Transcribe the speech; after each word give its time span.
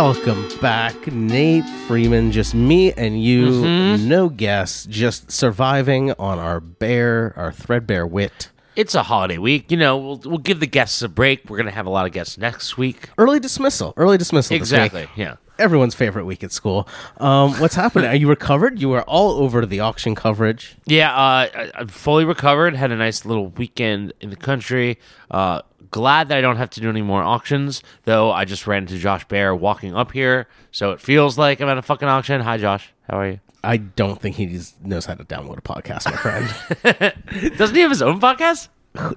Welcome 0.00 0.48
back, 0.60 1.08
Nate 1.08 1.64
Freeman. 1.88 2.30
Just 2.30 2.54
me 2.54 2.92
and 2.92 3.20
you, 3.20 3.46
Mm-hmm. 3.50 4.08
no 4.08 4.28
guests, 4.28 4.86
just 4.86 5.32
surviving 5.32 6.12
on 6.12 6.38
our 6.38 6.60
bare, 6.60 7.34
our 7.36 7.50
threadbare 7.50 8.06
wit. 8.06 8.50
It's 8.76 8.94
a 8.94 9.02
holiday 9.02 9.38
week. 9.38 9.72
You 9.72 9.76
know, 9.76 9.96
we'll 9.98 10.20
we'll 10.24 10.38
give 10.38 10.60
the 10.60 10.68
guests 10.68 11.02
a 11.02 11.08
break. 11.08 11.50
We're 11.50 11.56
gonna 11.56 11.72
have 11.72 11.86
a 11.86 11.90
lot 11.90 12.06
of 12.06 12.12
guests 12.12 12.38
next 12.38 12.78
week. 12.78 13.08
Early 13.18 13.40
dismissal. 13.40 13.92
Early 13.96 14.16
dismissal. 14.18 14.50
this 14.56 14.70
week. 14.70 14.82
Exactly. 14.84 15.08
Yeah. 15.16 15.34
Everyone's 15.58 15.96
favorite 15.96 16.26
week 16.26 16.44
at 16.44 16.52
school. 16.52 16.86
Um, 17.16 17.54
what's 17.58 17.74
happening? 17.74 18.08
Are 18.08 18.14
you 18.14 18.28
recovered? 18.28 18.80
You 18.80 18.90
were 18.90 19.02
all 19.02 19.32
over 19.42 19.66
the 19.66 19.80
auction 19.80 20.14
coverage. 20.14 20.76
Yeah. 20.86 21.10
Uh, 21.12 21.48
I- 21.52 21.72
I'm 21.74 21.88
fully 21.88 22.24
recovered. 22.24 22.76
Had 22.76 22.92
a 22.92 22.96
nice 22.96 23.24
little 23.24 23.48
weekend 23.48 24.12
in 24.20 24.30
the 24.30 24.36
country. 24.36 25.00
Uh, 25.28 25.62
glad 25.90 26.28
that 26.28 26.38
I 26.38 26.40
don't 26.40 26.56
have 26.56 26.70
to 26.70 26.80
do 26.80 26.88
any 26.88 27.02
more 27.02 27.22
auctions. 27.22 27.82
Though 28.04 28.30
I 28.32 28.44
just 28.44 28.66
ran 28.66 28.82
into 28.84 28.98
Josh 28.98 29.26
Baer 29.28 29.54
walking 29.54 29.94
up 29.94 30.12
here, 30.12 30.46
so 30.70 30.92
it 30.92 31.00
feels 31.00 31.36
like 31.38 31.60
I'm 31.60 31.68
at 31.68 31.78
a 31.78 31.82
fucking 31.82 32.08
auction. 32.08 32.40
Hi, 32.40 32.56
Josh. 32.58 32.92
How 33.10 33.18
are 33.18 33.28
you? 33.28 33.40
I 33.64 33.76
don't 33.78 34.20
think 34.20 34.36
he 34.36 34.60
knows 34.84 35.06
how 35.06 35.14
to 35.14 35.24
download 35.24 35.58
a 35.58 35.62
podcast, 35.62 36.04
my 36.06 36.16
friend. 36.16 37.54
Doesn't 37.58 37.74
he 37.74 37.82
have 37.82 37.90
his 37.90 38.02
own 38.02 38.20
podcast? 38.20 38.68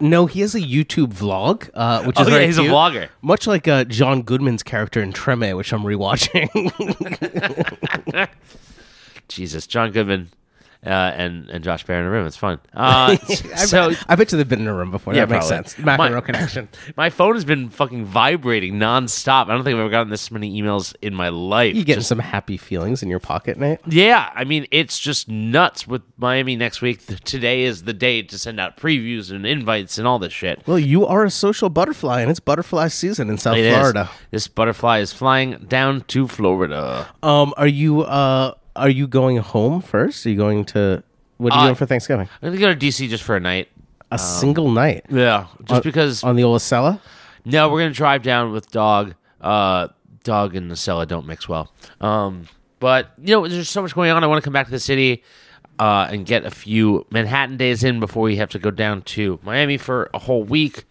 no, 0.02 0.26
he 0.26 0.42
has 0.42 0.54
a 0.56 0.60
YouTube 0.60 1.14
vlog, 1.14 1.70
uh, 1.74 2.04
which 2.04 2.16
Oh, 2.20 2.24
is 2.24 2.30
yeah, 2.30 2.40
he's 2.42 2.58
a 2.58 2.62
vlogger. 2.64 3.10
much 3.22 3.48
like 3.48 3.68
uh, 3.68 3.84
John 3.86 4.22
Goodman's 4.24 4.64
character 4.64 5.02
in 5.02 5.14
Treme, 5.14 5.56
which 5.56 5.72
I'm 5.74 5.84
rewatching. 5.84 6.50
Jesus, 9.28 9.66
John 9.68 9.92
Goodman. 9.92 10.30
Uh, 10.84 10.90
and 10.90 11.48
and 11.52 11.64
Josh 11.64 11.86
Baer 11.86 12.00
in 12.00 12.06
a 12.06 12.10
room. 12.10 12.26
It's 12.26 12.36
fun. 12.38 12.60
Uh, 12.74 13.16
I, 13.22 13.26
so 13.66 13.90
bet, 13.90 14.06
I 14.10 14.16
bet 14.16 14.32
you 14.32 14.38
they've 14.40 14.50
been 14.50 14.62
in 14.62 14.68
a 14.68 14.74
room 14.74 14.90
before. 14.90 15.14
Yeah, 15.14 15.26
that 15.26 15.30
makes 15.36 15.48
probably. 15.50 15.70
sense. 15.70 15.78
Macro 15.78 16.10
My- 16.10 16.22
connection. 16.22 16.70
My 16.98 17.12
phone 17.12 17.36
has 17.36 17.46
been 17.46 17.70
fucking 17.70 18.06
vibrating 18.06 18.76
nonstop. 18.76 19.44
I 19.46 19.54
don't 19.54 19.64
think 19.64 19.76
I've 19.76 19.82
ever 19.82 19.90
gotten 19.90 20.10
this 20.10 20.32
many 20.32 20.60
emails 20.60 20.96
in 21.04 21.14
my 21.14 21.30
life. 21.30 21.76
You 21.76 21.84
getting 21.84 22.02
some 22.04 22.18
happy 22.18 22.58
feelings 22.58 23.04
in 23.04 23.10
your 23.10 23.20
pocket, 23.20 23.60
Nate? 23.60 23.80
yeah, 23.88 24.32
I 24.34 24.44
mean, 24.44 24.66
it's 24.72 24.98
just 24.98 25.28
nuts 25.30 25.86
with 25.88 26.02
Miami 26.18 26.56
next 26.56 26.82
week. 26.82 27.06
Today 27.26 27.62
is 27.64 27.84
the 27.84 27.94
day 27.94 28.24
to 28.24 28.38
send 28.40 28.60
out 28.60 28.78
previews 28.78 29.30
and 29.30 29.46
invites 29.46 30.00
and 30.00 30.08
all 30.08 30.18
this 30.18 30.34
shit. 30.34 30.66
Well, 30.66 30.80
you 30.80 31.06
are 31.06 31.24
a 31.26 31.30
social 31.30 31.70
butterfly, 31.70 32.22
and 32.22 32.32
it's 32.32 32.40
butterfly 32.40 32.88
season 32.88 33.30
in 33.30 33.38
South 33.38 33.58
It 33.58 33.66
is. 33.66 33.78
Florida. 33.78 34.10
This 34.32 34.48
butterfly 34.48 34.98
is 35.00 35.14
flying 35.14 35.66
down 35.68 36.02
to 36.08 36.28
Florida. 36.28 37.08
Um, 37.22 37.54
are 37.58 37.68
you 37.68 38.02
uh, 38.02 38.56
are 38.76 38.90
you 38.90 39.08
going 39.08 39.38
home 39.38 39.82
first? 39.82 40.26
Are 40.26 40.30
you 40.30 40.38
going 40.38 40.66
to 40.66 41.04
what 41.38 41.54
are 41.54 41.56
you 41.58 41.62
Uh, 41.62 41.66
doing 41.66 41.76
for 41.76 41.86
Thanksgiving? 41.86 42.28
I'm 42.42 42.50
gonna 42.50 42.60
go 42.60 42.74
to 42.74 42.80
DC 42.80 43.10
just 43.10 43.24
for 43.24 43.36
a 43.36 43.40
night. 43.40 43.70
A 44.12 44.18
single 44.20 44.70
night 44.70 45.06
Yeah, 45.10 45.48
just 45.64 45.84
because. 45.84 46.24
on 46.24 46.36
the 46.36 46.44
Olasella. 46.44 47.00
no, 47.46 47.70
we're 47.70 47.80
gonna 47.82 47.94
drive 47.94 48.24
down 48.24 48.52
with 48.52 48.70
dog. 48.72 49.16
Uh, 49.40 49.88
dog 50.24 50.56
and 50.56 50.70
Nacella 50.72 51.08
don't 51.08 51.26
mix 51.26 51.48
well. 51.50 51.72
Um, 52.00 52.48
but 52.80 53.12
you 53.24 53.34
know, 53.36 53.48
there's 53.48 53.70
so 53.70 53.82
much 53.82 53.96
going 53.96 54.12
on. 54.12 54.24
I 54.24 54.28
want 54.28 54.42
to 54.42 54.46
come 54.46 54.54
back 54.54 54.66
to 54.68 54.72
the 54.72 54.80
city. 54.80 55.24
Uh, 55.80 56.08
and 56.12 56.28
get 56.28 56.46
a 56.46 56.52
few 56.52 57.08
Manhattan 57.10 57.58
days 57.58 57.84
in 57.84 58.00
before 58.00 58.22
we 58.22 58.36
have 58.36 58.50
to 58.50 58.60
go 58.60 58.70
down 58.70 59.02
to 59.02 59.40
Miami 59.42 59.78
for 59.80 60.12
a 60.14 60.20
whole 60.20 60.44
week. 60.44 60.84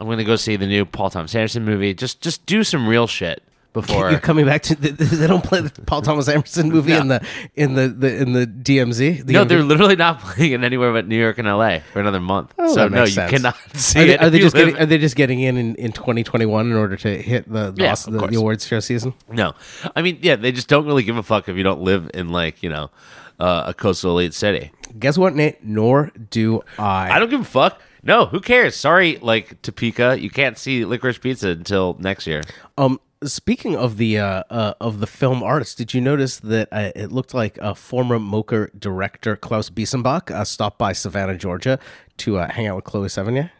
I'm 0.00 0.08
gonna 0.08 0.24
go 0.24 0.34
see 0.34 0.56
the 0.56 0.66
new 0.66 0.84
Paul 0.84 1.10
Thomas 1.10 1.32
Anderson 1.34 1.64
movie. 1.64 1.94
Just 1.94 2.20
just 2.20 2.44
do 2.46 2.64
some 2.64 2.88
real 2.88 3.06
shit 3.06 3.40
before. 3.72 4.10
You're 4.10 4.20
coming 4.20 4.46
back 4.46 4.62
to 4.64 4.74
the, 4.74 4.90
they 5.16 5.26
don't 5.26 5.44
play 5.44 5.60
the 5.60 5.70
Paul 5.82 6.02
Thomas 6.02 6.28
Anderson 6.28 6.68
movie 6.70 6.92
in 6.92 7.08
the 7.08 7.24
in 7.54 7.74
the, 7.74 7.88
the 7.88 8.16
in 8.16 8.32
the 8.32 8.46
DMZ. 8.46 9.26
no, 9.28 9.44
DMV? 9.44 9.48
they're 9.48 9.62
literally 9.62 9.96
not 9.96 10.20
playing 10.22 10.52
it 10.52 10.64
anywhere 10.64 10.92
but 10.92 11.06
New 11.06 11.18
York 11.18 11.38
and 11.38 11.46
LA 11.48 11.78
for 11.92 12.00
another 12.00 12.20
month. 12.20 12.52
Oh, 12.58 12.74
so 12.74 12.88
no, 12.88 13.02
you 13.02 13.06
sense. 13.10 13.30
cannot 13.30 13.56
see 13.74 14.00
Are 14.00 14.04
they, 14.06 14.14
it. 14.14 14.22
are 14.22 14.30
they 14.30 14.38
just 14.38 14.54
live- 14.54 14.66
getting 14.68 14.82
are 14.82 14.86
they 14.86 14.98
just 14.98 15.16
getting 15.16 15.40
in, 15.40 15.56
in 15.56 15.74
in 15.76 15.92
2021 15.92 16.66
in 16.70 16.76
order 16.76 16.96
to 16.96 17.22
hit 17.22 17.50
the 17.50 17.70
the, 17.70 17.82
Yeah, 17.82 17.94
the, 17.94 18.26
the 18.26 18.36
awards 18.36 18.66
show 18.66 18.80
season? 18.80 19.14
No, 19.30 19.54
I 19.94 20.02
mean, 20.02 20.18
yeah, 20.22 20.36
they 20.36 20.52
just 20.52 20.68
don't 20.68 20.86
really 20.86 21.02
give 21.02 21.16
a 21.16 21.22
fuck 21.22 21.48
if 21.48 21.56
you 21.56 21.62
don't 21.62 21.80
live 21.82 22.10
in 22.14 22.30
like 22.30 22.62
you 22.62 22.68
know 22.70 22.90
uh, 23.38 23.64
a 23.66 23.74
coastal 23.74 24.12
elite 24.18 24.34
city. 24.34 24.70
Guess 24.98 25.16
what, 25.16 25.34
Nate? 25.34 25.62
Nor 25.64 26.10
do 26.30 26.62
I. 26.78 27.10
I 27.12 27.18
don't 27.18 27.30
give 27.30 27.40
a 27.40 27.44
fuck. 27.44 27.80
No, 28.02 28.26
who 28.26 28.40
cares? 28.40 28.74
Sorry, 28.76 29.18
like 29.18 29.60
Topeka, 29.62 30.18
you 30.18 30.30
can't 30.30 30.56
see 30.56 30.84
licorice 30.86 31.18
pizza 31.18 31.50
until 31.50 31.96
next 32.00 32.26
year. 32.26 32.42
Um, 32.78 32.98
speaking 33.24 33.76
of 33.76 33.96
the 33.96 34.18
uh, 34.18 34.42
uh 34.50 34.74
of 34.80 35.00
the 35.00 35.06
film 35.06 35.42
arts, 35.42 35.74
did 35.74 35.94
you 35.94 36.00
notice 36.00 36.38
that 36.38 36.68
uh, 36.72 36.92
it 36.94 37.12
looked 37.12 37.34
like 37.34 37.58
a 37.58 37.74
former 37.74 38.18
MOCA 38.18 38.70
director 38.78 39.36
Klaus 39.36 39.70
Biesenbach 39.70 40.30
uh, 40.30 40.44
stopped 40.44 40.78
by 40.78 40.92
Savannah, 40.92 41.36
Georgia, 41.36 41.78
to 42.18 42.38
uh, 42.38 42.50
hang 42.50 42.66
out 42.66 42.76
with 42.76 42.84
Chloe 42.84 43.08
Sevigny? 43.08 43.50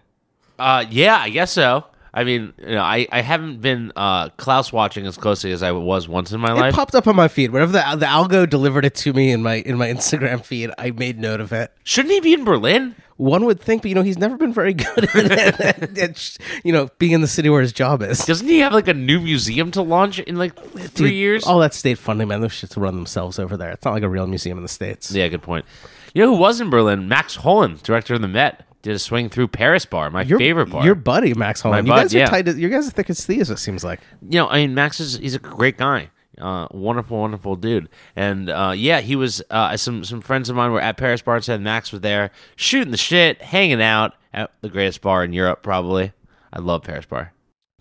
Uh, 0.58 0.84
yeah, 0.90 1.16
I 1.16 1.30
guess 1.30 1.52
so. 1.52 1.84
I 2.12 2.24
mean, 2.24 2.52
you 2.58 2.74
know, 2.74 2.82
I, 2.82 3.06
I 3.12 3.20
haven't 3.20 3.60
been 3.60 3.92
uh, 3.94 4.30
Klaus 4.30 4.72
watching 4.72 5.06
as 5.06 5.16
closely 5.16 5.52
as 5.52 5.62
I 5.62 5.70
was 5.70 6.08
once 6.08 6.32
in 6.32 6.40
my 6.40 6.50
It 6.50 6.56
life. 6.56 6.74
popped 6.74 6.94
up 6.96 7.06
on 7.06 7.14
my 7.14 7.28
feed. 7.28 7.52
Whenever 7.52 7.72
the 7.72 7.96
the 7.96 8.06
algo 8.06 8.48
delivered 8.48 8.84
it 8.84 8.96
to 8.96 9.12
me 9.12 9.30
in 9.30 9.42
my 9.42 9.56
in 9.56 9.78
my 9.78 9.88
Instagram 9.88 10.44
feed, 10.44 10.70
I 10.76 10.90
made 10.90 11.18
note 11.18 11.40
of 11.40 11.52
it. 11.52 11.72
Shouldn't 11.84 12.12
he 12.12 12.20
be 12.20 12.34
in 12.34 12.44
Berlin? 12.44 12.96
One 13.20 13.44
would 13.44 13.60
think, 13.60 13.82
but 13.82 13.90
you 13.90 13.94
know, 13.94 14.02
he's 14.02 14.16
never 14.16 14.38
been 14.38 14.52
very 14.52 14.72
good 14.94 15.14
at, 15.14 15.60
at, 15.60 15.98
at, 15.98 16.16
sh- 16.16 16.38
you 16.64 16.72
know 16.72 16.88
being 16.98 17.12
in 17.12 17.20
the 17.20 17.28
city 17.28 17.50
where 17.50 17.60
his 17.60 17.72
job 17.72 18.00
is. 18.02 18.24
Doesn't 18.24 18.48
he 18.48 18.60
have 18.60 18.72
like 18.72 18.88
a 18.88 18.94
new 18.94 19.20
museum 19.20 19.70
to 19.72 19.82
launch 19.82 20.18
in 20.20 20.36
like 20.36 20.58
three 20.58 21.10
Dude, 21.10 21.12
years? 21.12 21.44
All 21.44 21.58
that 21.58 21.74
state 21.74 21.98
funding, 21.98 22.28
man. 22.28 22.40
Those 22.40 22.52
shits 22.52 22.80
run 22.80 22.94
themselves 22.94 23.38
over 23.38 23.58
there. 23.58 23.72
It's 23.72 23.84
not 23.84 23.92
like 23.92 24.02
a 24.02 24.08
real 24.08 24.26
museum 24.26 24.56
in 24.56 24.62
the 24.62 24.70
states. 24.70 25.12
Yeah, 25.12 25.28
good 25.28 25.42
point. 25.42 25.66
You 26.14 26.22
know 26.22 26.34
who 26.34 26.40
was 26.40 26.62
in 26.62 26.70
Berlin? 26.70 27.08
Max 27.08 27.36
Hollein, 27.36 27.82
director 27.82 28.14
of 28.14 28.22
the 28.22 28.28
Met, 28.28 28.64
did 28.80 28.94
a 28.94 28.98
swing 28.98 29.28
through 29.28 29.48
Paris 29.48 29.84
bar, 29.84 30.08
my 30.08 30.22
Your 30.22 30.38
favorite 30.38 30.70
bar. 30.70 30.82
Your 30.84 30.94
buddy 30.94 31.34
Max 31.34 31.60
Hollein. 31.62 31.84
you 31.84 31.92
bud, 31.92 31.96
guys 31.96 32.14
are 32.14 32.18
yeah. 32.18 32.26
tight. 32.26 32.46
You 32.56 32.70
guys 32.70 32.88
are 32.88 32.90
thick 32.90 33.10
as 33.10 33.24
thieves. 33.26 33.50
It 33.50 33.58
seems 33.58 33.84
like. 33.84 34.00
you 34.22 34.38
know, 34.38 34.48
I 34.48 34.62
mean, 34.62 34.74
Max 34.74 34.98
is 34.98 35.18
he's 35.18 35.34
a 35.34 35.38
great 35.38 35.76
guy, 35.76 36.10
uh, 36.40 36.68
wonderful, 36.70 37.18
wonderful 37.18 37.56
dude, 37.56 37.88
and 38.16 38.48
uh, 38.50 38.72
yeah, 38.74 39.00
he 39.00 39.16
was. 39.16 39.42
Uh, 39.50 39.76
some 39.76 40.04
some 40.04 40.20
friends 40.20 40.48
of 40.48 40.56
mine 40.56 40.72
were 40.72 40.80
at 40.80 40.96
Paris 40.96 41.22
Bar 41.22 41.40
and 41.48 41.64
Max 41.64 41.92
was 41.92 42.00
there, 42.00 42.30
shooting 42.56 42.90
the 42.90 42.96
shit, 42.96 43.40
hanging 43.42 43.82
out 43.82 44.14
at 44.32 44.50
the 44.60 44.68
greatest 44.68 45.00
bar 45.00 45.24
in 45.24 45.32
Europe, 45.32 45.62
probably. 45.62 46.12
I 46.52 46.60
love 46.60 46.82
Paris 46.82 47.06
Bar. 47.06 47.32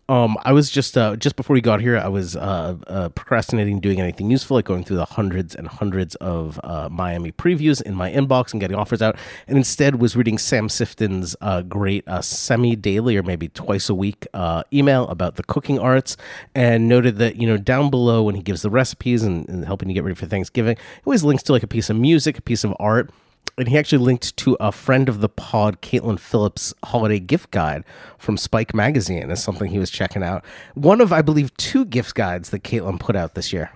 Um, 0.10 0.38
I 0.44 0.54
was 0.54 0.72
just 0.72 0.98
uh, 0.98 1.16
just 1.18 1.36
before 1.36 1.54
we 1.54 1.62
got 1.62 1.82
here, 1.82 1.96
I 1.96 2.08
was 2.08 2.36
uh, 2.36 2.76
uh, 2.88 3.10
procrastinating 3.10 3.80
doing 3.80 4.02
anything 4.02 4.32
useful, 4.32 4.56
like 4.56 4.66
going 4.66 4.84
through 4.84 4.98
the 4.98 5.06
hundreds 5.06 5.54
and 5.54 5.68
hundreds 5.68 6.16
of 6.16 6.60
uh, 6.64 6.90
Miami 6.90 7.32
previews 7.32 7.80
in 7.80 7.94
my 7.94 8.12
inbox 8.12 8.52
and 8.52 8.60
getting 8.60 8.76
offers 8.76 9.04
out, 9.04 9.16
and 9.48 9.56
instead 9.56 10.02
was 10.02 10.16
reading 10.16 10.40
Sam 10.40 10.68
Sifton's 10.68 11.36
uh, 11.42 11.62
great 11.62 12.08
uh, 12.08 12.22
semi-daily 12.22 13.18
or 13.18 13.22
maybe 13.22 13.50
twice 13.50 13.88
a 13.88 13.94
week 13.94 14.26
email 14.74 15.08
about 15.10 15.36
the 15.36 15.44
cooking 15.44 15.78
arts, 15.78 16.18
and 16.56 16.90
noted 16.90 17.18
that 17.18 17.36
you 17.36 17.46
know 17.46 17.58
down 17.58 17.92
below 17.92 18.24
when 18.24 18.34
he 18.34 18.42
gives 18.42 18.64
the 18.64 18.72
recipes 18.72 19.22
and, 19.22 19.48
and 19.48 19.66
helping 19.66 19.90
you 19.90 19.94
get 19.94 20.04
ready 20.04 20.16
for 20.16 20.26
Thanksgiving, 20.26 20.76
he 20.76 21.02
always 21.06 21.24
links 21.24 21.44
to 21.44 21.52
like 21.52 21.62
a 21.62 21.68
piece 21.68 21.92
of 21.92 21.96
music, 21.96 22.40
a 22.40 22.42
piece 22.42 22.64
of 22.64 22.76
art 22.80 23.12
and 23.58 23.68
he 23.68 23.78
actually 23.78 23.98
linked 24.04 24.38
to 24.38 24.56
a 24.60 24.72
friend 24.72 25.10
of 25.10 25.20
the 25.20 25.30
pod, 25.30 25.82
Kaitlin 25.82 26.18
Phillips' 26.20 26.74
holiday 26.86 27.20
gift 27.20 27.52
guide 27.52 27.84
from 28.18 28.38
Spike 28.38 28.74
Magazine 28.74 29.30
as 29.30 29.44
something 29.44 29.70
he 29.70 29.80
was 29.80 29.92
checking 29.92 30.24
out. 30.24 30.46
One 30.76 31.02
of, 31.02 31.12
I 31.12 31.22
believe, 31.22 31.56
two 31.58 31.84
gift 31.86 32.16
guides 32.16 32.52
that 32.52 32.64
Kaitlin 32.64 33.00
put 33.00 33.16
out 33.18 33.36
this 33.36 33.52
year. 33.52 33.72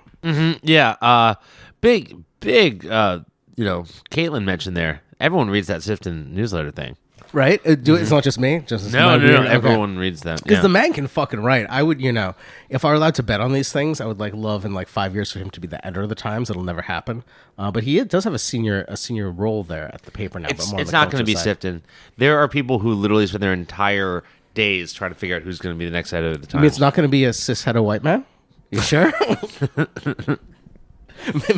Yeah, 0.64 0.96
uh, 1.02 1.36
big, 1.82 2.16
big. 2.40 2.86
Uh, 2.86 3.20
you 3.56 3.66
know, 3.66 3.84
Kaitlin 4.10 4.46
mentioned 4.46 4.78
there. 4.78 5.02
Everyone 5.20 5.50
reads 5.50 5.68
that 5.68 5.82
Sifton 5.82 6.32
newsletter 6.32 6.72
thing. 6.72 6.96
Right? 7.34 7.60
Uh, 7.66 7.74
do, 7.76 7.96
It's 7.96 8.12
not 8.12 8.24
just 8.24 8.40
me. 8.40 8.60
Just 8.60 8.86
Mm-hmm. 8.88 8.96
No, 8.96 9.18
no, 9.18 9.42
no. 9.44 9.50
Everyone 9.50 9.98
reads 9.98 10.22
that. 10.22 10.44
Because 10.44 10.58
yeah. 10.58 10.62
the 10.62 10.70
man 10.70 10.94
can 10.94 11.08
fucking 11.08 11.40
write. 11.42 11.66
I 11.68 11.82
would, 11.82 12.00
you 12.00 12.12
know, 12.12 12.36
if 12.70 12.86
I 12.86 12.90
were 12.90 12.94
allowed 12.94 13.16
to 13.16 13.24
bet 13.24 13.42
on 13.42 13.54
these 13.54 13.72
things, 13.72 14.00
I 14.00 14.06
would 14.06 14.20
like 14.20 14.34
love 14.36 14.66
in 14.66 14.74
like 14.76 14.88
five 14.88 15.16
years 15.16 15.32
for 15.32 15.40
him 15.40 15.50
to 15.50 15.60
be 15.60 15.68
the 15.68 15.84
editor 15.86 16.04
of 16.04 16.10
the 16.10 16.16
Times. 16.16 16.52
It'll 16.52 16.64
never 16.64 16.84
happen. 16.84 17.24
Uh, 17.58 17.72
but 17.72 17.84
he 17.84 18.02
does 18.04 18.24
have 18.26 18.34
a 18.36 18.40
senior 18.40 18.86
a 18.88 18.96
senior 18.96 19.32
role 19.32 19.64
there 19.64 19.90
at 19.94 20.04
the 20.04 20.12
paper 20.12 20.40
now. 20.40 20.48
it's 20.50 20.66
but 20.66 20.72
more 20.72 20.76
on 20.76 20.82
it's 20.82 20.92
the 20.92 20.98
not 20.98 21.12
going 21.12 21.26
to 21.26 21.34
culture 21.34 21.46
be 21.46 21.56
side. 21.56 21.60
Sifton. 21.60 21.82
There 22.18 22.38
are 22.40 22.48
people 22.48 22.80
who 22.80 22.94
literally 22.94 23.26
spend 23.26 23.42
their 23.42 23.54
entire 23.54 24.24
days 24.54 24.94
trying 24.94 25.10
to 25.12 25.16
figure 25.18 25.36
out 25.36 25.42
who's 25.42 25.58
going 25.58 25.76
to 25.76 25.80
be 25.80 25.86
the 25.86 25.92
next 25.92 26.14
editor 26.14 26.36
of 26.36 26.42
the 26.42 26.48
I 26.48 26.52
Times. 26.52 26.62
mean, 26.62 26.68
it's 26.68 26.80
not 26.80 26.94
going 26.94 27.08
to 27.08 27.12
be 27.12 27.26
a 27.26 27.34
cis 27.34 27.64
hetero 27.64 27.82
white 27.82 28.04
man. 28.04 28.26
You 28.70 28.82
sure? 28.82 29.12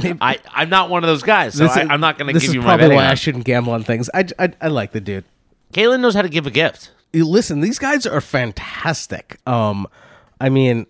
Maybe- 0.02 0.18
I, 0.22 0.38
I'm 0.54 0.70
not 0.70 0.90
one 0.90 1.04
of 1.04 1.08
those 1.08 1.24
guys, 1.24 1.56
so 1.56 1.66
I, 1.66 1.82
I'm 1.90 2.00
not 2.02 2.18
going 2.18 2.28
to 2.28 2.34
this 2.34 2.44
give 2.44 2.50
is 2.50 2.56
you 2.56 2.62
my 2.62 2.68
probably 2.68 2.84
betting 2.86 2.98
why 2.98 3.06
I 3.06 3.12
odds. 3.12 3.20
shouldn't 3.20 3.46
gamble 3.46 3.74
on 3.74 3.84
things. 3.84 4.10
I, 4.14 4.26
I, 4.38 4.54
I 4.62 4.68
like 4.68 4.92
the 4.92 5.02
dude. 5.02 5.24
Kaitlin 5.76 6.00
knows 6.00 6.16
how 6.16 6.22
to 6.22 6.30
give 6.30 6.48
a 6.48 6.52
gift. 6.52 6.92
Listen, 7.14 7.60
these 7.60 7.80
guys 7.80 8.06
are 8.06 8.22
fantastic. 8.22 9.40
Um, 9.46 9.88
I 10.40 10.48
mean, 10.48 10.86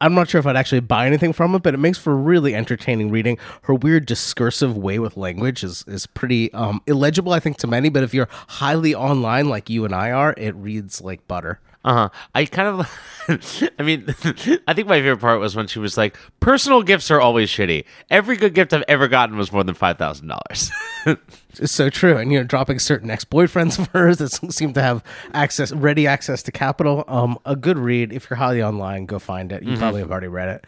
I'm 0.00 0.14
not 0.14 0.30
sure 0.30 0.38
if 0.38 0.46
I'd 0.46 0.56
actually 0.56 0.80
buy 0.80 1.06
anything 1.06 1.34
from 1.34 1.54
it, 1.54 1.62
but 1.62 1.74
it 1.74 1.76
makes 1.76 1.98
for 1.98 2.16
really 2.16 2.54
entertaining 2.54 3.10
reading. 3.10 3.36
Her 3.64 3.74
weird 3.74 4.06
discursive 4.06 4.78
way 4.78 4.98
with 4.98 5.18
language 5.18 5.62
is 5.62 5.84
is 5.86 6.06
pretty 6.06 6.50
um, 6.54 6.80
illegible, 6.86 7.34
I 7.34 7.40
think, 7.40 7.58
to 7.58 7.66
many. 7.66 7.90
But 7.90 8.02
if 8.02 8.14
you're 8.14 8.30
highly 8.48 8.94
online 8.94 9.50
like 9.50 9.68
you 9.68 9.84
and 9.84 9.94
I 9.94 10.10
are, 10.10 10.32
it 10.38 10.54
reads 10.54 11.02
like 11.02 11.28
butter. 11.28 11.60
Uh 11.84 11.94
huh. 11.94 12.08
I 12.34 12.46
kind 12.46 12.68
of, 12.68 13.70
I 13.78 13.82
mean, 13.82 14.06
I 14.66 14.72
think 14.72 14.88
my 14.88 15.00
favorite 15.00 15.20
part 15.20 15.38
was 15.40 15.54
when 15.54 15.66
she 15.66 15.78
was 15.78 15.98
like, 15.98 16.16
"Personal 16.40 16.82
gifts 16.82 17.10
are 17.10 17.20
always 17.20 17.50
shitty. 17.50 17.84
Every 18.08 18.38
good 18.38 18.54
gift 18.54 18.72
I've 18.72 18.84
ever 18.88 19.06
gotten 19.06 19.36
was 19.36 19.52
more 19.52 19.64
than 19.64 19.74
five 19.74 19.98
thousand 19.98 20.28
dollars." 20.28 20.70
It's 21.58 21.72
so 21.72 21.90
true. 21.90 22.16
And, 22.16 22.32
you 22.32 22.38
know, 22.38 22.44
dropping 22.44 22.78
certain 22.78 23.10
ex 23.10 23.24
boyfriends 23.24 23.78
of 23.78 23.86
hers 23.92 24.18
that 24.18 24.30
seem 24.52 24.72
to 24.74 24.82
have 24.82 25.02
access, 25.32 25.72
ready 25.72 26.06
access 26.06 26.42
to 26.44 26.52
capital. 26.52 27.04
Um, 27.08 27.38
a 27.44 27.56
good 27.56 27.78
read. 27.78 28.12
If 28.12 28.28
you're 28.30 28.36
highly 28.36 28.62
online, 28.62 29.06
go 29.06 29.18
find 29.18 29.50
it. 29.52 29.62
You 29.62 29.76
probably 29.76 30.00
have 30.00 30.10
already 30.10 30.28
read 30.28 30.48
it. 30.48 30.64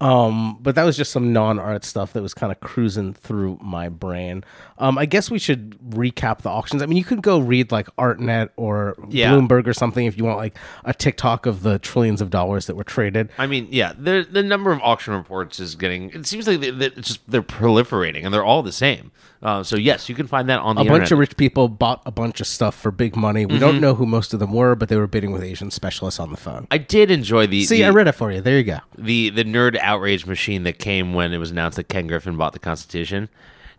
Um, 0.00 0.58
but 0.60 0.74
that 0.74 0.84
was 0.84 0.96
just 0.96 1.12
some 1.12 1.32
non 1.32 1.58
art 1.58 1.84
stuff 1.84 2.12
that 2.14 2.22
was 2.22 2.34
kind 2.34 2.50
of 2.52 2.60
cruising 2.60 3.14
through 3.14 3.58
my 3.62 3.88
brain. 3.88 4.44
Um, 4.78 4.98
I 4.98 5.06
guess 5.06 5.30
we 5.30 5.38
should 5.38 5.78
recap 5.90 6.38
the 6.42 6.50
auctions. 6.50 6.82
I 6.82 6.86
mean, 6.86 6.98
you 6.98 7.04
could 7.04 7.22
go 7.22 7.38
read 7.38 7.70
like 7.70 7.86
ArtNet 7.96 8.50
or 8.56 8.96
Yeah. 9.08 9.32
Bloomberg 9.32 9.66
or 9.68 9.72
something 9.72 10.04
if 10.06 10.18
you 10.18 10.24
want 10.24 10.36
like 10.38 10.56
a 10.84 10.92
TikTok 10.92 11.46
of 11.46 11.62
the 11.62 11.78
trillions 11.78 12.20
of 12.20 12.30
dollars 12.30 12.66
that 12.66 12.74
were 12.74 12.84
traded. 12.84 13.30
I 13.38 13.46
mean, 13.46 13.68
yeah, 13.70 13.92
the 13.96 14.26
the 14.28 14.42
number 14.42 14.72
of 14.72 14.80
auction 14.82 15.14
reports 15.14 15.60
is 15.60 15.74
getting. 15.76 16.10
It 16.10 16.26
seems 16.26 16.46
like 16.48 16.60
they, 16.60 16.70
they, 16.70 16.86
it's 16.86 17.08
just 17.08 17.30
they're 17.30 17.42
proliferating, 17.42 18.24
and 18.24 18.34
they're 18.34 18.44
all 18.44 18.62
the 18.62 18.72
same. 18.72 19.12
Uh, 19.42 19.62
so 19.62 19.76
yes, 19.76 20.08
you 20.08 20.14
can 20.14 20.26
find 20.26 20.48
that 20.48 20.58
on 20.60 20.74
the 20.74 20.82
a 20.82 20.84
bunch 20.86 21.10
of 21.12 21.18
rich 21.18 21.36
people 21.36 21.68
bought 21.68 22.00
a 22.06 22.10
bunch 22.10 22.40
of 22.40 22.46
stuff 22.46 22.74
for 22.74 22.90
big 22.90 23.14
money. 23.14 23.44
We 23.46 23.54
Mm-hmm. 23.54 23.60
don't 23.60 23.80
know 23.80 23.94
who 23.94 24.06
most 24.06 24.32
of 24.34 24.40
them 24.40 24.52
were, 24.52 24.74
but 24.74 24.88
they 24.88 24.96
were 24.96 25.06
bidding 25.06 25.30
with 25.32 25.42
Asian 25.44 25.70
specialists 25.70 26.18
on 26.18 26.30
the 26.30 26.36
phone. 26.38 26.66
I 26.70 26.78
did 26.78 27.10
enjoy 27.10 27.46
the 27.46 27.62
See, 27.64 27.76
the, 27.78 27.84
I 27.84 27.90
read 27.90 28.08
it 28.08 28.12
for 28.12 28.32
you. 28.32 28.40
There 28.40 28.56
you 28.56 28.64
go. 28.64 28.78
the 28.98 29.28
the 29.30 29.44
nerd 29.44 29.76
outrage 29.84 30.26
machine 30.26 30.64
that 30.64 30.78
came 30.78 31.14
when 31.14 31.32
it 31.32 31.38
was 31.38 31.50
announced 31.50 31.76
that 31.76 31.88
Ken 31.88 32.06
Griffin 32.06 32.36
bought 32.36 32.52
the 32.52 32.58
Constitution, 32.58 33.28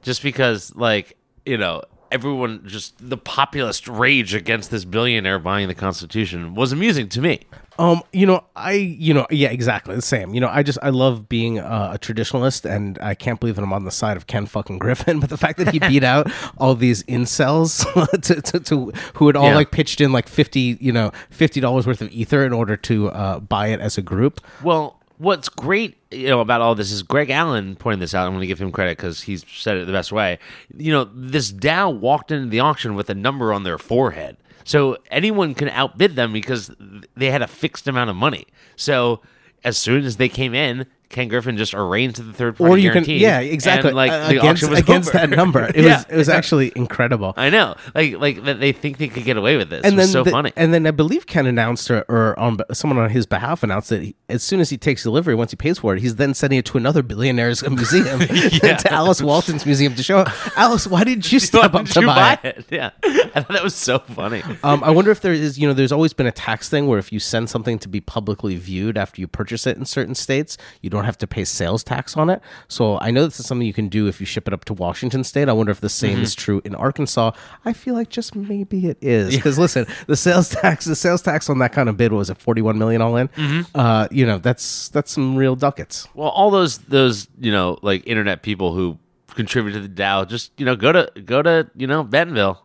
just 0.02 0.24
because 0.24 0.74
like 0.76 1.18
you 1.46 1.58
know 1.58 1.82
everyone 2.12 2.62
just 2.66 2.94
the 3.10 3.18
populist 3.18 3.88
rage 3.88 4.34
against 4.34 4.72
this 4.72 4.86
billionaire 4.86 5.40
buying 5.40 5.68
the 5.68 5.76
Constitution 5.76 6.54
was 6.56 6.72
amusing 6.72 7.10
to 7.10 7.20
me. 7.20 7.42
Um, 7.78 8.04
you 8.14 8.26
know, 8.26 8.46
I, 8.56 8.72
you 8.72 9.14
know, 9.14 9.28
yeah, 9.30 9.50
exactly 9.50 9.96
the 9.96 10.02
same. 10.02 10.34
You 10.34 10.40
know, 10.40 10.48
I 10.48 10.64
just 10.64 10.80
I 10.82 10.92
love 10.92 11.28
being 11.28 11.60
uh, 11.60 11.92
a 11.94 12.00
traditionalist, 12.00 12.64
and 12.64 12.98
I 13.02 13.16
can't 13.16 13.38
believe 13.38 13.58
that 13.58 13.64
I'm 13.64 13.74
on 13.74 13.84
the 13.84 13.92
side 13.92 14.16
of 14.16 14.28
Ken 14.28 14.46
fucking 14.46 14.78
Griffin. 14.80 15.20
But 15.26 15.30
the 15.30 15.36
fact 15.38 15.58
that 15.58 15.74
he 15.74 15.80
beat 15.80 16.04
out 16.14 16.32
all 16.58 16.76
these 16.76 17.04
incels 17.04 17.84
to, 18.22 18.42
to, 18.42 18.60
to 18.62 18.92
who 19.16 19.28
had 19.28 19.36
all 19.36 19.48
Yeah. 19.50 19.56
like 19.56 19.72
pitched 19.72 20.00
in 20.00 20.14
like 20.14 20.30
fifty, 20.30 20.78
you 20.80 20.94
know, 20.94 21.12
fifty 21.30 21.60
dollars 21.60 21.86
worth 21.86 22.02
of 22.02 22.10
ether 22.12 22.46
in 22.46 22.54
order 22.54 22.78
to 22.78 23.10
uh, 23.10 23.40
buy 23.42 23.68
it 23.68 23.82
as 23.82 23.98
a 23.98 24.02
group. 24.02 24.40
Well, 24.64 24.95
what's 25.18 25.50
great, 25.50 25.98
you 26.12 26.28
know, 26.28 26.40
about 26.42 26.62
all 26.62 26.76
this 26.76 26.92
is 26.92 27.04
Greg 27.04 27.30
Allen 27.30 27.76
pointing 27.76 28.00
this 28.00 28.14
out. 28.14 28.26
I'm 28.26 28.34
going 28.34 28.42
to 28.42 28.48
give 28.48 28.62
him 28.62 28.72
credit 28.72 28.98
because 28.98 29.22
he's 29.22 29.46
said 29.48 29.78
it 29.78 29.86
the 29.86 29.92
best 29.94 30.12
way. 30.12 30.40
You 30.76 30.92
know, 30.92 31.06
this 31.14 31.52
DAO 31.52 31.98
walked 31.98 32.32
into 32.32 32.50
the 32.50 32.60
auction 32.60 32.96
with 32.96 33.10
a 33.10 33.16
number 33.16 33.54
on 33.54 33.64
their 33.64 33.78
forehead, 33.78 34.38
so 34.64 34.98
anyone 35.12 35.54
can 35.54 35.70
outbid 35.70 36.16
them 36.16 36.34
because 36.34 36.72
they 37.16 37.32
had 37.32 37.42
a 37.42 37.48
fixed 37.48 37.88
amount 37.88 38.10
of 38.10 38.16
money. 38.16 38.48
So 38.76 39.22
as 39.66 39.78
soon 39.78 40.06
as 40.06 40.16
they 40.18 40.30
came 40.30 40.54
in. 40.54 40.86
Ken 41.10 41.28
Griffin 41.28 41.56
just 41.58 41.74
arranged 41.74 42.18
the 42.18 42.34
third 42.34 42.58
party 42.58 42.74
Or 42.74 42.78
you 42.78 42.92
can, 42.92 43.04
yeah, 43.06 43.40
exactly. 43.40 43.90
And, 43.90 43.96
like 43.96 44.12
uh, 44.12 44.28
the 44.28 44.38
against 44.40 44.46
auction 44.64 44.70
was 44.72 44.80
against 44.80 45.10
over. 45.10 45.18
that 45.20 45.30
number, 45.30 45.64
it 45.76 45.78
Yeah. 45.84 45.98
was 45.98 46.06
it 46.10 46.16
was 46.18 46.30
actually 46.30 46.72
incredible. 46.76 47.34
I 47.38 47.50
know, 47.50 47.76
like 47.94 48.18
like 48.18 48.44
that 48.46 48.60
they 48.60 48.72
think 48.72 48.98
they 48.98 49.08
could 49.08 49.24
get 49.24 49.38
away 49.38 49.58
with 49.58 49.70
this. 49.70 49.84
and 49.84 49.94
it 49.94 49.98
then 49.98 50.04
was 50.04 50.12
so 50.12 50.24
the- 50.24 50.32
funny. 50.32 50.52
And 50.56 50.74
then 50.74 50.86
I 50.88 50.92
believe 50.92 51.26
Ken 51.28 51.46
announced, 51.46 51.90
or, 51.92 52.04
or 52.10 52.38
on 52.40 52.58
someone 52.74 52.98
on 53.00 53.10
his 53.10 53.26
behalf 53.26 53.64
announced 53.64 53.90
that 53.90 54.02
he, 54.02 54.16
as 54.30 54.44
soon 54.44 54.60
as 54.60 54.70
he 54.70 54.78
takes 54.78 55.04
delivery, 55.04 55.36
once 55.36 55.52
he 55.52 55.58
pays 55.58 55.80
for 55.80 55.96
it, 55.96 56.02
he's 56.02 56.16
then 56.16 56.34
sending 56.34 56.60
it 56.60 56.66
to 56.66 56.78
another 56.78 57.04
billionaire's 57.04 57.62
museum, 57.70 58.20
to 58.20 58.88
Alice 58.92 59.22
Walton's 59.22 59.66
museum 59.66 59.96
to 59.96 60.04
show 60.04 60.26
Alice. 60.56 60.88
Why 60.88 61.04
did 61.04 61.32
you 61.32 61.40
step 61.40 61.74
up 61.74 61.86
to 61.88 62.02
buy 62.06 62.40
it? 62.44 62.58
it? 62.58 62.66
Yeah, 62.72 62.90
I 63.04 63.42
thought 63.42 63.50
that 63.54 63.64
was 63.64 63.76
so 63.76 64.00
funny. 64.00 64.42
Um, 64.64 64.84
I 64.84 64.90
wonder 64.92 65.12
if 65.12 65.22
there 65.22 65.34
is, 65.34 65.58
you 65.60 65.68
know, 65.68 65.74
there's 65.74 65.92
always 65.92 66.14
been 66.14 66.28
a 66.28 66.32
tax 66.32 66.70
thing 66.70 66.88
where 66.88 67.00
if 67.00 67.12
you 67.12 67.20
send 67.20 67.50
something 67.50 67.80
to 67.80 67.88
be 67.88 68.02
publicly 68.02 68.56
viewed 68.56 68.98
after 68.98 69.22
you 69.22 69.28
purchase 69.28 69.68
it 69.68 69.78
in 69.78 69.86
certain 69.86 70.16
states, 70.16 70.58
you 70.82 70.90
don't 70.96 71.06
have 71.06 71.18
to 71.20 71.28
pay 71.28 71.44
sales 71.44 71.84
tax 71.84 72.18
on 72.18 72.30
it. 72.30 72.42
So 72.68 72.98
I 73.00 73.12
know 73.12 73.26
this 73.26 73.40
is 73.40 73.46
something 73.46 73.68
you 73.68 73.74
can 73.74 73.88
do 73.90 74.08
if 74.08 74.20
you 74.20 74.26
ship 74.26 74.48
it 74.48 74.54
up 74.54 74.66
to 74.66 74.74
Washington 74.74 75.24
State. 75.24 75.50
I 75.50 75.54
wonder 75.54 75.72
if 75.72 75.82
the 75.82 75.90
same 75.90 76.22
is 76.22 76.34
true 76.36 76.62
in 76.66 76.74
Arkansas. 76.76 77.32
I 77.66 77.74
feel 77.74 77.94
like 77.94 78.10
just 78.10 78.36
maybe 78.36 78.88
it 78.88 78.98
is 79.02 79.36
because 79.36 79.60
listen, 79.60 79.86
the 80.08 80.16
sales 80.16 80.50
tax, 80.50 80.86
the 80.86 80.96
sales 80.96 81.22
tax 81.22 81.50
on 81.50 81.60
that 81.60 81.72
kind 81.74 81.90
of 81.90 81.98
bid 81.98 82.12
was 82.14 82.30
at 82.30 82.38
41 82.38 82.78
million 82.78 83.02
all 83.02 83.16
in. 83.18 83.30
Uh, 83.76 84.08
you 84.12 84.26
know, 84.26 84.38
that's 84.38 84.90
that's 84.90 85.12
some 85.12 85.36
real 85.36 85.56
ducats. 85.56 86.08
Well, 86.14 86.30
all 86.30 86.50
those 86.52 86.80
those 86.80 87.28
you 87.40 87.52
know 87.52 87.78
like 87.82 88.06
internet 88.08 88.42
people 88.42 88.74
who 88.74 88.98
contribute 89.36 89.74
to 89.74 89.82
the 89.82 89.90
DAO, 89.90 90.28
just 90.28 90.52
you 90.58 90.66
know 90.66 90.76
go 90.76 90.92
to 90.92 91.12
go 91.26 91.42
to 91.42 91.70
you 91.76 91.88
know 91.88 92.04
Bentonville, 92.04 92.65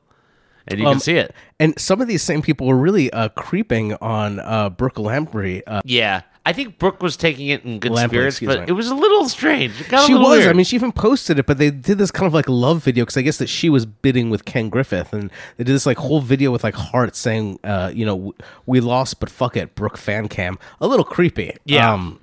and 0.68 0.78
you 0.80 0.86
Um, 0.86 0.94
can 0.94 1.00
see 1.00 1.14
it. 1.16 1.34
And 1.58 1.78
some 1.78 2.00
of 2.00 2.08
these 2.08 2.22
same 2.22 2.42
people 2.42 2.66
were 2.66 2.76
really 2.76 3.12
uh, 3.12 3.28
creeping 3.30 3.94
on 3.94 4.40
uh, 4.40 4.70
Brooke 4.70 4.94
Lampley. 4.96 5.62
Uh, 5.66 5.80
Yeah, 5.84 6.22
I 6.46 6.52
think 6.54 6.78
Brooke 6.78 7.02
was 7.02 7.16
taking 7.18 7.48
it 7.48 7.64
in 7.64 7.78
good 7.80 7.96
spirits, 7.98 8.40
but 8.40 8.60
me. 8.60 8.64
it 8.68 8.72
was 8.72 8.88
a 8.88 8.94
little 8.94 9.28
strange. 9.28 9.78
It 9.80 9.88
got 9.88 10.04
a 10.04 10.06
she 10.06 10.12
little 10.14 10.28
was. 10.28 10.38
weird. 10.38 10.50
I 10.50 10.52
mean, 10.54 10.64
she 10.64 10.74
even 10.76 10.90
posted 10.90 11.38
it, 11.38 11.44
but 11.46 11.58
they 11.58 11.70
did 11.70 11.98
this 11.98 12.10
kind 12.10 12.26
of 12.26 12.32
like 12.32 12.48
love 12.48 12.82
video 12.82 13.04
because 13.04 13.16
I 13.18 13.22
guess 13.22 13.36
that 13.38 13.48
she 13.48 13.68
was 13.68 13.84
bidding 13.84 14.30
with 14.30 14.44
Ken 14.46 14.70
Griffin, 14.70 15.06
and 15.12 15.30
they 15.58 15.64
did 15.64 15.74
this 15.74 15.84
like 15.86 15.98
whole 15.98 16.20
video 16.22 16.50
with 16.50 16.64
like 16.64 16.74
hearts 16.74 17.18
saying, 17.18 17.58
uh, 17.62 17.90
you 17.94 18.06
know, 18.06 18.16
"W- 18.16 18.32
we 18.66 18.80
lost, 18.80 19.20
but 19.20 19.28
fuck 19.28 19.54
it, 19.56 19.74
Brooke 19.74 19.98
fan 19.98 20.28
cam. 20.28 20.58
A 20.80 20.86
little 20.86 21.04
creepy. 21.04 21.56
Yeah. 21.66 21.92
Um, 21.92 22.20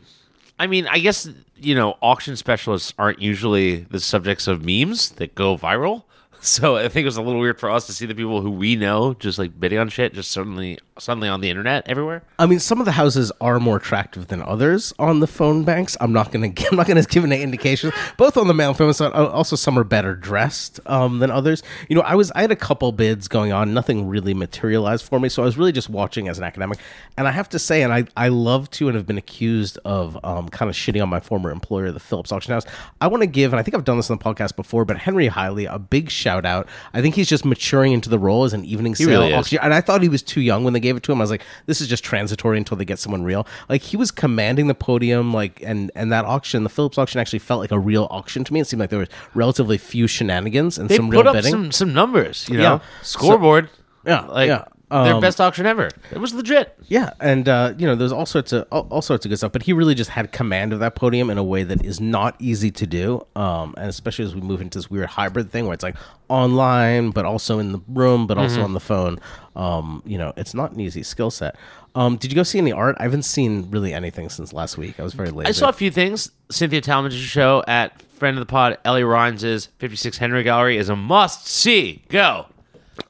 I 0.59 0.65
mean, 0.65 0.87
I 0.87 0.97
guess 0.97 1.29
you 1.59 1.75
know 1.75 1.95
auction 2.01 2.35
specialists 2.35 2.93
aren't 2.97 3.21
usually 3.21 3.81
the 3.91 3.99
subjects 3.99 4.47
of 4.47 4.65
memes 4.65 5.09
that 5.11 5.35
go 5.35 5.55
viral. 5.57 6.03
So 6.39 6.77
I 6.77 6.87
think 6.87 7.03
it 7.03 7.05
was 7.05 7.17
a 7.17 7.21
little 7.21 7.41
weird 7.41 7.59
for 7.59 7.69
us 7.69 7.87
to 7.87 7.93
see 7.93 8.05
the 8.05 8.15
people 8.15 8.41
who 8.41 8.51
we 8.51 8.75
know 8.75 9.13
just 9.15 9.39
like 9.39 9.59
bidding 9.59 9.79
on 9.79 9.89
shit 9.89 10.13
just 10.13 10.31
suddenly 10.31 10.79
suddenly 10.99 11.27
on 11.27 11.41
the 11.41 11.49
internet 11.49 11.87
everywhere. 11.87 12.23
I 12.39 12.45
mean, 12.45 12.59
some 12.59 12.79
of 12.79 12.85
the 12.85 12.93
houses 12.93 13.31
are 13.41 13.59
more 13.59 13.77
attractive 13.77 14.27
than 14.27 14.41
others 14.41 14.93
on 14.99 15.19
the 15.19 15.27
phone 15.27 15.63
banks. 15.63 15.97
I'm 15.99 16.13
not 16.13 16.31
gonna, 16.31 16.47
I'm 16.71 16.77
not 16.77 16.87
gonna 16.87 17.03
give 17.03 17.23
any 17.23 17.41
indications. 17.41 17.93
Both 18.17 18.37
on 18.37 18.47
the 18.47 18.53
male 18.53 18.69
and 18.69 18.77
female 18.77 18.93
side, 18.93 19.11
also 19.11 19.55
some 19.55 19.77
are 19.77 19.83
better 19.83 20.15
dressed 20.15 20.79
um, 20.85 21.19
than 21.19 21.31
others. 21.31 21.63
You 21.89 21.95
know, 21.95 22.01
I 22.01 22.15
was, 22.15 22.31
I 22.31 22.41
had 22.41 22.51
a 22.51 22.55
couple 22.55 22.91
bids 22.91 23.27
going 23.27 23.51
on. 23.51 23.73
Nothing 23.73 24.07
really 24.07 24.33
materialized 24.33 25.05
for 25.05 25.19
me, 25.19 25.29
so 25.29 25.43
I 25.43 25.45
was 25.45 25.57
really 25.57 25.71
just 25.71 25.89
watching 25.89 26.27
as 26.27 26.37
an 26.37 26.43
academic. 26.43 26.79
And 27.17 27.27
I 27.27 27.31
have 27.31 27.49
to 27.49 27.59
say, 27.59 27.83
and 27.83 27.93
I, 27.93 28.05
I 28.15 28.29
love 28.29 28.69
to, 28.71 28.87
and 28.87 28.95
have 28.95 29.05
been 29.05 29.17
accused 29.17 29.77
of 29.85 30.17
um, 30.23 30.49
kind 30.49 30.69
of 30.69 30.75
shitting 30.75 31.01
on 31.01 31.09
my 31.09 31.19
former 31.19 31.51
employer, 31.51 31.91
the 31.91 31.99
Phillips 31.99 32.31
Auction 32.31 32.53
House. 32.53 32.65
I 33.01 33.07
want 33.07 33.21
to 33.21 33.27
give, 33.27 33.53
and 33.53 33.59
I 33.59 33.63
think 33.63 33.75
I've 33.75 33.85
done 33.85 33.97
this 33.97 34.09
on 34.09 34.17
the 34.17 34.23
podcast 34.23 34.55
before, 34.55 34.85
but 34.85 34.97
Henry 34.97 35.27
Highley 35.27 35.65
a 35.65 35.79
big 35.79 36.09
out. 36.27 36.67
I 36.93 37.01
think 37.01 37.15
he's 37.15 37.27
just 37.29 37.45
maturing 37.45 37.93
into 37.93 38.09
the 38.09 38.19
role 38.19 38.43
as 38.43 38.53
an 38.53 38.65
evening 38.65 38.95
sale 38.95 39.07
really 39.07 39.33
auctioneer. 39.33 39.63
And 39.63 39.73
I 39.73 39.81
thought 39.81 40.01
he 40.01 40.09
was 40.09 40.21
too 40.21 40.41
young 40.41 40.63
when 40.63 40.73
they 40.73 40.79
gave 40.79 40.95
it 40.97 41.03
to 41.03 41.11
him. 41.11 41.19
I 41.19 41.23
was 41.23 41.31
like, 41.31 41.43
this 41.65 41.81
is 41.81 41.87
just 41.87 42.03
transitory 42.03 42.57
until 42.57 42.77
they 42.77 42.85
get 42.85 42.99
someone 42.99 43.23
real. 43.23 43.47
Like 43.69 43.81
he 43.81 43.97
was 43.97 44.11
commanding 44.11 44.67
the 44.67 44.75
podium, 44.75 45.33
like 45.33 45.61
and 45.63 45.91
and 45.95 46.11
that 46.11 46.25
auction, 46.25 46.63
the 46.63 46.69
Phillips 46.69 46.97
auction 46.97 47.19
actually 47.19 47.39
felt 47.39 47.61
like 47.61 47.71
a 47.71 47.79
real 47.79 48.07
auction 48.11 48.43
to 48.43 48.53
me. 48.53 48.59
It 48.59 48.67
seemed 48.67 48.79
like 48.79 48.89
there 48.89 48.99
was 48.99 49.09
relatively 49.33 49.77
few 49.77 50.07
shenanigans 50.07 50.77
and 50.77 50.89
They 50.89 50.95
some 50.97 51.09
real 51.09 51.27
up 51.27 51.33
bidding. 51.33 51.51
some 51.51 51.71
some 51.71 51.93
numbers, 51.93 52.47
you 52.49 52.57
know, 52.57 52.63
Yeah. 52.63 52.79
scoreboard. 53.01 53.69
Yeah, 54.05 54.21
like 54.27 54.47
yeah. 54.47 54.65
Their 54.89 55.15
Um, 55.15 55.19
best 55.21 55.41
auction 55.41 55.65
ever. 55.65 55.89
It 56.11 56.17
was 56.17 56.33
legit. 56.33 56.73
Yeah, 56.87 57.11
and 57.19 57.49
uh, 57.49 57.73
you 57.77 57.85
know, 57.85 57.95
there's 57.95 58.13
all 58.13 58.25
sorts 58.25 58.53
of 58.53 58.65
all, 58.71 58.87
all 58.89 59.01
sorts 59.01 59.25
of 59.25 59.29
good 59.29 59.35
stuff. 59.37 59.51
But 59.51 59.63
he 59.63 59.73
really 59.73 59.95
just 59.95 60.11
had 60.11 60.31
command 60.31 60.71
of 60.71 60.79
that 60.79 60.95
podium 60.95 61.29
in 61.29 61.37
a 61.37 61.43
way 61.43 61.63
that 61.63 61.83
is 61.83 61.99
not 61.99 62.35
easy 62.39 62.71
to 62.71 62.87
do. 62.87 63.25
Um, 63.35 63.73
and 63.77 63.89
especially 63.89 64.23
as 64.23 64.33
we 64.33 64.39
move 64.39 64.61
into 64.61 64.77
this 64.77 64.89
weird 64.89 65.07
hybrid 65.07 65.51
thing 65.51 65.65
where 65.65 65.73
it's 65.73 65.83
like 65.83 65.97
online, 66.29 67.11
but 67.11 67.25
also 67.25 67.59
in 67.59 67.71
the 67.73 67.81
room, 67.87 68.27
but 68.27 68.37
Mm-hmm. 68.37 68.43
also 68.43 68.63
on 68.63 68.73
the 68.73 68.79
phone. 68.79 69.19
Um, 69.55 70.03
you 70.05 70.17
know, 70.17 70.31
it's 70.37 70.53
not 70.53 70.71
an 70.71 70.79
easy 70.79 71.03
skill 71.03 71.31
set. 71.31 71.55
Um, 71.95 72.15
did 72.17 72.31
you 72.31 72.35
go 72.35 72.43
see 72.43 72.59
any 72.59 72.71
art? 72.71 72.95
I 72.99 73.03
haven't 73.03 73.23
seen 73.23 73.69
really 73.71 73.91
anything 73.93 74.29
since 74.29 74.53
last 74.53 74.77
week. 74.77 74.99
I 74.99 75.03
was 75.03 75.13
very 75.15 75.31
lazy. 75.31 75.49
I 75.49 75.51
saw 75.51 75.69
a 75.69 75.73
few 75.73 75.89
things. 75.89 76.29
Cynthia 76.51 76.79
Talmadge's 76.81 77.19
show 77.19 77.63
at 77.67 77.99
friend 78.03 78.37
of 78.37 78.41
the 78.41 78.49
pod 78.49 78.77
Ellie 78.85 79.03
Rines's 79.03 79.69
56 79.79 80.17
Henry 80.17 80.43
Gallery 80.43 80.77
is 80.77 80.89
a 80.89 80.95
must 80.95 81.47
see. 81.47 82.03
Go. 82.09 82.45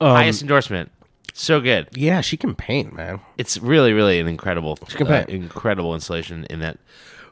Um, 0.02 0.16
Highest 0.16 0.42
endorsement. 0.42 0.90
So 1.40 1.62
good. 1.62 1.88
yeah, 1.94 2.22
she 2.22 2.36
can 2.36 2.56
paint, 2.56 2.94
man. 2.94 3.20
It's 3.38 3.58
really, 3.60 3.94
really 3.94 4.20
an 4.20 4.28
incredible, 4.28 4.78
She 4.88 4.98
can 4.98 5.06
uh, 5.08 5.24
paint. 5.26 5.30
incredible 5.30 5.94
installation 5.94 6.46
in 6.50 6.60
that 6.62 6.80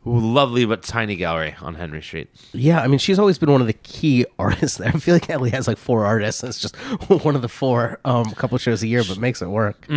lovely 0.06 0.64
but 0.66 0.84
tiny 0.84 1.16
gallery 1.16 1.56
on 1.62 1.74
Henry 1.74 2.04
Street. 2.04 2.30
Yeah, 2.54 2.82
I 2.82 2.88
mean, 2.88 3.00
she's 3.00 3.18
always 3.18 3.40
been 3.40 3.52
one 3.52 3.62
of 3.62 3.68
the 3.68 3.74
key 3.74 4.26
artists 4.40 4.78
there. 4.78 4.90
I 4.90 5.00
feel 5.00 5.16
like 5.16 5.28
Ellie 5.32 5.50
has 5.50 5.68
like 5.68 5.80
four 5.80 6.06
artists. 6.06 6.44
And 6.44 6.50
it's 6.52 6.60
just 6.62 6.76
one 7.24 7.36
of 7.36 7.42
the 7.42 7.50
four, 7.50 8.00
um, 8.06 8.28
a 8.28 8.36
couple 8.36 8.58
shows 8.60 8.84
a 8.84 8.88
year, 8.88 9.04
but 9.08 9.18
makes 9.18 9.42
it 9.42 9.48
work. 9.50 9.88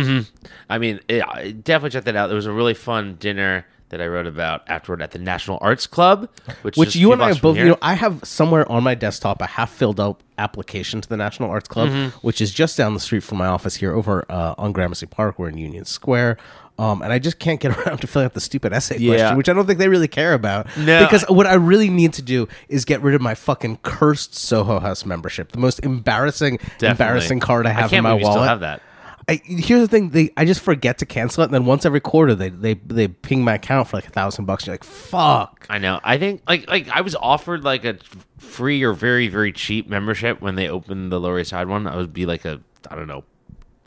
I 0.69 0.77
mean, 0.79 0.99
it, 1.07 1.23
I 1.23 1.51
definitely 1.51 1.91
check 1.91 2.05
that 2.05 2.15
out. 2.15 2.27
There 2.27 2.35
was 2.35 2.47
a 2.47 2.51
really 2.51 2.73
fun 2.73 3.15
dinner 3.19 3.65
that 3.89 4.01
I 4.01 4.07
wrote 4.07 4.27
about 4.27 4.67
afterward 4.69 5.01
at 5.01 5.11
the 5.11 5.19
National 5.19 5.57
Arts 5.61 5.87
Club, 5.87 6.29
which, 6.61 6.77
Which 6.77 6.95
you 6.95 7.11
and 7.11 7.21
I 7.23 7.33
both, 7.33 7.57
you 7.57 7.65
know, 7.65 7.77
I 7.81 7.95
have 7.95 8.21
somewhere 8.23 8.71
on 8.71 8.83
my 8.83 8.93
desktop 8.95 9.41
a 9.41 9.47
half 9.47 9.71
filled 9.71 9.99
out 9.99 10.21
application 10.39 11.01
to 11.01 11.09
the 11.09 11.17
National 11.17 11.49
Arts 11.51 11.67
Club, 11.67 11.89
Mm-hmm. 11.89 12.17
which 12.25 12.41
is 12.41 12.51
just 12.51 12.77
down 12.77 12.93
the 12.93 12.99
street 12.99 13.21
from 13.23 13.37
my 13.37 13.47
office 13.47 13.75
here 13.75 13.93
over 13.93 14.25
uh, 14.29 14.55
on 14.57 14.71
Gramercy 14.71 15.05
Park. 15.05 15.37
We're 15.37 15.49
in 15.49 15.57
Union 15.57 15.85
Square. 15.85 16.37
Um, 16.79 17.01
and 17.01 17.11
I 17.11 17.19
just 17.19 17.39
can't 17.39 17.59
get 17.59 17.77
around 17.77 17.97
to 17.97 18.07
filling 18.07 18.27
out 18.27 18.33
the 18.35 18.39
stupid 18.39 18.71
essay 18.71 18.97
Yeah. 18.99 19.09
question, 19.17 19.37
which 19.37 19.49
I 19.49 19.53
don't 19.53 19.65
think 19.65 19.79
they 19.79 19.89
really 19.89 20.07
care 20.07 20.33
about. 20.33 20.65
No. 20.77 21.03
Because 21.03 21.23
what 21.27 21.45
I 21.45 21.55
really 21.55 21.89
need 21.89 22.13
to 22.13 22.21
do 22.21 22.47
is 22.69 22.85
get 22.85 23.01
rid 23.01 23.15
of 23.15 23.21
my 23.21 23.35
fucking 23.35 23.79
cursed 23.83 24.33
Soho 24.33 24.79
House 24.79 25.05
membership, 25.05 25.51
the 25.51 25.57
most 25.59 25.79
embarrassing, 25.83 26.55
Definitely. 26.57 26.87
embarrassing 26.89 27.39
card 27.41 27.65
I 27.67 27.71
have 27.71 27.91
I 27.93 27.97
in 27.97 28.03
my 28.03 28.13
wallet. 28.13 28.31
still 28.31 28.43
have 28.43 28.61
that. 28.61 28.81
I, 29.29 29.41
here's 29.45 29.81
the 29.81 29.87
thing: 29.87 30.09
they 30.09 30.31
I 30.35 30.45
just 30.45 30.59
forget 30.61 30.97
to 30.99 31.05
cancel 31.05 31.43
it, 31.43 31.45
and 31.45 31.53
then 31.53 31.65
once 31.65 31.85
every 31.85 32.01
quarter 32.01 32.35
they 32.35 32.49
they 32.49 32.73
they 32.73 33.07
ping 33.07 33.43
my 33.43 33.53
account 33.55 33.87
for 33.87 33.97
like 33.97 34.07
a 34.07 34.11
thousand 34.11 34.45
bucks. 34.45 34.65
You're 34.65 34.73
like, 34.73 34.83
fuck. 34.83 35.65
I 35.69 35.77
know. 35.77 35.99
I 36.03 36.17
think 36.17 36.41
like 36.47 36.67
like 36.69 36.89
I 36.89 37.01
was 37.01 37.15
offered 37.15 37.63
like 37.63 37.85
a 37.85 37.97
free 38.37 38.83
or 38.83 38.93
very 38.93 39.27
very 39.27 39.51
cheap 39.51 39.87
membership 39.89 40.41
when 40.41 40.55
they 40.55 40.67
opened 40.67 41.11
the 41.11 41.19
Lower 41.19 41.39
East 41.39 41.51
Side 41.51 41.67
one. 41.67 41.87
I 41.87 41.95
would 41.95 42.13
be 42.13 42.25
like 42.25 42.45
a 42.45 42.59
I 42.89 42.95
don't 42.95 43.07
know. 43.07 43.23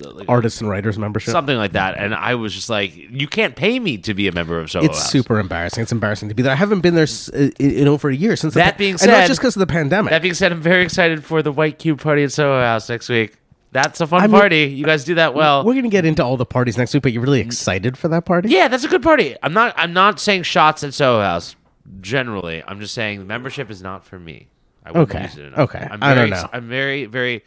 Like 0.01 0.29
Artists 0.29 0.61
and 0.61 0.69
writers 0.69 0.99
membership. 0.99 1.31
something 1.31 1.57
like 1.57 1.73
that, 1.73 1.97
and 1.97 2.13
I 2.13 2.35
was 2.35 2.53
just 2.53 2.69
like, 2.69 2.93
"You 2.97 3.29
can't 3.29 3.55
pay 3.55 3.79
me 3.79 3.99
to 3.99 4.15
be 4.15 4.27
a 4.27 4.33
member 4.33 4.59
of 4.59 4.69
Soho 4.69 4.87
House. 4.87 4.97
It's 4.97 5.03
House." 5.05 5.13
super 5.13 5.39
embarrassing. 5.39 5.83
It's 5.83 5.93
embarrassing 5.93 6.29
to 6.29 6.35
be 6.35 6.43
there. 6.43 6.51
I 6.51 6.57
haven't 6.57 6.81
been 6.81 6.95
there 6.97 7.05
s- 7.05 7.29
in, 7.29 7.53
in 7.61 7.87
over 7.87 8.09
a 8.09 8.17
year 8.17 8.35
since. 8.35 8.55
the 8.55 8.61
That 8.61 8.73
pa- 8.73 8.79
being 8.79 8.95
and 8.95 9.03
not 9.07 9.19
said- 9.19 9.27
just 9.29 9.39
because 9.41 9.55
of 9.55 9.61
the 9.61 9.67
pandemic. 9.69 10.11
That 10.11 10.23
being 10.23 10.35
said, 10.35 10.51
I'm 10.51 10.61
very 10.61 10.83
excited 10.83 11.23
for 11.25 11.41
the 11.41 11.53
White 11.53 11.79
Cube 11.79 12.01
party 12.01 12.25
at 12.25 12.33
Soho 12.33 12.61
House 12.61 12.89
next 12.89 13.09
week. 13.09 13.37
That's 13.73 14.01
a 14.01 14.07
fun 14.07 14.21
I 14.23 14.27
mean- 14.27 14.39
party. 14.39 14.65
You 14.65 14.85
guys 14.85 15.05
do 15.05 15.15
that 15.17 15.35
well. 15.35 15.65
We're 15.65 15.75
gonna 15.75 15.89
get 15.89 16.05
into 16.05 16.23
all 16.23 16.37
the 16.37 16.45
parties 16.47 16.77
next 16.79 16.93
week, 16.95 17.03
but 17.03 17.13
you're 17.13 17.23
really 17.23 17.41
excited 17.41 17.97
for 17.99 18.09
that 18.09 18.25
party? 18.27 18.51
Yeah, 18.51 18.69
that's 18.69 18.85
a 18.85 18.89
good 18.89 19.03
party. 19.03 19.35
I'm 19.43 19.53
not. 19.55 19.75
I'm 19.77 19.93
not 19.93 20.21
saying 20.21 20.43
shots 20.45 20.85
at 20.85 20.93
Soho 20.95 21.21
House. 21.23 21.57
Generally, 22.01 22.63
I'm 22.67 22.79
just 22.81 22.95
saying 22.95 23.27
membership 23.27 23.71
is 23.71 23.83
not 23.83 24.05
for 24.05 24.19
me. 24.19 24.49
I 24.85 24.91
wouldn't 24.93 25.11
Okay, 25.11 25.23
use 25.25 25.37
it 25.39 25.45
enough. 25.47 25.59
okay. 25.61 25.87
I'm 25.91 26.03
I 26.03 26.15
very 26.15 26.31
don't 26.31 26.43
know. 26.43 26.49
I'm 26.53 26.69
very, 26.69 27.07
very 27.07 27.45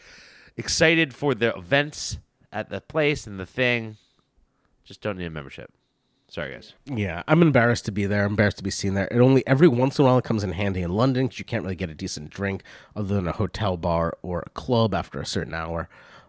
excited 0.58 1.13
for 1.13 1.36
the 1.36 1.55
events 1.55 2.17
at 2.51 2.70
the 2.70 2.82
place 2.82 3.27
and 3.27 3.39
the 3.39 3.46
thing. 3.46 3.98
Just 4.84 5.01
don't 5.01 5.17
need 5.17 5.25
a 5.25 5.29
membership. 5.29 5.72
Sorry, 6.27 6.53
guys. 6.53 6.74
Yeah, 6.86 7.24
I'm 7.27 7.41
embarrassed 7.41 7.86
to 7.86 7.91
be 7.91 8.05
there. 8.08 8.24
I'm 8.25 8.32
embarrassed 8.32 8.58
to 8.58 8.63
be 8.63 8.72
seen 8.72 8.94
there. 8.94 9.08
It 9.12 9.20
only 9.20 9.46
every 9.46 9.67
once 9.67 10.00
in 10.00 10.05
a 10.05 10.08
while 10.08 10.17
it 10.17 10.24
comes 10.24 10.44
in 10.44 10.51
handy 10.53 10.82
in 10.82 10.91
London 10.91 11.25
because 11.27 11.39
you 11.39 11.46
can't 11.46 11.63
really 11.63 11.75
get 11.75 11.89
a 11.89 11.94
decent 11.96 12.29
drink 12.29 12.63
other 12.96 13.13
than 13.15 13.27
a 13.27 13.32
hotel 13.32 13.77
bar 13.77 14.17
or 14.22 14.44
a 14.46 14.50
club 14.51 14.94
after 14.96 15.20
a 15.20 15.25
certain 15.25 15.53
hour. 15.53 15.88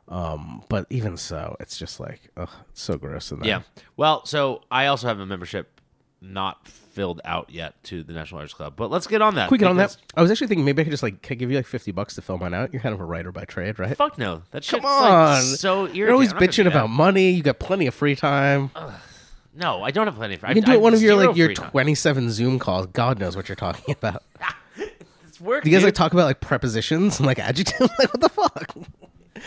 Um, 0.09 0.63
but 0.69 0.87
even 0.91 1.17
so, 1.17 1.57
it's 1.61 1.77
just 1.77 1.99
like, 1.99 2.21
ugh, 2.37 2.51
it's 2.71 2.83
so 2.83 2.97
gross 2.97 3.33
in 3.33 3.41
there. 3.41 3.49
Yeah. 3.49 3.63
Well, 3.97 4.25
so 4.25 4.63
I 4.71 4.87
also 4.87 5.09
have 5.09 5.19
a 5.19 5.27
membership 5.27 5.81
not 6.21 6.67
filled 6.67 7.21
out 7.25 7.51
yet 7.51 7.83
to 7.85 8.03
the 8.03 8.13
National 8.13 8.41
Arts 8.41 8.55
Club, 8.55 8.75
but 8.77 8.91
let's 8.91 9.07
get 9.07 9.21
on 9.21 9.35
that. 9.35 9.49
Quick 9.49 9.61
get 9.61 9.69
on 9.69 9.77
that. 9.77 9.97
I 10.15 10.23
was 10.23 10.31
actually 10.31 10.47
thinking 10.47 10.65
maybe 10.65 10.81
I 10.81 10.85
could 10.85 10.91
just 10.91 11.03
like 11.03 11.23
can 11.23 11.35
I 11.35 11.37
give 11.37 11.51
you 11.51 11.57
like 11.57 11.67
fifty 11.67 11.93
bucks 11.93 12.15
to 12.15 12.23
fill 12.23 12.39
mine 12.39 12.55
out. 12.55 12.73
You're 12.73 12.81
kind 12.83 12.95
of 12.95 13.01
a 13.01 13.05
writer 13.05 13.33
by 13.33 13.45
trade, 13.45 13.79
right? 13.79 13.97
Fuck 13.97 14.17
no. 14.17 14.43
That 14.53 14.65
shit's 14.65 14.83
Come 14.83 14.91
on, 14.91 15.35
like 15.35 15.43
so 15.43 15.81
irritating. 15.81 15.97
You're 15.97 16.13
always 16.13 16.31
I'm 16.31 16.37
not 16.37 16.41
gonna 16.41 16.53
do 16.53 16.63
bitching 16.63 16.67
about 16.69 16.91
money. 16.91 17.31
You 17.31 17.43
got 17.43 17.59
plenty 17.59 17.87
of 17.87 17.95
free 17.95 18.17
time. 18.17 18.71
No, 19.55 19.83
I 19.83 19.91
don't 19.91 20.07
have 20.07 20.17
plenty 20.17 20.35
of. 20.35 20.41
Free. 20.41 20.49
Time. 20.49 20.57
You 20.57 20.63
can 20.63 20.71
do 20.71 20.77
it 20.77 20.81
one 20.83 20.95
of 20.95 21.03
your 21.03 21.17
like 21.17 21.37
your 21.37 21.53
27 21.53 22.31
Zoom 22.31 22.59
calls. 22.59 22.87
God 22.87 23.19
knows 23.19 23.37
what 23.37 23.49
you're 23.49 23.57
talking 23.57 23.95
about. 23.99 24.23
It's 25.27 25.41
work. 25.41 25.65
Do 25.65 25.71
you 25.71 25.77
guys 25.77 25.83
dude. 25.83 25.89
like 25.89 25.95
talk 25.95 26.15
about 26.15 26.25
like 26.25 26.41
prepositions 26.41 27.19
and 27.19 27.27
like 27.27 27.39
adjectives? 27.39 27.91
like 27.99 28.11
what 28.11 28.21
the 28.23 28.29
fuck? 28.31 28.75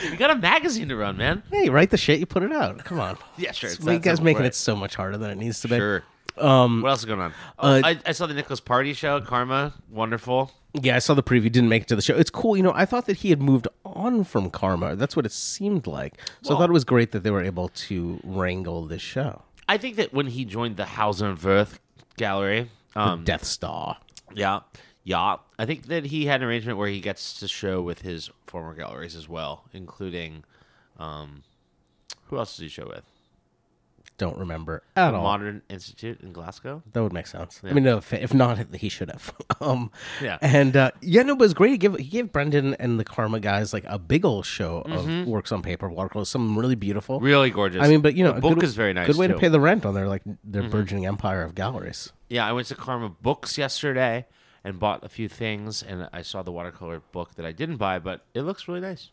You 0.03 0.17
got 0.17 0.31
a 0.31 0.35
magazine 0.35 0.89
to 0.89 0.95
run, 0.95 1.17
man. 1.17 1.43
Hey, 1.51 1.69
write 1.69 1.89
the 1.89 1.97
shit. 1.97 2.19
You 2.19 2.25
put 2.25 2.43
it 2.43 2.51
out. 2.51 2.83
Come 2.83 2.99
on. 2.99 3.17
Yeah, 3.37 3.51
sure. 3.51 3.69
It's 3.69 3.77
it's 3.79 3.85
you 3.85 3.93
that 3.93 4.01
guys 4.01 4.17
simple, 4.17 4.25
making 4.25 4.41
right. 4.41 4.47
it 4.47 4.55
so 4.55 4.75
much 4.75 4.95
harder 4.95 5.17
than 5.17 5.29
it 5.29 5.37
needs 5.37 5.61
to 5.61 5.67
be. 5.69 5.77
Sure. 5.77 6.03
Um, 6.37 6.81
what 6.81 6.89
else 6.89 6.99
is 6.99 7.05
going 7.05 7.19
on? 7.19 7.33
Oh, 7.57 7.69
uh, 7.69 7.81
I, 7.83 7.99
I 8.05 8.11
saw 8.11 8.27
the 8.27 8.33
Nicholas 8.33 8.59
Party 8.59 8.93
show. 8.93 9.21
Karma, 9.21 9.73
wonderful. 9.89 10.51
Yeah, 10.73 10.95
I 10.95 10.99
saw 10.99 11.13
the 11.13 11.23
preview. 11.23 11.51
Didn't 11.51 11.69
make 11.69 11.83
it 11.83 11.87
to 11.89 11.95
the 11.95 12.01
show. 12.01 12.15
It's 12.15 12.29
cool. 12.29 12.55
You 12.55 12.63
know, 12.63 12.73
I 12.75 12.85
thought 12.85 13.05
that 13.07 13.17
he 13.17 13.29
had 13.29 13.41
moved 13.41 13.67
on 13.85 14.23
from 14.23 14.49
Karma. 14.49 14.95
That's 14.95 15.15
what 15.15 15.25
it 15.25 15.31
seemed 15.31 15.87
like. 15.87 16.15
So 16.41 16.55
I 16.55 16.59
thought 16.59 16.69
it 16.69 16.73
was 16.73 16.83
great 16.83 17.11
that 17.11 17.23
they 17.23 17.31
were 17.31 17.43
able 17.43 17.69
to 17.69 18.19
wrangle 18.23 18.85
this 18.85 19.01
show. 19.01 19.41
I 19.67 19.77
think 19.77 19.95
that 19.97 20.13
when 20.13 20.27
he 20.27 20.45
joined 20.45 20.77
the 20.77 20.85
Hauser 20.85 21.33
& 21.39 21.43
Wirth 21.43 21.79
gallery, 22.17 22.69
um, 22.95 23.23
Death 23.23 23.43
Star. 23.45 23.97
yeah, 24.33 24.61
yeah, 25.09 25.37
I 25.57 25.65
think 25.65 25.87
that 25.87 26.05
he 26.05 26.27
had 26.27 26.43
an 26.43 26.47
arrangement 26.47 26.77
where 26.77 26.87
he 26.87 27.01
gets 27.01 27.39
to 27.39 27.47
show 27.47 27.81
with 27.81 28.03
his 28.03 28.29
former 28.45 28.75
galleries 28.75 29.15
as 29.15 29.27
well, 29.27 29.63
including, 29.73 30.43
um, 30.99 31.41
who 32.25 32.37
else 32.37 32.55
does 32.55 32.61
he 32.61 32.67
show 32.67 32.87
with? 32.87 33.03
Don't 34.19 34.37
remember 34.37 34.83
at 34.95 35.15
all. 35.15 35.23
Modern 35.23 35.63
Institute 35.67 36.21
in 36.21 36.31
Glasgow. 36.31 36.83
That 36.93 37.01
would 37.01 37.11
make 37.11 37.25
sense. 37.25 37.59
I 37.63 37.73
mean, 37.73 37.85
no, 37.85 37.97
if, 37.97 38.13
if 38.13 38.35
not, 38.35 38.75
he 38.75 38.87
should 38.87 39.09
have. 39.09 39.33
um, 39.61 39.89
Yeah. 40.21 40.37
And 40.43 40.77
uh, 40.77 40.91
yeah, 41.01 41.23
no, 41.23 41.35
but 41.35 41.45
it 41.45 41.45
was 41.45 41.53
great. 41.55 41.71
He 41.71 41.77
gave, 41.79 41.95
he 41.95 42.03
gave 42.03 42.31
Brendan 42.31 42.75
and 42.75 42.99
the 42.99 43.03
Karma 43.03 43.39
guys 43.39 43.73
like 43.73 43.85
a 43.87 43.97
big 43.97 44.25
old 44.25 44.45
show 44.45 44.81
of 44.81 45.25
works 45.25 45.51
on 45.51 45.63
paper, 45.63 45.89
watercolors, 45.89 46.29
some 46.29 46.55
really 46.55 46.75
beautiful. 46.75 47.15
Mm-hmm. 47.15 47.25
Really 47.25 47.49
gorgeous. 47.49 47.83
I 47.83 47.87
mean, 47.87 48.01
but 48.01 48.13
you 48.13 48.23
know, 48.23 48.33
the 48.33 48.41
book 48.41 48.53
good, 48.59 48.63
is 48.63 48.75
very 48.75 48.93
nice. 48.93 49.07
Good 49.07 49.15
way 49.15 49.25
too. 49.25 49.33
to 49.33 49.39
pay 49.39 49.47
the 49.47 49.59
rent 49.59 49.87
on 49.87 49.95
their 49.95 50.07
like 50.07 50.21
their 50.43 50.69
burgeoning 50.69 51.07
empire 51.07 51.41
of 51.41 51.55
galleries. 51.55 52.11
Yeah, 52.27 52.47
I 52.47 52.51
went 52.51 52.67
to 52.67 52.75
Karma 52.75 53.09
Books 53.09 53.57
yesterday 53.57 54.27
and 54.63 54.79
bought 54.79 55.03
a 55.03 55.09
few 55.09 55.27
things, 55.27 55.83
and 55.83 56.09
I 56.11 56.21
saw 56.21 56.43
the 56.43 56.51
watercolor 56.51 57.01
book 57.11 57.35
that 57.35 57.45
I 57.45 57.51
didn't 57.51 57.77
buy, 57.77 57.99
but 57.99 58.25
it 58.33 58.41
looks 58.41 58.67
really 58.67 58.81
nice. 58.81 59.11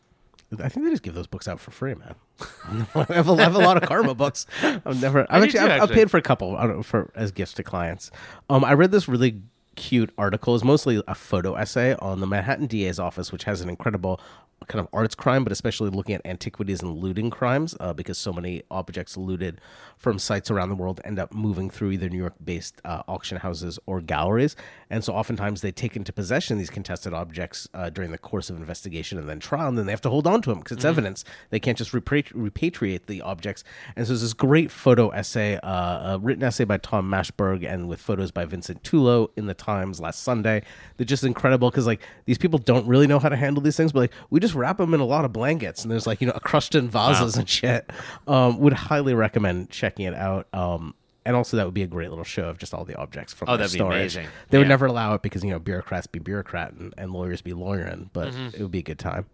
I 0.51 0.69
think 0.69 0.85
they 0.85 0.91
just 0.91 1.03
give 1.03 1.13
those 1.13 1.27
books 1.27 1.47
out 1.47 1.59
for 1.59 1.71
free, 1.71 1.93
man. 1.93 2.15
I, 2.95 3.13
have 3.13 3.27
a, 3.27 3.33
I 3.33 3.43
have 3.43 3.55
a 3.55 3.59
lot 3.59 3.81
of 3.81 3.87
Karma 3.87 4.15
books. 4.15 4.45
I've 4.63 5.01
never. 5.01 5.27
I've 5.29 5.43
actually, 5.43 5.59
too, 5.59 5.65
I've, 5.65 5.81
I've 5.83 5.91
paid 5.91 6.09
for 6.09 6.17
a 6.17 6.21
couple 6.21 6.55
I 6.55 6.65
don't 6.65 6.77
know, 6.77 6.83
for 6.83 7.11
as 7.15 7.31
gifts 7.31 7.53
to 7.53 7.63
clients. 7.63 8.11
Um, 8.49 8.63
I 8.63 8.73
read 8.73 8.91
this 8.91 9.09
really 9.09 9.41
cute 9.75 10.11
article. 10.17 10.55
It's 10.55 10.63
mostly 10.63 11.03
a 11.07 11.15
photo 11.15 11.55
essay 11.55 11.95
on 11.95 12.21
the 12.21 12.27
Manhattan 12.27 12.67
DA's 12.67 12.99
office, 12.99 13.31
which 13.31 13.43
has 13.43 13.61
an 13.61 13.69
incredible 13.69 14.21
kind 14.67 14.79
of 14.79 14.87
arts 14.91 15.15
crime, 15.15 15.43
but 15.43 15.51
especially 15.51 15.89
looking 15.89 16.15
at 16.15 16.21
antiquities 16.25 16.81
and 16.81 16.97
looting 16.97 17.29
crimes, 17.29 17.75
uh, 17.79 17.93
because 17.93 18.17
so 18.17 18.33
many 18.33 18.63
objects 18.71 19.15
looted 19.15 19.61
from 19.97 20.19
sites 20.19 20.51
around 20.51 20.69
the 20.69 20.75
world 20.75 20.99
end 21.05 21.19
up 21.19 21.33
moving 21.33 21.69
through 21.69 21.91
either 21.91 22.09
New 22.09 22.17
York-based 22.17 22.81
uh, 22.83 23.03
auction 23.07 23.37
houses 23.37 23.79
or 23.85 24.01
galleries, 24.01 24.55
and 24.89 25.03
so 25.03 25.13
oftentimes 25.13 25.61
they 25.61 25.71
take 25.71 25.95
into 25.95 26.11
possession 26.11 26.57
these 26.57 26.69
contested 26.69 27.13
objects 27.13 27.69
uh, 27.73 27.89
during 27.89 28.11
the 28.11 28.17
course 28.17 28.49
of 28.49 28.57
investigation 28.57 29.17
and 29.17 29.29
then 29.29 29.39
trial, 29.39 29.69
and 29.69 29.77
then 29.77 29.85
they 29.85 29.91
have 29.91 30.01
to 30.01 30.09
hold 30.09 30.27
on 30.27 30.41
to 30.41 30.49
them 30.49 30.59
because 30.59 30.77
it's 30.77 30.85
evidence. 30.85 31.23
They 31.49 31.59
can't 31.59 31.77
just 31.77 31.91
repatri- 31.91 32.33
repatriate 32.33 33.05
the 33.05 33.21
objects. 33.21 33.63
And 33.95 34.05
so 34.05 34.13
there's 34.13 34.21
this 34.21 34.33
great 34.33 34.71
photo 34.71 35.09
essay, 35.09 35.57
uh, 35.57 36.15
a 36.15 36.19
written 36.19 36.43
essay 36.43 36.63
by 36.65 36.77
Tom 36.77 37.09
Mashberg, 37.09 37.65
and 37.65 37.87
with 37.87 38.01
photos 38.01 38.31
by 38.31 38.45
Vincent 38.45 38.83
Tullo 38.83 39.29
in 39.37 39.45
the 39.45 39.53
Times 39.53 39.99
last 39.99 40.23
Sunday. 40.23 40.63
They're 40.97 41.05
just 41.05 41.23
incredible 41.23 41.69
because 41.69 41.85
like 41.85 42.01
these 42.25 42.37
people 42.37 42.59
don't 42.59 42.87
really 42.87 43.07
know 43.07 43.19
how 43.19 43.29
to 43.29 43.35
handle 43.35 43.61
these 43.61 43.77
things, 43.77 43.91
but 43.91 43.99
like 43.99 44.13
we 44.29 44.39
just 44.39 44.46
wrap 44.53 44.77
them 44.77 44.93
in 44.93 44.99
a 44.99 45.05
lot 45.05 45.25
of 45.25 45.33
blankets, 45.33 45.83
and 45.83 45.91
there's 45.91 46.07
like 46.07 46.21
you 46.21 46.27
know 46.27 46.33
crushed 46.43 46.75
in 46.75 46.89
vases 46.89 47.37
and 47.37 47.47
shit. 47.49 47.89
Um, 48.27 48.59
would 48.59 48.73
highly 48.73 49.13
recommend 49.13 49.69
checking 49.69 50.05
it 50.05 50.13
out. 50.13 50.47
Um, 50.53 50.93
and 51.25 51.35
also, 51.35 51.57
that 51.57 51.65
would 51.65 51.73
be 51.73 51.83
a 51.83 51.87
great 51.87 52.09
little 52.09 52.23
show 52.23 52.43
of 52.45 52.57
just 52.57 52.73
all 52.73 52.85
the 52.85 52.95
objects 52.95 53.33
from 53.33 53.49
Oh, 53.49 53.57
that'd 53.57 53.73
be 53.73 53.79
amazing. 53.83 54.27
They 54.49 54.57
would 54.57 54.67
never 54.69 54.85
allow 54.85 55.13
it 55.13 55.21
because 55.21 55.43
you 55.43 55.49
know 55.49 55.59
bureaucrats 55.59 56.07
be 56.07 56.19
bureaucrat 56.19 56.71
and, 56.73 56.93
and 56.97 57.11
lawyers 57.11 57.41
be 57.41 57.53
lawyering, 57.53 58.09
but 58.13 58.29
Mm-hmm. 58.29 58.47
it 58.55 58.61
would 58.61 58.71
be 58.71 58.79
a 58.79 58.83
good 58.83 58.99
time. 58.99 59.25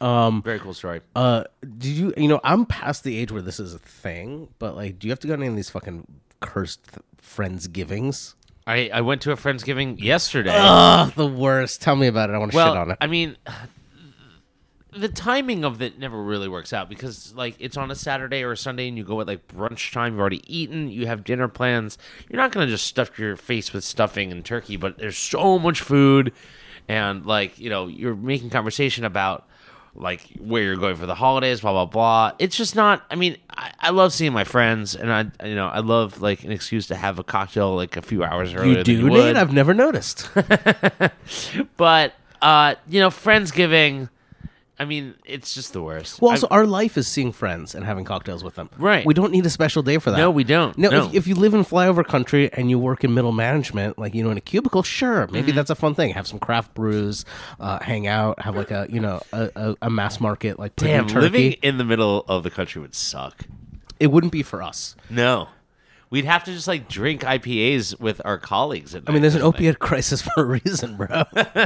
Um, 0.00 0.42
very 0.42 0.58
cool 0.58 0.74
story. 0.74 1.00
Uh, 1.14 1.44
did 1.62 1.84
you? 1.96 2.12
You 2.16 2.28
know, 2.28 2.40
I'm 2.44 2.66
past 2.66 3.04
the 3.04 3.16
age 3.16 3.32
where 3.32 3.42
this 3.42 3.58
is 3.60 3.72
a 3.74 3.78
thing, 3.78 4.48
but 4.58 4.76
like, 4.76 4.98
do 4.98 5.06
you 5.06 5.12
have 5.12 5.20
to 5.20 5.26
go 5.26 5.34
to 5.36 5.40
any 5.42 5.48
of 5.48 5.56
these 5.56 5.70
fucking 5.70 6.06
cursed 6.40 6.80
friends 7.18 7.66
givings? 7.68 8.34
I, 8.66 8.90
I 8.92 9.00
went 9.02 9.22
to 9.22 9.32
a 9.32 9.36
Friendsgiving 9.36 10.00
yesterday. 10.00 10.52
Ugh, 10.52 11.12
the 11.14 11.26
worst. 11.26 11.82
Tell 11.82 11.94
me 11.94 12.08
about 12.08 12.30
it. 12.30 12.32
I 12.34 12.38
want 12.38 12.50
to 12.50 12.56
well, 12.56 12.72
shit 12.72 12.76
on 12.76 12.90
it. 12.90 12.98
I 13.00 13.06
mean, 13.06 13.36
the 14.96 15.08
timing 15.08 15.64
of 15.64 15.80
it 15.82 15.98
never 15.98 16.20
really 16.20 16.48
works 16.48 16.72
out 16.72 16.88
because 16.88 17.34
like 17.34 17.54
it's 17.58 17.76
on 17.76 17.90
a 17.90 17.94
Saturday 17.94 18.42
or 18.42 18.52
a 18.52 18.56
Sunday 18.56 18.88
and 18.88 18.96
you 18.96 19.04
go 19.04 19.20
at 19.20 19.26
like 19.26 19.46
brunch 19.46 19.92
time. 19.92 20.14
You've 20.14 20.20
already 20.20 20.42
eaten. 20.46 20.88
You 20.88 21.06
have 21.06 21.22
dinner 21.22 21.48
plans. 21.48 21.96
You're 22.28 22.38
not 22.40 22.50
gonna 22.50 22.66
just 22.66 22.86
stuff 22.86 23.18
your 23.18 23.36
face 23.36 23.72
with 23.72 23.84
stuffing 23.84 24.32
and 24.32 24.44
turkey, 24.44 24.76
but 24.76 24.98
there's 24.98 25.18
so 25.18 25.58
much 25.58 25.80
food, 25.80 26.32
and 26.88 27.24
like 27.24 27.58
you 27.58 27.70
know 27.70 27.86
you're 27.86 28.16
making 28.16 28.50
conversation 28.50 29.04
about 29.04 29.46
like 29.96 30.20
where 30.38 30.62
you're 30.62 30.76
going 30.76 30.96
for 30.96 31.06
the 31.06 31.14
holidays, 31.14 31.60
blah 31.60 31.72
blah 31.72 31.86
blah. 31.86 32.32
It's 32.38 32.56
just 32.56 32.76
not. 32.76 33.04
I 33.10 33.14
mean, 33.14 33.36
I, 33.50 33.72
I 33.80 33.90
love 33.90 34.12
seeing 34.12 34.32
my 34.32 34.44
friends, 34.44 34.94
and 34.94 35.12
I 35.12 35.46
you 35.46 35.54
know 35.54 35.68
I 35.68 35.80
love 35.80 36.20
like 36.20 36.44
an 36.44 36.52
excuse 36.52 36.86
to 36.88 36.96
have 36.96 37.18
a 37.18 37.24
cocktail 37.24 37.74
like 37.74 37.96
a 37.96 38.02
few 38.02 38.22
hours 38.22 38.54
earlier. 38.54 38.78
you 38.78 38.84
do, 38.84 38.92
you 38.92 39.10
Nate? 39.10 39.36
I've 39.36 39.52
never 39.52 39.74
noticed. 39.74 40.30
but 41.76 42.14
uh, 42.42 42.74
you 42.88 43.00
know, 43.00 43.10
friendsgiving. 43.10 44.08
I 44.78 44.84
mean, 44.84 45.14
it's 45.24 45.54
just 45.54 45.72
the 45.72 45.80
worst. 45.82 46.20
Well, 46.20 46.30
I- 46.30 46.34
also, 46.34 46.48
our 46.48 46.66
life 46.66 46.98
is 46.98 47.08
seeing 47.08 47.32
friends 47.32 47.74
and 47.74 47.82
having 47.84 48.04
cocktails 48.04 48.44
with 48.44 48.56
them. 48.56 48.68
Right. 48.76 49.06
We 49.06 49.14
don't 49.14 49.32
need 49.32 49.46
a 49.46 49.50
special 49.50 49.82
day 49.82 49.96
for 49.96 50.10
that. 50.10 50.18
No, 50.18 50.30
we 50.30 50.44
don't. 50.44 50.76
No, 50.76 50.90
No. 50.90 51.06
If, 51.06 51.14
if 51.14 51.26
you 51.26 51.34
live 51.34 51.54
in 51.54 51.64
flyover 51.64 52.04
country 52.04 52.52
and 52.52 52.68
you 52.68 52.78
work 52.78 53.02
in 53.02 53.14
middle 53.14 53.32
management, 53.32 53.98
like 53.98 54.14
you 54.14 54.22
know, 54.22 54.30
in 54.30 54.36
a 54.36 54.42
cubicle, 54.42 54.82
sure, 54.82 55.26
maybe 55.28 55.48
Mm-hmm. 55.48 55.56
that's 55.56 55.70
a 55.70 55.74
fun 55.74 55.94
thing. 55.94 56.12
Have 56.12 56.26
some 56.26 56.38
craft 56.38 56.74
brews, 56.74 57.24
uh, 57.58 57.78
hang 57.82 58.06
out, 58.06 58.40
have 58.42 58.54
like 58.54 58.70
a 58.70 58.86
you 58.90 59.00
know 59.00 59.22
a, 59.32 59.50
a, 59.56 59.76
a 59.82 59.90
mass 59.90 60.20
market 60.20 60.58
like 60.58 60.76
damn, 60.76 61.06
turkey. 61.06 61.20
living 61.20 61.52
in 61.62 61.78
the 61.78 61.84
middle 61.84 62.24
of 62.28 62.42
the 62.42 62.50
country 62.50 62.82
would 62.82 62.94
suck. 62.94 63.44
it 63.98 64.08
wouldn't 64.08 64.32
be 64.32 64.42
for 64.42 64.62
us. 64.62 64.94
No, 65.08 65.48
we'd 66.10 66.26
have 66.26 66.44
to 66.44 66.52
just 66.52 66.68
like 66.68 66.86
drink 66.86 67.22
IPAs 67.22 67.98
with 67.98 68.20
our 68.26 68.36
colleagues. 68.36 68.94
At 68.94 69.04
I 69.06 69.12
mean, 69.12 69.22
there's 69.22 69.34
an 69.36 69.42
opiate 69.42 69.78
crisis 69.88 70.20
for 70.20 70.32
a 70.36 70.44
reason, 70.44 70.96
bro. 70.98 71.24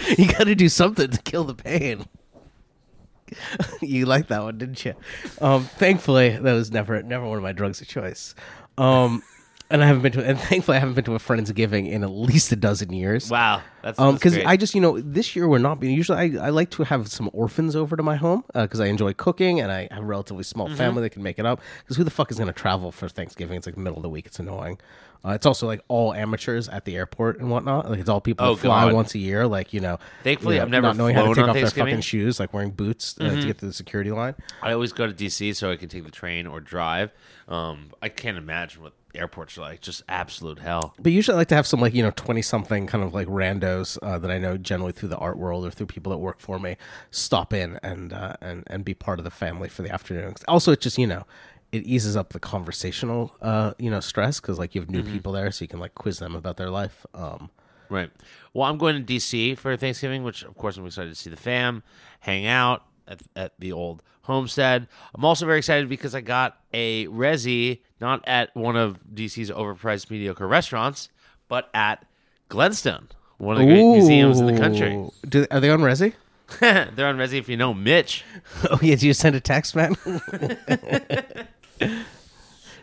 you 0.18 0.26
got 0.32 0.44
to 0.44 0.54
do 0.54 0.68
something 0.68 1.10
to 1.10 1.22
kill 1.22 1.44
the 1.44 1.54
pain. 1.54 2.06
you 3.80 4.04
liked 4.06 4.28
that 4.28 4.42
one, 4.42 4.58
didn't 4.58 4.84
you? 4.84 4.94
Um, 5.40 5.64
thankfully, 5.64 6.30
that 6.36 6.52
was 6.52 6.70
never 6.70 7.02
never 7.02 7.26
one 7.26 7.38
of 7.38 7.42
my 7.42 7.52
drugs 7.52 7.80
of 7.80 7.88
choice. 7.88 8.34
Um, 8.76 9.22
and 9.70 9.82
I 9.82 9.86
haven't 9.86 10.02
been 10.02 10.12
to, 10.12 10.24
and 10.26 10.38
thankfully 10.38 10.76
I 10.76 10.80
haven't 10.80 10.96
been 10.96 11.04
to 11.04 11.14
a 11.14 11.18
Friendsgiving 11.18 11.90
in 11.90 12.04
at 12.04 12.10
least 12.10 12.52
a 12.52 12.56
dozen 12.56 12.92
years. 12.92 13.30
Wow, 13.30 13.62
that's 13.82 13.98
Um, 13.98 14.14
because 14.16 14.34
great. 14.34 14.46
I 14.46 14.58
just 14.58 14.74
you 14.74 14.82
know 14.82 15.00
this 15.00 15.34
year 15.34 15.48
we're 15.48 15.56
not 15.58 15.80
being 15.80 15.96
usually 15.96 16.38
I, 16.38 16.46
I 16.46 16.50
like 16.50 16.68
to 16.72 16.84
have 16.84 17.08
some 17.08 17.30
orphans 17.32 17.74
over 17.74 17.96
to 17.96 18.02
my 18.02 18.16
home 18.16 18.44
because 18.52 18.80
I 18.80 18.86
enjoy 18.86 19.14
cooking 19.14 19.60
and 19.60 19.72
I 19.72 19.88
have 19.90 20.02
a 20.02 20.06
relatively 20.06 20.44
small 20.44 20.66
Mm-hmm. 20.68 20.76
family 20.76 21.02
that 21.02 21.10
can 21.10 21.22
make 21.22 21.38
it 21.38 21.46
up. 21.46 21.60
Because 21.80 21.96
who 21.96 22.04
the 22.04 22.10
fuck 22.10 22.30
is 22.30 22.36
going 22.36 22.48
to 22.48 22.52
travel 22.52 22.92
for 22.92 23.08
Thanksgiving? 23.08 23.56
It's 23.56 23.66
like 23.66 23.76
the 23.76 23.80
middle 23.80 23.96
of 23.98 24.02
the 24.02 24.10
week. 24.10 24.26
It's 24.26 24.38
annoying. 24.38 24.78
Uh, 25.24 25.30
it's 25.30 25.46
also 25.46 25.66
like 25.66 25.80
all 25.88 26.12
amateurs 26.12 26.68
at 26.68 26.84
the 26.84 26.96
airport 26.96 27.38
and 27.38 27.48
whatnot. 27.50 27.88
Like 27.88 28.00
it's 28.00 28.08
all 28.08 28.20
people 28.20 28.44
Oh, 28.46 28.54
that 28.54 28.60
fly 28.60 28.86
God. 28.86 28.92
once 28.94 29.14
a 29.14 29.18
year. 29.18 29.46
Like 29.46 29.72
you 29.72 29.80
know, 29.80 29.98
Thankfully, 30.24 30.54
you 30.56 30.58
know, 30.58 30.64
I've 30.64 30.70
never 30.70 30.86
not 30.88 30.96
knowing 30.96 31.14
how 31.14 31.22
to 31.28 31.34
take 31.34 31.44
off 31.46 31.54
their 31.54 31.64
Mm-hmm. 31.66 31.78
fucking 31.80 32.00
shoes, 32.00 32.40
like 32.40 32.52
wearing 32.52 32.70
boots 32.70 33.16
uh, 33.20 33.30
to 33.30 33.46
get 33.46 33.58
to 33.58 33.66
the 33.66 33.72
security 33.72 34.10
line. 34.10 34.34
I 34.62 34.72
always 34.72 34.92
go 34.92 35.06
to 35.06 35.12
DC 35.12 35.54
so 35.56 35.70
I 35.70 35.76
can 35.76 35.88
take 35.88 36.04
the 36.04 36.10
train 36.10 36.46
or 36.46 36.60
drive. 36.60 37.12
Um, 37.48 37.90
I 38.00 38.08
can't 38.08 38.36
imagine 38.38 38.82
what 38.82 38.92
airports 39.14 39.58
are 39.58 39.60
like. 39.62 39.80
Just 39.82 40.02
absolute 40.08 40.58
hell. 40.58 40.94
But 40.98 41.12
usually 41.12 41.34
I 41.34 41.38
like 41.38 41.48
to 41.48 41.54
have 41.54 41.66
some 41.66 41.80
like, 41.80 41.92
you 41.92 42.02
know, 42.02 42.12
20 42.12 42.40
something 42.40 42.86
kind 42.86 43.04
of 43.04 43.12
like 43.12 43.28
randos 43.28 43.98
uh, 44.02 44.18
that 44.18 44.30
I 44.30 44.38
know 44.38 44.56
generally 44.56 44.92
through 44.92 45.10
the 45.10 45.18
art 45.18 45.36
world 45.36 45.66
or 45.66 45.70
through 45.70 45.86
people 45.86 46.10
that 46.12 46.18
work 46.18 46.40
for 46.40 46.58
me 46.58 46.76
stop 47.10 47.52
in 47.52 47.78
and 47.82 48.12
uh, 48.12 48.34
and 48.40 48.64
and 48.68 48.84
be 48.84 48.94
part 48.94 49.18
of 49.18 49.24
the 49.24 49.30
family 49.30 49.68
for 49.68 49.82
the 49.82 49.90
afternoon. 49.92 50.34
Also, 50.48 50.72
it's 50.72 50.82
just, 50.82 50.96
you 50.98 51.06
know, 51.06 51.24
it 51.72 51.84
eases 51.84 52.16
up 52.16 52.32
the 52.32 52.38
conversational 52.40 53.34
uh, 53.40 53.72
you 53.78 53.90
know, 53.90 54.00
stress 54.00 54.38
cuz 54.40 54.58
like 54.58 54.74
you 54.74 54.80
have 54.80 54.90
new 54.90 55.02
people 55.02 55.32
there 55.32 55.50
so 55.50 55.64
you 55.64 55.68
can 55.68 55.80
like 55.80 55.94
quiz 55.94 56.18
them 56.18 56.34
about 56.36 56.56
their 56.56 56.70
life. 56.70 57.04
Um 57.14 57.50
Right. 57.88 58.10
Well, 58.54 58.70
I'm 58.70 58.78
going 58.78 59.04
to 59.04 59.12
DC 59.12 59.58
for 59.58 59.76
Thanksgiving, 59.76 60.22
which 60.24 60.44
of 60.44 60.56
course 60.56 60.78
I'm 60.78 60.86
excited 60.86 61.10
to 61.10 61.14
see 61.14 61.28
the 61.28 61.36
fam, 61.36 61.82
hang 62.20 62.46
out 62.46 62.84
at, 63.06 63.20
at 63.36 63.52
the 63.58 63.70
old 63.72 64.02
homestead. 64.22 64.88
I'm 65.14 65.24
also 65.26 65.44
very 65.44 65.58
excited 65.58 65.90
because 65.90 66.14
I 66.14 66.22
got 66.22 66.56
a 66.72 67.06
resi 67.08 67.80
not 68.00 68.26
at 68.26 68.54
one 68.56 68.76
of 68.76 68.98
DC's 69.14 69.50
overpriced 69.50 70.10
mediocre 70.10 70.48
restaurants, 70.48 71.10
but 71.48 71.68
at 71.74 72.06
Glenstone, 72.48 73.08
one 73.38 73.56
of 73.56 73.60
the 73.60 73.66
great 73.66 73.84
museums 73.84 74.40
in 74.40 74.46
the 74.46 74.58
country. 74.58 75.08
Do, 75.28 75.46
are 75.50 75.60
they 75.60 75.70
on 75.70 75.80
Resi? 75.80 76.14
They're 76.60 77.06
on 77.06 77.16
resi 77.16 77.38
if 77.38 77.48
you 77.48 77.56
know 77.56 77.72
Mitch. 77.74 78.24
Oh 78.70 78.78
yeah, 78.82 78.94
did 78.94 79.02
you 79.04 79.14
send 79.14 79.36
a 79.36 79.40
text, 79.40 79.74
man? 79.74 79.96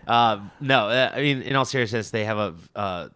Uh, 0.09 0.39
no, 0.59 0.89
uh, 0.89 1.11
I 1.13 1.21
mean, 1.21 1.41
in 1.43 1.55
all 1.55 1.65
seriousness, 1.65 2.09
they 2.09 2.25
have 2.25 2.37
a 2.39 2.55
uh, 2.75 3.09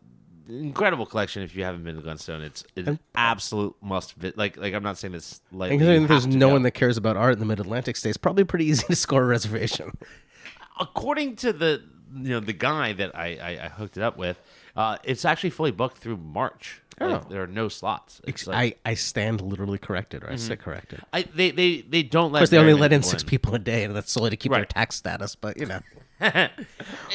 incredible 0.47 1.05
collection. 1.07 1.41
If 1.41 1.55
you 1.55 1.63
haven't 1.63 1.83
been 1.83 1.95
to 1.95 2.01
Glenstone, 2.03 2.41
it's 2.41 2.63
it's 2.75 2.87
an 2.87 2.99
absolute 3.15 3.75
must. 3.81 4.13
Vi- 4.13 4.33
like, 4.35 4.57
like 4.57 4.73
I'm 4.75 4.83
not 4.83 4.97
saying 4.99 5.13
this 5.13 5.41
like 5.51 5.71
And 5.71 5.79
considering 5.79 6.07
there's 6.07 6.27
no 6.27 6.49
one 6.49 6.61
that 6.61 6.71
cares 6.71 6.95
about 6.97 7.17
art 7.17 7.33
in 7.33 7.39
the 7.39 7.45
Mid 7.45 7.59
Atlantic 7.59 7.95
states, 7.97 8.15
probably 8.17 8.43
pretty 8.43 8.65
easy 8.71 8.85
to 8.85 8.95
score 8.95 9.23
a 9.23 9.25
reservation. 9.25 9.91
according 10.79 11.35
to 11.37 11.51
the 11.53 11.81
you 12.15 12.29
know 12.29 12.39
the 12.39 12.53
guy 12.53 12.93
that 12.93 13.15
I 13.15 13.37
I, 13.41 13.65
I 13.65 13.69
hooked 13.69 13.97
it 13.97 14.03
up 14.03 14.17
with, 14.17 14.39
uh, 14.75 14.97
it's 15.03 15.25
actually 15.25 15.49
fully 15.51 15.71
booked 15.71 15.97
through 15.97 16.17
March. 16.17 16.81
Like, 16.99 17.23
Oh. 17.23 17.27
there 17.27 17.41
are 17.41 17.47
no 17.47 17.69
slots. 17.69 18.21
It's 18.23 18.45
like, 18.45 18.77
I, 18.85 18.91
I 18.91 18.93
stand 18.93 19.41
literally 19.41 19.79
corrected 19.79 20.23
or 20.23 20.29
I 20.31 20.35
sit 20.35 20.59
corrected. 20.59 21.01
I, 21.11 21.23
they 21.23 21.49
they 21.49 21.81
they 21.81 22.03
don't 22.03 22.31
let. 22.31 22.39
Of 22.39 22.41
course, 22.43 22.49
they 22.51 22.59
only 22.59 22.73
let 22.73 22.93
in 22.93 23.01
six 23.01 23.23
people 23.23 23.55
a 23.55 23.59
day, 23.59 23.83
and 23.83 23.95
that's 23.95 24.11
solely 24.11 24.29
to 24.29 24.37
keep 24.37 24.51
their 24.51 24.63
tax 24.65 24.95
status. 24.95 25.35
But 25.35 25.57
you 25.59 25.65
know, 25.65 25.79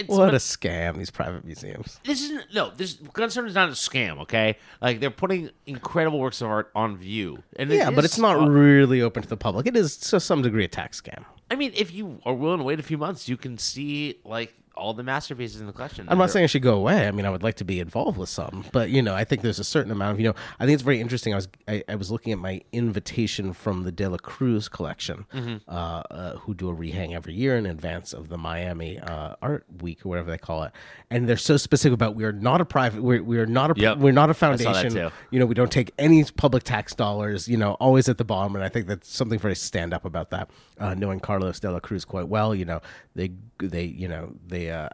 what 0.07 0.35
a 0.35 0.39
scam! 0.39 0.99
These 0.99 1.11
private 1.11 1.45
museums. 1.45 2.01
this 2.05 2.23
isn't 2.23 2.53
no. 2.53 2.71
This 2.71 2.95
Glenstone 2.95 3.47
is 3.47 3.55
not 3.55 3.69
a 3.69 3.73
scam. 3.73 4.19
Okay, 4.23 4.57
like 4.83 5.01
they're 5.01 5.11
putting 5.11 5.51
incredible 5.67 6.19
works 6.19 6.41
of 6.41 6.49
art 6.49 6.71
on 6.75 6.97
view, 6.97 7.43
and 7.57 7.71
it 7.73 7.77
Yeah, 7.77 7.91
but 7.91 8.05
it's 8.05 8.19
not 8.19 8.37
uh, 8.41 8.49
really 8.49 9.01
open 9.01 9.23
to 9.23 9.29
the 9.29 9.37
public. 9.37 9.67
It 9.69 9.77
is 9.77 9.97
to 9.99 10.19
some 10.21 10.43
degree 10.43 10.65
a 10.65 10.69
tax 10.69 11.01
scam. 11.01 11.25
I 11.51 11.55
mean, 11.55 11.73
if 11.75 11.93
you 11.93 12.21
are 12.27 12.35
willing 12.35 12.59
to 12.59 12.65
wait 12.65 12.81
a 12.81 12.83
few 12.83 12.99
months, 12.99 13.29
you 13.29 13.37
can 13.37 13.59
see 13.59 14.19
like 14.25 14.55
all 14.79 14.95
the 14.95 15.03
masterpieces 15.03 15.61
in 15.61 15.67
the 15.67 15.73
collection. 15.73 16.07
I'm 16.09 16.17
not 16.19 16.27
They're- 16.27 16.33
saying 16.35 16.45
it 16.45 16.49
should 16.49 16.63
go 16.63 16.75
away. 16.77 17.07
I 17.07 17.11
mean, 17.11 17.27
I 17.27 17.31
would 17.31 17.43
like 17.43 17.57
to 17.57 17.65
be 17.65 17.81
involved 17.81 18.17
with 18.17 18.29
some, 18.29 18.65
but 18.73 18.91
you 18.91 19.03
know, 19.03 19.15
I 19.15 19.25
think 19.25 19.43
there's 19.43 19.59
a 19.59 19.65
certain 19.65 19.91
amount 19.93 20.13
of 20.15 20.21
you 20.21 20.27
know. 20.29 20.35
I 20.61 20.65
think 20.65 20.75
it's 20.75 20.83
very 20.85 21.01
interesting. 21.01 21.33
I 21.35 21.37
was 21.37 21.49
I, 21.67 21.83
I 21.89 21.95
was 21.97 22.11
looking 22.11 22.33
at 22.33 22.39
my 22.39 22.63
invitation 22.73 23.53
from 23.53 23.83
the 23.83 23.93
De 23.93 24.09
La 24.09 24.17
Cruz 24.19 24.69
collection, 24.69 25.27
Mm-hmm. 25.35 25.57
uh, 25.69 25.73
uh, 25.73 26.37
who 26.39 26.55
do 26.55 26.71
a 26.71 26.75
rehang 26.75 27.15
every 27.15 27.35
year 27.35 27.57
in 27.57 27.67
advance 27.67 28.13
of 28.13 28.29
the 28.29 28.39
Miami 28.39 28.99
uh, 29.01 29.35
Art 29.43 29.65
Week 29.83 30.05
or 30.07 30.09
whatever 30.11 30.31
they 30.31 30.39
call 30.39 30.63
it, 30.63 30.73
and 31.11 31.29
they're 31.29 31.37
so 31.37 31.57
specific 31.57 31.95
about 31.95 32.15
we 32.15 32.25
are 32.25 32.33
not 32.33 32.61
a 32.61 32.65
private, 32.65 33.03
we're 33.03 33.23
we 33.23 33.39
are 33.39 33.47
not 33.47 33.77
a 33.77 33.81
Yep. 33.81 33.99
we're 33.99 34.13
not 34.13 34.31
a 34.31 34.35
foundation. 34.35 35.11
You 35.31 35.39
know, 35.41 35.47
we 35.47 35.55
don't 35.55 35.73
take 35.73 35.93
any 35.99 36.25
public 36.25 36.63
tax 36.63 36.95
dollars. 36.95 37.49
You 37.49 37.57
know, 37.57 37.73
always 37.75 38.09
at 38.09 38.19
the 38.19 38.25
bottom, 38.25 38.55
and 38.55 38.65
I 38.65 38.69
think 38.69 38.87
that's 38.87 39.09
something 39.13 39.39
very 39.39 39.57
stand 39.57 39.93
up 39.93 40.05
about 40.05 40.31
that. 40.31 40.51
Uh, 40.79 40.95
knowing 40.95 41.19
Carlos 41.19 41.59
De 41.59 41.71
La 41.71 41.81
Cruz 41.81 42.05
quite 42.05 42.29
well, 42.29 42.55
you 42.55 42.65
know, 42.65 42.81
they 43.17 43.33
they 43.59 43.85
you 43.85 44.07
know 44.09 44.33
they. 44.47 44.68
Uh, 44.71 44.89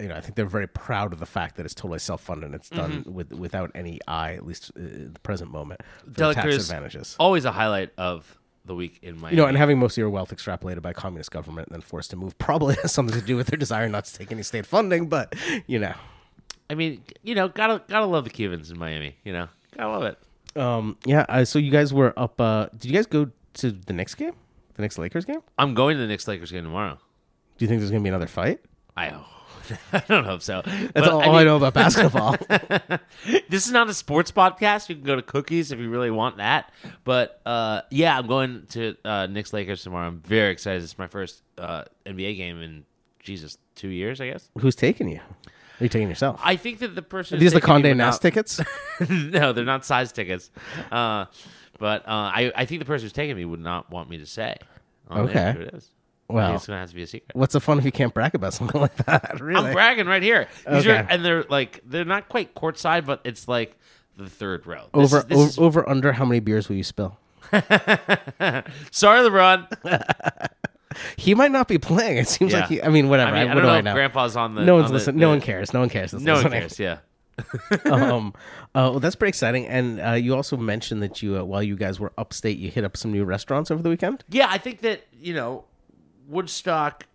you 0.00 0.08
know, 0.08 0.16
I 0.16 0.20
think 0.20 0.34
they're 0.34 0.46
very 0.46 0.66
proud 0.66 1.12
of 1.12 1.20
the 1.20 1.26
fact 1.26 1.56
that 1.56 1.64
it's 1.66 1.74
totally 1.74 1.98
self-funded. 2.00 2.44
and 2.46 2.54
It's 2.54 2.68
done 2.68 2.90
Mm-hmm. 3.02 3.12
with 3.12 3.32
without 3.32 3.70
any 3.74 4.00
eye, 4.08 4.34
at 4.34 4.44
least 4.46 4.70
uh, 4.76 4.80
the 5.12 5.20
present 5.22 5.50
moment, 5.52 5.80
tax 6.16 6.54
advantages. 6.56 7.16
always 7.20 7.44
a 7.44 7.52
highlight 7.52 7.90
of 7.98 8.38
the 8.64 8.74
week 8.74 8.98
in 9.02 9.20
Miami. 9.20 9.36
You 9.36 9.42
know, 9.42 9.48
and 9.48 9.56
having 9.56 9.78
most 9.78 9.94
of 9.94 9.98
your 9.98 10.10
wealth 10.10 10.34
extrapolated 10.34 10.82
by 10.82 10.92
communist 10.92 11.30
government 11.30 11.68
and 11.68 11.74
then 11.74 11.80
forced 11.82 12.10
to 12.10 12.16
move 12.16 12.36
probably 12.38 12.74
has 12.82 12.92
something 12.92 13.18
to 13.18 13.24
do 13.24 13.36
with 13.36 13.48
their 13.48 13.58
desire 13.58 13.88
not 13.88 14.04
to 14.06 14.14
take 14.14 14.32
any 14.32 14.42
state 14.42 14.66
funding. 14.66 15.08
But 15.08 15.34
you 15.66 15.78
know, 15.78 15.94
I 16.70 16.74
mean, 16.74 17.02
you 17.22 17.34
know, 17.34 17.48
gotta 17.48 17.82
gotta 17.88 18.06
love 18.06 18.24
the 18.24 18.30
Cubans 18.30 18.70
in 18.70 18.78
Miami. 18.78 19.16
You 19.24 19.32
know, 19.34 19.48
gotta 19.76 19.90
love 19.90 20.02
it. 20.04 20.60
um, 20.60 20.96
yeah. 21.04 21.26
Uh, 21.28 21.44
so 21.44 21.58
you 21.60 21.70
guys 21.70 21.92
were 21.94 22.12
up. 22.16 22.40
Uh, 22.40 22.66
did 22.72 22.86
you 22.86 22.92
guys 22.92 23.06
go 23.06 23.30
to 23.54 23.70
the 23.72 23.92
next 23.92 24.14
game, 24.16 24.32
the 24.74 24.82
next 24.82 24.98
Lakers 24.98 25.24
game? 25.24 25.42
I'm 25.58 25.74
going 25.74 25.96
to 25.96 26.00
the 26.02 26.08
next 26.08 26.26
Lakers 26.26 26.50
game 26.50 26.64
tomorrow. 26.64 26.98
Do 27.58 27.64
you 27.64 27.68
think 27.68 27.80
there's 27.80 27.90
going 27.90 28.02
to 28.02 28.04
be 28.04 28.08
another 28.08 28.26
fight? 28.26 28.60
I 28.96 29.14
I 29.92 30.02
don't 30.08 30.24
hope 30.24 30.42
so. 30.42 30.62
That's 30.64 31.06
all 31.06 31.36
I, 31.36 31.44
know 31.44 31.56
about 31.56 31.72
basketball. 31.74 32.36
this 33.48 33.66
is 33.66 33.70
not 33.70 33.88
a 33.88 33.94
sports 33.94 34.32
podcast. 34.32 34.88
You 34.88 34.96
can 34.96 35.04
go 35.04 35.16
to 35.16 35.22
Cookies 35.22 35.70
if 35.70 35.78
you 35.78 35.88
really 35.88 36.10
want 36.10 36.38
that. 36.38 36.72
But 37.04 37.40
uh, 37.46 37.82
yeah, 37.90 38.18
I'm 38.18 38.26
going 38.26 38.66
to 38.70 38.96
uh, 39.04 39.26
Knicks 39.28 39.52
Lakers 39.52 39.82
tomorrow. 39.82 40.08
I'm 40.08 40.18
very 40.20 40.50
excited. 40.50 40.82
It's 40.82 40.98
my 40.98 41.06
first 41.06 41.42
uh, 41.58 41.84
NBA 42.04 42.36
game 42.36 42.60
in 42.60 42.84
Jesus 43.20 43.56
two 43.74 43.88
years, 43.88 44.20
I 44.20 44.30
guess. 44.30 44.48
Who's 44.58 44.74
taking 44.74 45.08
you? 45.08 45.20
Are 45.20 45.84
you 45.84 45.88
taking 45.88 46.08
yourself? 46.08 46.40
I 46.42 46.56
think 46.56 46.80
that 46.80 46.94
the 46.94 47.02
person 47.02 47.36
Are 47.36 47.40
these 47.40 47.52
the 47.52 47.60
Condé 47.60 47.96
Nast 47.96 48.20
tickets? 48.20 48.60
no, 49.08 49.52
they're 49.52 49.64
not 49.64 49.84
size 49.84 50.12
tickets. 50.12 50.50
Uh, 50.90 51.26
but 51.78 52.02
uh, 52.02 52.30
I 52.34 52.52
I 52.54 52.64
think 52.66 52.80
the 52.80 52.84
person 52.84 53.04
who's 53.04 53.12
taking 53.12 53.36
me 53.36 53.44
would 53.44 53.60
not 53.60 53.90
want 53.90 54.10
me 54.10 54.18
to 54.18 54.26
say. 54.26 54.56
Okay. 55.10 55.32
there 55.32 55.52
who 55.52 55.60
it 55.60 55.74
is. 55.74 55.90
I 56.32 56.34
Well, 56.34 56.54
it's 56.56 56.66
gonna 56.66 56.78
have 56.80 56.88
to 56.90 56.94
be 56.94 57.02
a 57.02 57.06
secret. 57.06 57.30
what's 57.34 57.52
the 57.52 57.60
fun 57.60 57.78
if 57.78 57.84
you 57.84 57.92
can't 57.92 58.12
brag 58.14 58.34
about 58.34 58.54
something 58.54 58.80
like 58.86 58.96
that? 59.06 59.40
Really? 59.40 59.66
I'm 59.68 59.72
bragging 59.72 60.06
right 60.06 60.22
here. 60.22 60.48
These 60.70 60.86
Okay. 60.86 60.98
are, 60.98 61.06
and 61.08 61.24
they're 61.24 61.44
like 61.44 61.80
they're 61.84 62.04
not 62.04 62.28
quite 62.28 62.54
courtside, 62.54 63.04
but 63.06 63.20
it's 63.24 63.48
like 63.48 63.76
the 64.16 64.28
third 64.28 64.66
row. 64.66 64.88
This 64.94 65.12
over 65.12 65.18
is- 65.18 65.24
this 65.26 65.38
o- 65.38 65.44
is- 65.46 65.58
over 65.58 65.88
under 65.88 66.12
how 66.12 66.24
many 66.24 66.40
beers 66.40 66.68
will 66.68 66.76
you 66.76 66.84
spill? 66.84 67.18
sorry, 68.90 69.20
LeBron. 69.28 69.68
He 71.16 71.34
might 71.34 71.50
not 71.50 71.68
be 71.68 71.78
playing. 71.78 72.18
It 72.18 72.28
seems 72.28 72.52
Yeah. 72.52 72.60
like 72.60 72.68
he, 72.68 72.82
I 72.82 72.88
mean, 72.90 73.08
whatever. 73.08 73.30
I 73.34 73.44
mean, 73.44 73.50
I, 73.50 73.54
what 73.54 73.62
don't 73.62 73.62
do 73.62 73.66
know 73.68 73.72
I 73.78 73.80
know? 73.80 73.94
Grandpa's 73.94 74.36
on 74.36 74.54
the. 74.54 74.62
no 74.62 74.74
one's 74.74 74.84
on 74.84 74.88
the- 74.90 74.98
listening. 74.98 75.20
No 75.20 75.28
the- 75.28 75.30
one 75.30 75.40
cares. 75.40 75.72
No 75.72 75.80
one 75.80 75.88
cares. 75.88 76.10
that's 76.10 76.22
No 76.22 76.34
one 76.34 76.50
cares. 76.50 76.78
Yeah. 76.78 76.98
um, 77.90 78.34
uh, 78.74 78.92
well, 78.92 79.00
that's 79.00 79.16
pretty 79.16 79.30
exciting. 79.30 79.66
And 79.66 79.98
uh, 80.02 80.10
you 80.12 80.34
also 80.34 80.58
mentioned 80.58 81.02
that 81.02 81.22
you, 81.22 81.38
uh, 81.38 81.44
while 81.44 81.62
you 81.62 81.76
guys 81.76 81.98
were 81.98 82.12
upstate, 82.18 82.58
you 82.58 82.70
hit 82.70 82.84
up 82.84 82.98
some 82.98 83.10
new 83.10 83.24
restaurants 83.24 83.70
over 83.70 83.82
the 83.82 83.88
weekend. 83.88 84.22
Yeah, 84.28 84.48
I 84.50 84.58
think 84.58 84.80
that 84.82 85.06
you 85.18 85.32
know, 85.32 85.64
Woodstock 86.28 87.06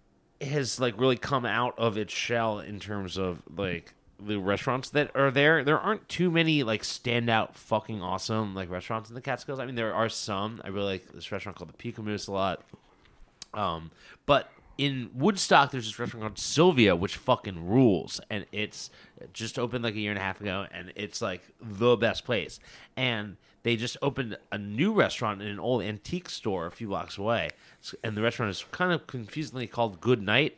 has 0.42 0.80
like 0.80 1.00
really 1.00 1.18
come 1.18 1.46
out 1.46 1.78
of 1.78 1.98
its 1.98 2.14
shell 2.14 2.60
in 2.60 2.80
terms 2.80 3.18
of 3.18 3.42
like 3.56 3.94
the 4.20 4.38
restaurants 4.38 4.90
that 4.92 5.16
are 5.16 5.32
there. 5.32 5.64
There 5.64 5.80
aren't 5.80 6.08
too 6.10 6.32
many 6.32 6.64
like 6.64 6.84
standout 6.84 7.56
fucking 7.56 8.02
awesome 8.02 8.56
like 8.56 8.70
restaurants 8.70 9.10
in 9.10 9.16
the 9.16 9.22
Catskills. 9.22 9.60
I 9.60 9.66
mean, 9.66 9.76
there 9.76 9.94
are 9.94 10.10
some. 10.10 10.62
I 10.64 10.70
really 10.70 10.94
like 10.94 11.12
this 11.14 11.32
restaurant 11.32 11.58
called 11.58 11.74
the 11.76 11.92
Pika 11.92 12.04
Moose 12.04 12.28
a 12.28 12.32
lot. 12.32 12.64
Um, 13.54 13.92
but 14.26 14.52
in 14.78 15.10
Woodstock, 15.16 15.72
there's 15.72 15.86
this 15.86 15.98
restaurant 15.98 16.24
called 16.24 16.40
Sylvia, 16.40 16.96
which 16.96 17.16
fucking 17.16 17.68
rules, 17.68 18.22
and 18.30 18.46
it's 18.52 18.92
just 19.34 19.58
opened 19.58 19.84
like 19.84 19.96
a 19.96 20.00
year 20.00 20.12
and 20.12 20.20
a 20.20 20.22
half 20.22 20.40
ago, 20.40 20.68
and 20.72 20.94
it's 20.96 21.22
like 21.22 21.42
the 21.60 21.96
best 21.96 22.26
place. 22.26 22.60
And 22.96 23.38
they 23.68 23.76
just 23.76 23.98
opened 24.02 24.38
a 24.50 24.58
new 24.58 24.94
restaurant 24.94 25.42
in 25.42 25.50
an 25.50 25.60
old 25.60 25.84
antique 25.84 26.30
store 26.30 26.66
a 26.68 26.72
few 26.72 26.88
blocks 26.88 27.18
away, 27.18 27.50
and 28.02 28.16
the 28.16 28.22
restaurant 28.22 28.50
is 28.50 28.64
kind 28.72 28.94
of 28.94 29.06
confusingly 29.08 29.68
called 29.68 30.00
Good 30.00 30.22
Night, 30.22 30.58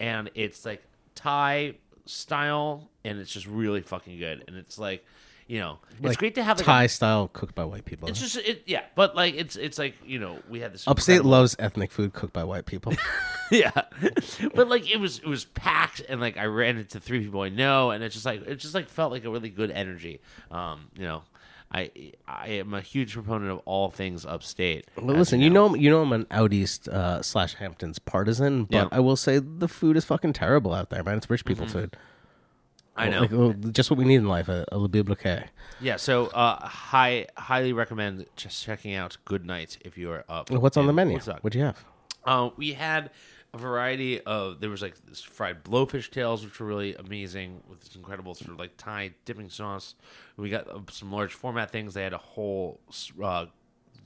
and 0.00 0.28
it's 0.34 0.66
like 0.66 0.82
Thai 1.14 1.74
style, 2.04 2.88
and 3.04 3.18
it's 3.20 3.30
just 3.32 3.46
really 3.46 3.80
fucking 3.80 4.18
good. 4.18 4.42
And 4.48 4.56
it's 4.56 4.76
like, 4.76 5.04
you 5.46 5.60
know, 5.60 5.78
it's 5.92 6.02
Like 6.02 6.18
great 6.18 6.34
to 6.34 6.42
have 6.42 6.56
like, 6.58 6.66
a- 6.66 6.70
Thai 6.70 6.86
style 6.88 7.28
cooked 7.32 7.54
by 7.54 7.64
white 7.64 7.84
people. 7.84 8.08
it's 8.08 8.18
just 8.20 8.36
it, 8.38 8.64
yeah, 8.66 8.82
but 8.96 9.14
like 9.14 9.34
it's 9.36 9.54
it's 9.54 9.78
like 9.78 9.94
you 10.04 10.18
know 10.18 10.38
we 10.50 10.58
had 10.58 10.72
this 10.74 10.88
Upstate 10.88 11.14
incredible- 11.18 11.30
loves 11.30 11.56
ethnic 11.60 11.92
food 11.92 12.12
cooked 12.12 12.32
by 12.32 12.42
white 12.42 12.66
people. 12.66 12.92
yeah 13.52 13.70
but 14.54 14.66
like 14.68 14.90
it 14.90 14.98
was 14.98 15.18
it 15.18 15.26
was 15.26 15.44
packed 15.44 16.00
and 16.08 16.22
like 16.22 16.38
i 16.38 16.44
ran 16.46 16.78
into 16.78 16.98
three 16.98 17.20
people 17.22 17.42
i 17.42 17.50
know 17.50 17.90
and 17.90 18.02
it 18.02 18.08
just 18.08 18.24
like 18.24 18.40
it 18.46 18.54
just 18.56 18.74
like 18.74 18.88
felt 18.88 19.12
like 19.12 19.26
a 19.26 19.30
really 19.30 19.50
good 19.50 19.70
energy 19.70 20.20
um 20.50 20.88
you 20.96 21.02
know 21.04 21.22
i 21.72 21.90
i 22.28 22.48
am 22.48 22.74
a 22.74 22.80
huge 22.80 23.14
proponent 23.14 23.50
of 23.50 23.60
all 23.64 23.90
things 23.90 24.24
upstate 24.26 24.86
Well, 24.96 25.16
listen, 25.16 25.40
you 25.40 25.50
know, 25.50 25.74
you 25.74 25.88
know, 25.90 26.02
I'm 26.02 26.12
an 26.12 26.26
out 26.30 26.52
east 26.52 26.88
uh, 26.88 27.22
slash 27.22 27.54
Hamptons 27.54 27.98
partisan, 27.98 28.64
but 28.64 28.76
Yeah. 28.76 28.88
I 28.92 29.00
will 29.00 29.16
say 29.16 29.38
the 29.38 29.68
food 29.68 29.96
is 29.96 30.04
fucking 30.04 30.32
terrible 30.34 30.74
out 30.74 30.90
there, 30.90 31.02
man. 31.02 31.16
It's 31.18 31.30
rich 31.30 31.44
people 31.44 31.66
Mm-hmm. 31.66 31.78
food. 31.78 31.96
I 32.94 33.08
know. 33.08 33.20
Like, 33.22 33.72
just 33.72 33.90
what 33.90 33.98
we 33.98 34.04
need 34.04 34.16
in 34.16 34.28
life, 34.28 34.48
a, 34.50 34.66
a 34.70 34.76
Le 34.76 34.86
Bilboquet. 34.88 35.46
Yeah, 35.80 35.96
so 35.96 36.26
uh, 36.26 36.66
high, 36.66 37.26
highly 37.38 37.72
recommend 37.72 38.26
just 38.36 38.62
checking 38.62 38.92
out 38.94 39.16
Good 39.24 39.46
Night 39.46 39.78
if 39.82 39.96
you 39.96 40.10
are 40.10 40.24
up. 40.28 40.50
What's 40.50 40.76
on 40.76 40.86
the 40.86 40.92
menu? 40.92 41.14
Woodstock. 41.14 41.40
What'd 41.42 41.58
you 41.58 41.64
have? 41.64 41.82
Uh, 42.24 42.50
we 42.58 42.74
had 42.74 43.10
a 43.54 43.58
variety 43.58 44.20
of 44.22 44.60
there 44.60 44.70
was 44.70 44.80
like 44.80 44.94
this 45.06 45.20
fried 45.20 45.62
blowfish 45.62 46.10
tails, 46.10 46.44
which 46.44 46.58
were 46.58 46.66
really 46.66 46.94
amazing 46.94 47.60
with 47.68 47.80
this 47.80 47.94
incredible 47.94 48.34
sort 48.34 48.50
of 48.50 48.58
like 48.58 48.76
Thai 48.78 49.12
dipping 49.24 49.50
sauce. 49.50 49.94
We 50.36 50.48
got 50.48 50.68
uh, 50.68 50.80
some 50.90 51.12
large 51.12 51.34
format 51.34 51.70
things. 51.70 51.92
They 51.92 52.02
had 52.02 52.14
a 52.14 52.18
whole 52.18 52.80
uh, 53.22 53.46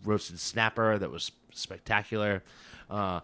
roasted 0.05 0.41
snapper 0.41 0.99
that 0.99 1.11
was 1.11 1.31
spectacular. 1.53 2.43
Uh, 2.91 3.21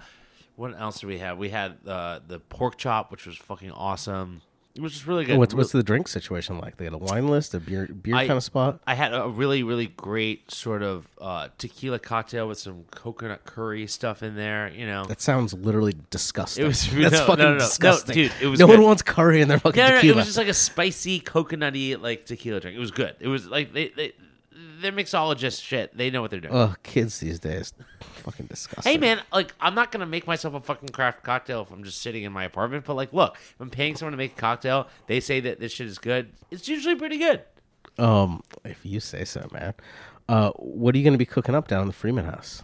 what 0.55 0.79
else 0.79 1.01
did 1.01 1.07
we 1.07 1.19
have? 1.19 1.39
We 1.39 1.49
had 1.49 1.79
uh, 1.87 2.21
the 2.27 2.39
pork 2.39 2.77
chop, 2.77 3.11
which 3.11 3.27
was 3.27 3.37
fucking 3.37 3.73
awesome. 3.73 4.43
It 4.75 4.81
was 4.81 4.93
just 4.93 5.07
really 5.07 5.25
good. 5.27 5.37
What's 5.37 5.53
what's 5.55 5.73
the 5.73 5.83
drink 5.83 6.09
situation 6.09 6.59
like? 6.59 6.79
They 6.79 6.85
had 6.85 6.95
a 6.95 6.99
wine 6.99 7.29
list, 7.29 7.53
a 7.53 7.61
beer 7.61 7.87
beer 7.87 8.15
I- 8.17 8.27
kind 8.27 8.39
of 8.39 8.43
spot. 8.43 8.81
I 8.87 8.95
had 8.95 9.13
a 9.13 9.29
really, 9.29 9.63
really 9.63 9.89
great 9.89 10.51
sort 10.51 10.83
of 10.83 11.07
uh, 11.21 11.49
tequila 11.59 11.99
cocktail 11.99 12.49
with 12.49 12.59
some 12.59 12.85
coconut 12.91 13.45
curry 13.45 13.87
stuff 13.87 14.23
in 14.23 14.35
there. 14.35 14.71
You 14.75 14.87
know, 14.87 15.05
That 15.05 15.21
sounds 15.21 15.53
literally 15.53 15.95
disgusting. 16.11 16.65
It 16.65 16.69
was- 16.69 16.91
That's 16.91 17.13
no, 17.19 17.27
fucking 17.27 17.39
no, 17.45 17.51
no, 17.51 17.53
no. 17.55 17.59
disgusting, 17.59 18.17
No, 18.17 18.23
dude, 18.23 18.33
it 18.41 18.47
was 18.47 18.61
no 18.61 18.67
good. 18.67 18.79
one 18.79 18.87
wants 18.87 19.03
curry 19.03 19.43
in 19.43 19.49
their 19.49 19.59
fucking 19.59 19.79
no, 19.83 19.89
no, 19.91 19.95
tequila. 19.97 20.13
it 20.15 20.17
was 20.17 20.27
just 20.27 20.39
like 20.39 20.49
a 20.49 20.55
spicy 20.55 21.21
coconutty 21.21 22.01
like 22.01 22.25
tequila 22.25 22.61
drink. 22.61 22.75
It 22.77 22.81
was 22.81 22.91
good. 22.93 23.15
It 23.21 23.29
was 23.29 23.47
like 23.47 23.75
they 23.75 23.89
they 23.89 24.13
they're 24.81 24.93
mixologists 24.93 25.63
shit. 25.63 25.97
They 25.97 26.11
know 26.11 26.21
what 26.23 26.31
they're 26.31 26.41
doing. 26.41 26.55
oh, 26.55 26.75
kids 26.83 27.19
these 27.21 27.39
days, 27.39 27.73
fucking 28.01 28.47
disgusting. 28.47 28.93
Hey 28.93 28.99
man, 28.99 29.21
like 29.33 29.55
I'm 29.61 29.75
not 29.75 29.93
gonna 29.93 30.07
make 30.07 30.27
myself 30.27 30.55
a 30.55 30.61
fucking 30.61 30.91
craft 30.91 31.23
cocktail 31.23 31.63
if 31.63 31.71
I'm 31.71 31.85
just 31.85 32.01
sitting 32.03 32.23
in 32.25 32.33
my 32.33 32.45
apartment. 32.45 32.85
But 32.85 32.95
like, 32.95 33.13
look, 33.13 33.37
if 33.37 33.61
I'm 33.61 33.71
paying 33.71 33.97
someone 33.97 34.13
to 34.13 34.19
make 34.19 34.33
a 34.33 34.41
cocktail, 34.41 34.89
they 35.07 35.21
say 35.21 35.41
that 35.41 35.61
this 35.61 35.73
shit 35.73 35.87
is 35.87 35.99
good. 35.99 36.31
It's 36.51 36.69
usually 36.69 36.95
pretty 36.95 37.19
good. 37.19 37.43
Um, 37.99 38.43
if 38.65 38.85
you 38.85 39.01
say 39.01 39.25
so, 39.25 39.49
man. 39.53 39.75
Uh, 40.29 40.51
what 40.53 40.95
are 40.95 40.99
you 40.99 41.05
going 41.05 41.13
to 41.13 41.19
be 41.19 41.27
cooking 41.27 41.55
up 41.55 41.69
down 41.69 41.83
in 41.83 41.89
the 41.89 41.93
Freeman 41.93 42.25
house? 42.25 42.63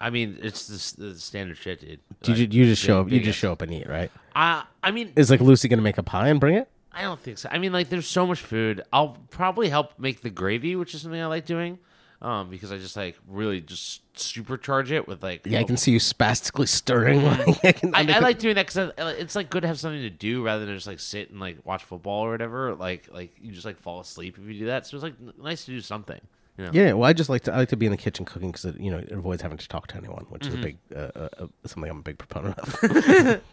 I 0.00 0.10
mean, 0.10 0.38
it's 0.40 0.94
the, 0.94 1.06
the 1.08 1.18
standard 1.18 1.56
shit, 1.56 1.80
dude. 1.80 1.98
Do 2.22 2.32
you, 2.32 2.44
Like, 2.44 2.54
you 2.54 2.64
just 2.66 2.82
show 2.82 3.00
up? 3.00 3.10
You 3.10 3.18
just 3.20 3.38
show 3.38 3.50
up 3.50 3.62
and 3.62 3.72
eat, 3.72 3.88
right? 3.88 4.12
Uh, 4.36 4.62
I 4.82 4.90
mean, 4.92 5.12
Is 5.16 5.30
like 5.30 5.40
Lucy 5.40 5.66
going 5.68 5.78
to 5.78 5.82
make 5.82 5.98
a 5.98 6.02
pie 6.04 6.28
and 6.28 6.38
bring 6.38 6.54
it? 6.54 6.68
I 6.98 7.02
don't 7.02 7.20
think 7.20 7.38
so. 7.38 7.48
I 7.52 7.58
mean, 7.58 7.72
like, 7.72 7.90
there's 7.90 8.08
so 8.08 8.26
much 8.26 8.40
food. 8.40 8.82
I'll 8.92 9.16
probably 9.30 9.68
help 9.68 9.98
make 10.00 10.20
the 10.22 10.30
gravy, 10.30 10.74
which 10.74 10.94
is 10.94 11.02
something 11.02 11.20
I 11.20 11.26
like 11.26 11.46
doing, 11.46 11.78
um, 12.20 12.50
because 12.50 12.72
I 12.72 12.78
just 12.78 12.96
like 12.96 13.16
really 13.28 13.60
just 13.60 14.12
supercharge 14.14 14.90
it 14.90 15.06
with 15.06 15.22
like. 15.22 15.42
Yeah, 15.46 15.60
I 15.60 15.64
can 15.64 15.76
see 15.84 15.92
you 15.92 16.00
spastically 16.00 16.66
stirring. 16.66 17.24
I, 17.26 17.36
can, 17.72 17.94
I, 17.94 18.00
I 18.00 18.04
undercook- 18.04 18.22
like 18.22 18.38
doing 18.40 18.54
that 18.56 18.66
because 18.66 18.90
it's 18.98 19.36
like 19.36 19.48
good 19.48 19.60
to 19.62 19.68
have 19.68 19.78
something 19.78 20.02
to 20.02 20.10
do 20.10 20.44
rather 20.44 20.66
than 20.66 20.74
just 20.74 20.88
like 20.88 20.98
sit 20.98 21.30
and 21.30 21.38
like 21.38 21.64
watch 21.64 21.84
football 21.84 22.24
or 22.24 22.32
whatever. 22.32 22.74
Like, 22.74 23.08
like 23.12 23.30
you 23.40 23.52
just 23.52 23.64
like 23.64 23.78
fall 23.78 24.00
asleep 24.00 24.36
if 24.36 24.44
you 24.52 24.58
do 24.58 24.66
that. 24.66 24.84
So 24.84 24.96
it's 24.96 25.04
like 25.04 25.14
n- 25.20 25.32
nice 25.40 25.64
to 25.66 25.70
do 25.70 25.80
something. 25.80 26.20
You 26.58 26.64
know? 26.64 26.70
Yeah, 26.72 26.92
well, 26.94 27.08
I 27.08 27.12
just 27.12 27.30
like 27.30 27.42
to 27.44 27.52
I 27.54 27.58
like 27.58 27.68
to 27.68 27.76
be 27.76 27.86
in 27.86 27.92
the 27.92 27.96
kitchen 27.98 28.24
cooking 28.24 28.50
because 28.50 28.64
it 28.64 28.80
you 28.80 28.90
know 28.90 28.98
it 28.98 29.12
avoids 29.12 29.42
having 29.42 29.58
to 29.58 29.68
talk 29.68 29.86
to 29.88 29.96
anyone, 29.96 30.26
which 30.28 30.42
Mm-hmm. 30.42 30.48
is 30.48 30.54
a 30.54 30.58
big 30.58 30.78
uh, 30.94 30.98
uh, 31.14 31.28
uh, 31.44 31.46
something 31.66 31.88
I'm 31.88 31.98
a 31.98 32.02
big 32.02 32.18
proponent 32.18 32.58
of. 32.58 33.40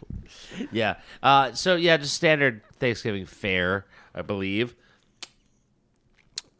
Yeah. 0.72 0.96
Uh, 1.22 1.52
so 1.52 1.76
yeah, 1.76 1.96
just 1.96 2.14
standard 2.14 2.62
Thanksgiving 2.80 3.26
fare, 3.26 3.86
I 4.14 4.22
believe. 4.22 4.74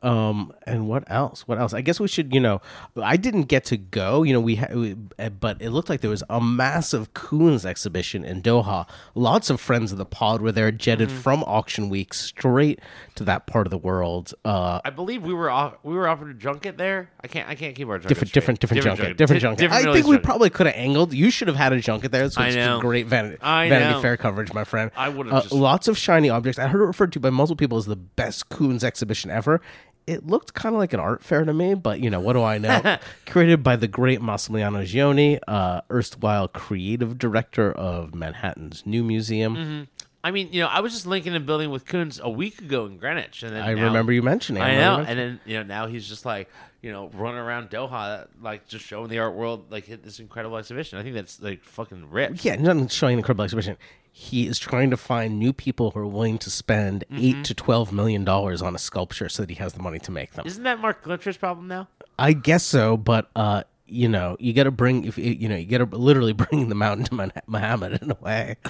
Um, 0.07 0.53
and 0.67 0.87
what 0.89 1.03
else? 1.11 1.49
What 1.49 1.59
else? 1.59 1.75
I 1.75 1.81
guess 1.81 1.99
we 1.99 2.07
should, 2.07 2.33
you 2.33 2.39
know, 2.41 2.61
I 2.97 3.17
didn't 3.17 3.45
get 3.45 3.65
to 3.67 3.77
go, 3.77 4.23
you 4.23 4.33
know, 4.33 4.41
we, 4.41 4.55
ha- 4.57 4.73
we 4.73 4.95
uh, 5.19 5.31
but 5.31 5.61
it 5.61 5.71
looked 5.71 5.89
like 5.89 6.01
there 6.01 6.11
was 6.11 6.23
a 6.31 6.41
massive 6.41 7.13
Koons 7.15 7.65
exhibition 7.65 8.25
in 8.25 8.41
Doha. 8.41 8.89
Lots 9.17 9.51
of 9.51 9.61
friends 9.61 9.91
of 9.91 9.99
the 9.99 10.05
pod 10.07 10.41
were 10.43 10.53
there, 10.53 10.71
jetted 10.71 11.09
Mm-hmm. 11.09 11.19
from 11.19 11.43
auction 11.45 11.89
week 11.89 12.15
straight 12.15 12.81
to 13.17 13.25
that 13.25 13.47
part 13.47 13.67
of 13.67 13.71
the 13.71 13.79
world. 13.79 14.33
Uh, 14.45 14.81
I 14.85 14.91
believe 14.91 15.23
we 15.25 15.35
were 15.35 15.51
off, 15.51 15.75
we 15.83 15.95
were 15.95 16.07
offered 16.09 16.31
a 16.31 16.35
junket 16.35 16.77
there. 16.79 17.11
I 17.23 17.27
can't 17.29 17.49
I 17.49 17.55
can't 17.57 17.75
keep 17.75 17.89
our 17.89 17.99
junket 17.99 18.09
different, 18.09 18.33
different, 18.33 18.61
different, 18.61 18.85
junket, 18.85 19.17
different 19.17 19.41
Di- 19.43 19.49
junket. 19.49 19.59
different 19.59 19.89
I 19.89 19.93
think 19.93 20.07
we 20.07 20.13
junket. 20.17 20.23
probably 20.25 20.51
could 20.51 20.67
have 20.67 20.77
angled. 20.77 21.13
You 21.15 21.31
should 21.31 21.49
have 21.49 21.57
had 21.57 21.73
a 21.73 21.81
junket 21.81 22.13
there. 22.13 22.29
So 22.31 22.41
I 22.43 22.47
it's 22.49 22.57
know. 22.57 22.81
great 22.81 23.07
Vanity, 23.07 23.39
Vanity. 23.43 24.01
Fair 24.03 24.17
coverage, 24.17 24.53
my 24.53 24.63
friend. 24.65 24.91
I 24.97 25.09
would've 25.09 25.33
uh, 25.33 25.41
just- 25.43 25.53
lots 25.53 25.89
of 25.89 25.99
shiny 25.99 26.29
objects. 26.31 26.59
I 26.61 26.69
heard 26.69 26.81
it 26.83 26.87
referred 26.87 27.13
to 27.15 27.21
by 27.21 27.31
multiple 27.31 27.57
people 27.57 27.79
as 27.79 27.87
the 27.87 27.97
best 27.97 28.49
Koons 28.51 28.85
exhibition 28.85 29.31
ever. 29.31 29.61
It 30.07 30.27
looked 30.27 30.55
kind 30.55 30.75
of 30.75 30.79
like 30.79 30.93
an 30.93 31.01
art 31.01 31.25
fair 31.25 31.45
to 31.45 31.53
me, 31.53 31.75
but 31.75 31.99
you 32.01 32.11
know 32.11 32.21
what 32.21 32.35
do 32.35 32.43
I 32.43 32.59
know? 32.59 32.99
Created 33.27 33.63
by 33.65 33.75
the 33.75 33.89
great 33.89 34.21
Massimiliano 34.21 34.83
Gioni, 34.85 35.41
uh, 35.49 35.81
erstwhile 35.91 36.47
creative 36.47 37.19
director 37.19 37.73
of 37.73 38.15
Manhattan's 38.15 38.87
New 38.87 39.03
Museum. 39.03 39.57
Mm-hmm. 39.57 39.83
I 40.23 40.33
mean, 40.33 40.49
you 40.53 40.61
know, 40.61 40.67
I 40.67 40.81
was 40.81 40.93
just 40.93 41.07
linking 41.07 41.37
a 41.37 41.41
building 41.41 41.71
with 41.71 41.87
Koons 41.87 42.21
a 42.21 42.29
week 42.29 42.61
ago 42.61 42.87
in 42.87 42.99
Greenwich, 42.99 43.43
and 43.45 43.55
then 43.55 43.63
I 43.63 43.75
now- 43.75 43.85
remember 43.85 44.13
you 44.13 44.23
mentioning. 44.23 44.63
I 44.63 44.71
remember 44.75 45.03
know, 45.03 45.09
and 45.09 45.19
then 45.19 45.41
you 45.45 45.57
know 45.59 45.63
now 45.63 45.87
he's 45.87 46.09
just 46.09 46.25
like 46.25 46.49
you 46.83 46.91
know 46.93 47.11
running 47.15 47.39
around 47.39 47.71
Doha, 47.71 48.27
like 48.41 48.67
just 48.67 48.85
showing 48.85 49.09
the 49.09 49.19
art 49.21 49.35
world 49.35 49.71
like 49.71 49.87
this 49.87 50.19
incredible 50.19 50.57
exhibition. 50.57 50.99
I 50.99 51.03
think 51.05 51.15
that's 51.15 51.41
like 51.41 51.63
fucking 51.63 52.11
rich. 52.11 52.45
yeah, 52.45 52.57
not 52.57 52.91
showing 52.91 53.15
an 53.15 53.19
incredible 53.21 53.45
exhibition. 53.45 53.77
He 54.19 54.47
is 54.47 54.59
trying 54.59 54.89
to 54.91 54.97
find 54.97 55.39
new 55.39 55.53
people 55.53 55.91
who 55.91 56.01
are 56.01 56.07
willing 56.07 56.39
to 56.39 56.51
spend 56.51 57.05
Mm-hmm. 57.11 57.23
eight 57.25 57.45
to 57.45 57.55
twelve 57.55 57.93
million 57.93 58.25
dollars 58.25 58.63
on 58.63 58.75
a 58.75 58.79
sculpture 58.79 59.29
so 59.29 59.43
that 59.43 59.51
he 59.51 59.57
has 59.57 59.75
the 59.75 59.83
money 59.83 59.99
to 60.01 60.11
make 60.11 60.33
them. 60.33 60.47
Isn't 60.47 60.63
that 60.65 60.81
Marc 60.81 61.05
Glimcher's 61.05 61.37
problem 61.37 61.69
now? 61.69 61.89
I 62.19 62.33
guess 62.33 62.65
so, 62.65 62.97
but 62.97 63.31
uh, 63.37 63.65
you 63.87 64.09
know, 64.09 64.37
you 64.41 64.55
got 64.55 64.65
to 64.65 64.71
bring 64.71 65.05
if 65.05 65.19
you 65.19 65.49
know, 65.51 65.55
you 65.57 65.67
got 65.67 65.89
to 65.91 65.97
literally 65.97 66.33
bring 66.45 66.71
the 66.71 66.75
mountain 66.75 67.05
to 67.05 67.33
Muhammad 67.47 68.01
in 68.03 68.11
a 68.11 68.17
way. 68.23 68.57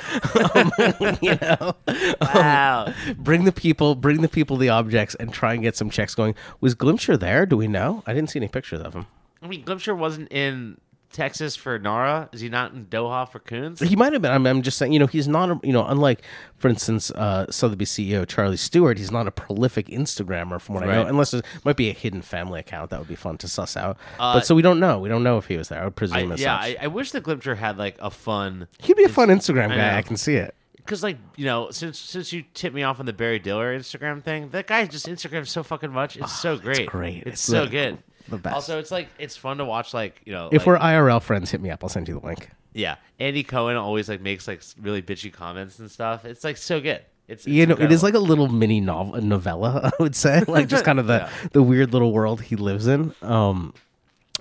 Um, 0.55 0.73
you 1.23 1.39
know, 1.41 1.77
Wow. 2.21 2.93
bring 3.17 3.45
the 3.45 3.53
people, 3.53 3.95
bring 3.95 4.23
the 4.23 4.29
people, 4.29 4.57
the 4.57 4.69
objects, 4.69 5.15
and 5.15 5.33
try 5.33 5.55
and 5.55 5.63
get 5.63 5.77
some 5.77 5.91
checks 5.91 6.15
going. 6.17 6.35
Was 6.61 6.75
Glimcher 6.75 7.19
there? 7.19 7.47
Do 7.47 7.57
we 7.57 7.69
know? 7.69 8.03
I 8.07 8.13
didn't 8.15 8.31
see 8.31 8.39
any 8.41 8.49
pictures 8.49 8.81
of 8.81 8.95
him. 8.95 9.07
I 9.43 9.47
mean, 9.47 9.65
Glimcher 9.65 9.97
wasn't 9.97 10.31
in 10.33 10.79
Texas 11.17 11.57
for 11.57 11.79
Nara. 11.79 12.29
Is 12.33 12.43
he 12.43 12.51
not 12.51 12.75
in 12.75 12.85
Doha 12.87 13.27
for 13.27 13.41
Koons? 13.41 13.83
He 13.83 13.97
might 13.97 14.13
have 14.13 14.21
been. 14.21 14.31
I'm, 14.31 14.47
I'm 14.47 14.61
just 14.61 14.77
saying, 14.77 14.93
you 14.93 14.99
know, 14.99 15.07
he's 15.07 15.27
not, 15.27 15.51
a, 15.51 15.59
you 15.63 15.73
know, 15.73 15.87
unlike, 15.87 16.23
for 16.57 16.69
instance, 16.69 17.11
uh, 17.13 17.51
Sotheby's 17.51 17.91
CEO 17.91 18.29
Charlie 18.29 18.59
Stewart, 18.59 18.99
he's 18.99 19.11
not 19.11 19.27
a 19.27 19.31
prolific 19.31 19.87
Instagrammer, 19.87 20.61
from 20.61 20.75
what 20.75 20.85
I 20.85 20.93
know, 20.93 21.07
unless 21.07 21.33
it 21.33 21.43
might 21.65 21.77
be 21.77 21.89
a 21.89 21.95
hidden 21.95 22.21
family 22.21 22.61
account. 22.61 22.91
That 22.91 22.99
would 22.99 23.09
be 23.09 23.15
fun 23.15 23.39
to 23.39 23.49
suss 23.49 23.79
out. 23.79 23.97
but 24.19 24.41
so 24.41 24.55
we 24.55 24.61
don't 24.61 24.79
know. 24.79 24.99
We 24.99 25.09
don't 25.09 25.23
know 25.23 25.39
if 25.39 25.47
he 25.47 25.57
was 25.57 25.71
there. 25.71 25.81
I 25.81 25.85
would 25.85 25.95
I, 25.95 25.97
presume 25.97 26.33
as 26.33 26.41
yeah. 26.41 26.55
I, 26.55 26.77
I 26.83 26.87
wish 26.89 27.13
the 27.13 27.23
Glimcher 27.23 27.57
had 27.57 27.79
like 27.79 27.97
a 27.99 28.11
fun 28.11 28.69
He'd 28.83 28.97
be 28.99 29.05
a 29.05 29.09
fun 29.09 29.29
Instagram 29.31 29.69
guy. 29.69 29.77
know. 29.77 29.97
I 29.97 30.03
can 30.03 30.19
see 30.19 30.35
it. 30.35 30.55
because 30.77 31.03
like 31.03 31.17
you 31.37 31.47
know 31.47 31.71
since 31.71 31.99
since 31.99 32.31
you 32.31 32.45
tipped 32.53 32.75
me 32.75 32.83
off 32.83 33.01
on 33.01 33.07
the 33.07 33.15
Barry 33.15 33.39
Diller 33.39 33.77
Instagram 33.79 34.23
thing, 34.23 34.51
that 34.51 34.67
guy 34.67 34.85
just 34.85 35.07
Instagrams 35.07 35.49
so 35.49 35.63
fucking 35.63 35.93
much. 35.93 36.19
It's 36.19 36.39
so 36.39 36.59
great. 36.59 36.89
great. 36.89 37.23
It's, 37.23 37.27
It's 37.27 37.43
so 37.43 37.67
good. 37.67 37.99
The 38.29 38.39
best. 38.39 38.55
Also, 38.55 38.79
it's 38.79 38.91
like 38.91 39.09
it's 39.19 39.37
fun 39.37 39.59
to 39.59 39.65
watch. 39.65 39.95
Like 39.95 40.21
you 40.25 40.33
know, 40.33 40.49
If 40.53 40.63
like- 40.63 40.67
we're 40.67 40.79
IRL 40.79 41.23
friends, 41.23 41.51
hit 41.51 41.61
me 41.61 41.71
up. 41.71 41.83
I'll 41.83 41.89
send 41.91 42.09
you 42.09 42.19
the 42.21 42.27
link. 42.27 42.51
yeah, 42.75 42.97
Andy 43.21 43.43
Cohen 43.43 43.77
always 43.77 44.09
like 44.09 44.21
makes 44.21 44.47
like 44.49 44.63
really 44.81 45.03
bitchy 45.03 45.33
comments 45.33 45.79
and 45.79 45.91
stuff. 45.91 46.25
It's 46.25 46.45
like 46.45 46.57
so 46.57 46.81
good. 46.81 47.03
It's, 47.29 47.45
it's 47.45 47.47
You 47.49 47.67
know, 47.67 47.75
it 47.77 47.91
is 47.91 48.03
like 48.05 48.15
a 48.15 48.21
little 48.21 48.47
mini 48.49 48.81
novel, 48.81 49.21
novella. 49.21 49.91
I 49.99 50.03
would 50.03 50.15
say, 50.15 50.45
like 50.49 50.69
just 50.69 50.85
kind 50.85 50.99
of 51.01 51.07
the 51.07 51.29
the 51.53 51.63
weird 51.63 51.93
little 51.93 52.13
world 52.13 52.41
he 52.43 52.57
lives 52.57 52.87
in. 52.87 53.15
Um, 53.23 53.75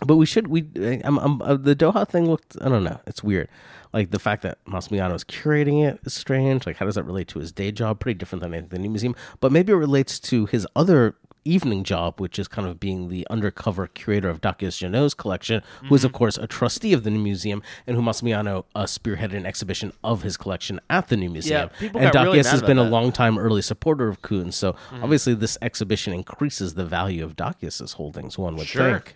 but 0.06 0.17
we 0.17 0.26
should 0.26 0.48
we 0.48 0.67
I'm, 1.04 1.17
I'm, 1.17 1.41
uh, 1.41 1.56
the 1.56 1.76
Doha 1.76 2.08
thing 2.08 2.26
looked. 2.30 2.58
I 2.62 2.69
don't 2.69 2.84
know. 2.84 3.00
It's 3.08 3.24
weird. 3.24 3.48
Like 3.93 4.12
the 4.12 4.19
fact 4.19 4.41
that 4.41 4.58
Massimiliano 4.65 5.15
is 5.15 5.24
curating 5.24 5.88
it 5.88 6.02
is 6.04 6.13
strange. 6.13 6.65
Like 6.67 6.76
how 6.76 6.86
does 6.86 6.95
that 6.95 7.06
relate 7.06 7.30
to 7.30 7.39
his 7.39 7.52
day 7.54 7.71
job? 7.71 8.02
Pretty 8.02 8.17
different 8.17 8.41
than 8.43 8.54
anything 8.54 8.65
in 8.76 8.82
the 8.82 8.88
new 8.88 8.89
museum. 8.89 9.15
But 9.39 9.54
maybe 9.54 9.71
it 9.71 9.78
relates 9.78 10.19
to 10.19 10.45
his 10.48 10.67
other 10.76 11.15
evening 11.45 11.84
job, 11.84 12.19
which 12.19 12.38
is 12.39 12.47
kind 12.47 12.67
of 12.67 12.79
being 12.79 13.08
the 13.10 13.25
undercover 13.29 13.88
curator 13.88 14.29
of 14.29 14.41
Dakis 14.41 14.75
Joannou's 14.81 15.13
collection, 15.13 15.62
who 15.88 15.93
is 15.95 16.03
of 16.03 16.12
Mm-hmm. 16.12 16.17
course 16.17 16.38
a 16.38 16.47
trustee 16.47 16.91
of 16.93 17.03
the 17.03 17.10
new 17.12 17.19
museum, 17.19 17.62
and 17.86 17.95
who 17.95 18.01
Massimiliano 18.01 18.65
uh, 18.75 18.84
spearheaded 18.84 19.36
an 19.36 19.45
exhibition 19.45 19.93
of 20.03 20.23
his 20.23 20.36
collection 20.38 20.79
at 20.89 21.08
the 21.08 21.15
new 21.17 21.29
museum. 21.29 21.69
people 21.79 22.01
and 22.01 22.12
got 22.12 22.23
really 22.23 22.39
has 22.39 22.62
been 22.63 22.77
a 22.79 22.84
that. 22.84 22.89
long 22.89 23.12
time 23.12 23.38
early 23.38 23.62
supporter 23.62 24.08
of 24.08 24.21
Koons. 24.21 24.53
So 24.55 24.73
Mm-hmm. 24.73 25.03
obviously 25.03 25.36
this 25.36 25.58
exhibition 25.62 26.12
increases 26.13 26.73
the 26.73 26.86
value 26.86 27.23
of 27.23 27.36
Dakis's 27.36 27.93
holdings. 27.93 28.38
One 28.38 28.55
would 28.58 28.67
Sure. 28.67 28.93
think. 28.99 29.15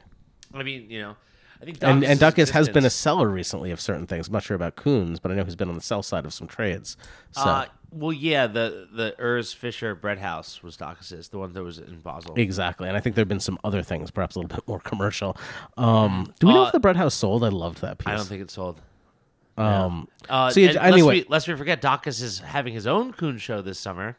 I 0.53 0.63
mean, 0.63 0.89
you 0.89 1.01
know, 1.01 1.15
I 1.61 1.65
think 1.65 1.77
And, 1.81 2.03
and 2.03 2.19
Dakis 2.19 2.51
has 2.51 2.69
been 2.69 2.85
a 2.85 2.89
seller 2.89 3.27
recently 3.27 3.71
of 3.71 3.81
certain 3.81 4.07
things. 4.07 4.27
I'm 4.27 4.33
not 4.33 4.43
sure 4.43 4.55
about 4.55 4.75
Koons, 4.75 5.19
but 5.21 5.31
I 5.31 5.35
know 5.35 5.43
he's 5.43 5.55
been 5.55 5.67
on 5.69 5.75
the 5.75 5.81
sell 5.81 6.03
side 6.03 6.25
of 6.25 6.33
some 6.33 6.47
trades. 6.47 6.95
So 7.31 7.41
Uh, 7.41 7.65
well, 7.91 8.13
yeah, 8.13 8.47
the 8.47 8.87
the 8.91 9.15
Urs 9.19 9.53
Fischer 9.55 9.95
bread 9.95 10.19
house 10.19 10.61
was 10.63 10.77
Dakis', 10.77 11.29
the 11.29 11.37
one 11.39 11.53
that 11.53 11.63
was 11.63 11.77
in 11.79 11.99
Basel. 11.99 12.33
exactly, 12.35 12.87
and 12.87 12.95
I 12.95 12.99
think 12.99 13.15
there 13.15 13.21
have 13.21 13.27
been 13.29 13.39
some 13.39 13.57
other 13.63 13.81
things, 13.83 14.11
perhaps 14.11 14.35
a 14.35 14.39
little 14.39 14.55
bit 14.55 14.67
more 14.67 14.79
commercial. 14.79 15.35
Um, 15.77 16.33
do 16.39 16.47
we 16.47 16.53
know 16.53 16.63
Uh, 16.63 16.67
if 16.67 16.71
the 16.71 16.79
bread 16.79 16.97
house 16.97 17.15
sold? 17.15 17.43
I 17.43 17.49
loved 17.49 17.81
that 17.81 17.97
piece. 17.97 18.07
I 18.07 18.15
don't 18.15 18.25
think 18.25 18.41
it 18.41 18.51
sold. 18.51 18.81
Um, 19.57 20.07
Uh, 20.29 20.49
so 20.51 20.59
yeah, 20.61 20.81
anyway, 20.81 21.17
lest 21.17 21.27
we, 21.27 21.31
lest 21.31 21.47
we 21.49 21.55
forget, 21.55 21.81
Dakis 21.81 22.21
is 22.21 22.39
having 22.39 22.73
his 22.73 22.87
own 22.87 23.11
Coon 23.13 23.37
show 23.37 23.61
this 23.61 23.77
summer. 23.79 24.17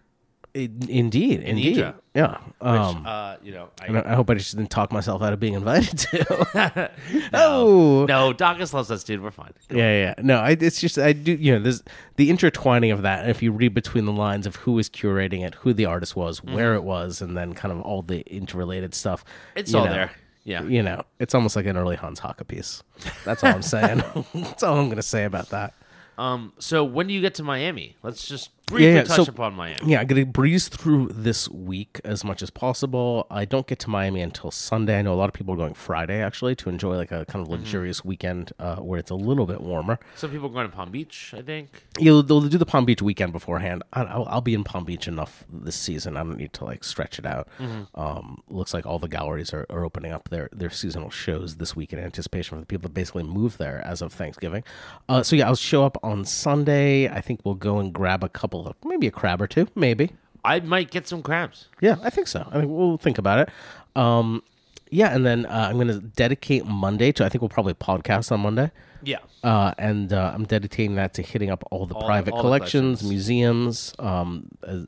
In- 0.52 0.88
indeed, 0.88 1.40
indeed, 1.40 1.94
yeah. 2.14 2.38
Um, 2.60 3.06
uh, 3.06 3.36
you 3.42 3.52
know, 3.52 3.68
I, 3.80 3.86
and 3.86 3.98
I 3.98 4.14
hope 4.14 4.28
I 4.30 4.34
just 4.34 4.56
didn't 4.56 4.70
talk 4.70 4.90
myself 4.90 5.22
out 5.22 5.32
of 5.32 5.38
being 5.38 5.54
invited 5.54 5.98
to. 5.98 6.90
oh, 7.32 8.04
no, 8.08 8.32
Dakis 8.32 8.72
loves 8.72 8.90
us, 8.90 9.04
dude. 9.04 9.22
We're 9.22 9.30
fine. 9.30 9.52
Yeah, 9.70 9.76
yeah. 9.92 10.14
No, 10.18 10.38
I, 10.38 10.56
it's 10.60 10.80
just 10.80 10.98
I 10.98 11.12
do. 11.12 11.32
You 11.32 11.52
know, 11.52 11.60
there's 11.60 11.84
the 12.16 12.30
intertwining 12.30 12.90
of 12.90 13.02
that. 13.02 13.20
And 13.20 13.30
if 13.30 13.42
you 13.42 13.52
read 13.52 13.74
between 13.74 14.06
the 14.06 14.12
lines 14.12 14.46
of 14.46 14.56
who 14.56 14.72
was 14.72 14.88
curating 14.88 15.46
it, 15.46 15.54
who 15.56 15.72
the 15.72 15.84
artist 15.84 16.16
was, 16.16 16.42
where 16.42 16.74
it 16.74 16.82
was, 16.82 17.22
and 17.22 17.36
then 17.36 17.54
kind 17.54 17.72
of 17.72 17.80
all 17.82 18.02
the 18.02 18.22
interrelated 18.22 18.94
stuff, 18.94 19.24
It's 19.54 19.72
all 19.72 19.84
know, 19.84 19.92
there. 19.92 20.10
Yeah. 20.42 20.64
You 20.64 20.82
know, 20.82 21.04
it's 21.20 21.34
almost 21.34 21.54
like 21.54 21.66
an 21.66 21.76
early 21.76 21.96
Hans 21.96 22.20
Haacke 22.20 22.46
piece. 22.48 22.82
That's 23.24 23.44
all 23.44 23.52
I'm 23.52 23.62
saying. 23.62 24.02
That's 24.34 24.62
all 24.62 24.78
I'm 24.78 24.86
going 24.86 24.96
to 24.96 25.02
say 25.02 25.24
about 25.24 25.50
that. 25.50 25.74
Um. 26.18 26.52
So 26.58 26.84
when 26.84 27.06
do 27.06 27.14
you 27.14 27.20
get 27.20 27.34
to 27.36 27.42
Miami? 27.42 27.96
Let's 28.02 28.26
just 28.26 28.50
briefly 28.70 28.86
Yeah, 28.88 28.94
yeah, 28.94 29.02
touch 29.04 29.26
so- 29.26 29.30
upon 29.32 29.54
Miami. 29.54 29.78
Yeah, 29.92 30.00
I'm 30.00 30.06
gonna 30.06 30.24
breeze 30.26 30.68
through 30.68 31.08
this 31.12 31.48
week 31.50 32.00
as 32.04 32.24
much 32.24 32.42
as 32.42 32.50
possible. 32.50 33.26
I 33.30 33.44
don't 33.44 33.66
get 33.66 33.78
to 33.80 33.90
Miami 33.90 34.20
until 34.22 34.50
Sunday. 34.50 34.98
I 34.98 35.02
know 35.02 35.12
a 35.12 35.16
lot 35.16 35.28
of 35.28 35.34
people 35.34 35.52
are 35.54 35.56
going 35.56 35.74
Friday 35.74 36.22
actually 36.22 36.54
to 36.56 36.68
enjoy 36.68 36.96
like 36.96 37.12
a 37.12 37.24
kind 37.26 37.42
of 37.44 37.48
luxurious 37.50 38.04
weekend 38.04 38.52
uh, 38.58 38.76
where 38.76 38.98
it's 38.98 39.10
a 39.10 39.14
little 39.14 39.46
bit 39.46 39.60
warmer. 39.60 39.98
Some 40.16 40.30
people 40.30 40.46
are 40.48 40.52
going 40.52 40.70
to 40.70 40.74
Palm 40.74 40.90
Beach. 40.90 41.34
I 41.36 41.42
think. 41.42 41.84
You'll 41.98 42.22
they'll 42.22 42.40
do 42.40 42.58
the 42.58 42.66
Palm 42.66 42.84
Beach 42.84 43.02
weekend 43.02 43.32
beforehand. 43.32 43.82
I- 43.92 44.04
I'll, 44.04 44.26
I'll 44.28 44.40
be 44.40 44.54
in 44.54 44.64
Palm 44.64 44.84
Beach 44.84 45.06
enough 45.08 45.44
this 45.52 45.76
season. 45.76 46.16
I 46.16 46.20
don't 46.22 46.36
need 46.38 46.52
to 46.54 46.64
like 46.64 46.84
stretch 46.84 47.18
it 47.18 47.26
out. 47.26 47.48
Um, 47.94 48.42
looks 48.48 48.72
like 48.72 48.86
all 48.86 48.98
the 48.98 49.08
galleries 49.08 49.52
are, 49.52 49.66
are 49.70 49.84
opening 49.84 50.12
up 50.12 50.28
their 50.30 50.48
their 50.52 50.70
seasonal 50.70 51.10
shows 51.10 51.56
this 51.56 51.74
week 51.76 51.92
in 51.92 51.98
anticipation 51.98 52.56
for 52.56 52.60
the 52.60 52.66
people 52.66 52.82
that 52.88 52.94
basically 52.94 53.22
move 53.24 53.58
there 53.58 53.82
as 53.84 54.00
of 54.02 54.12
Thanksgiving. 54.12 54.62
Uh, 55.08 55.22
so 55.22 55.36
yeah, 55.36 55.46
I'll 55.48 55.54
show 55.56 55.84
up 55.84 55.98
on 56.02 56.24
Sunday. 56.24 57.08
I 57.08 57.20
think 57.20 57.40
we'll 57.44 57.54
go 57.54 57.78
and 57.78 57.92
grab 57.92 58.22
a 58.24 58.28
couple 58.28 58.59
maybe 58.84 59.06
a 59.06 59.10
crab 59.10 59.40
or 59.42 59.46
two, 59.46 59.68
maybe. 59.74 60.12
I 60.44 60.60
might 60.60 60.90
get 60.90 61.06
some 61.06 61.22
crabs. 61.22 61.68
Yeah, 61.80 61.96
I 62.02 62.10
think 62.10 62.26
so. 62.26 62.46
I 62.50 62.60
think 62.60 62.70
we'll 62.70 62.96
think 62.96 63.18
about 63.18 63.38
it. 63.40 63.48
Um, 63.94 64.42
yeah, 64.90 65.14
and 65.14 65.24
then 65.24 65.46
uh, 65.46 65.66
I'm 65.68 65.74
going 65.76 65.88
to 65.88 66.00
dedicate 66.00 66.64
Monday 66.66 67.12
to. 67.12 67.24
I 67.24 67.28
think 67.28 67.42
we'll 67.42 67.48
probably 67.50 67.74
podcast 67.74 68.32
on 68.32 68.40
Monday. 68.40 68.70
Yeah. 69.02 69.18
Uh, 69.44 69.72
and 69.78 70.12
uh, 70.12 70.32
I'm 70.34 70.44
dedicating 70.44 70.96
that 70.96 71.14
to 71.14 71.22
hitting 71.22 71.50
up 71.50 71.64
all 71.70 71.86
the 71.86 71.94
All- 71.94 72.02
private 72.06 72.32
all 72.32 72.38
the 72.38 72.42
collections, 72.42 73.00
collections. 73.00 73.08
museums, 73.08 73.92
um, 73.98 74.48
at 74.66 74.78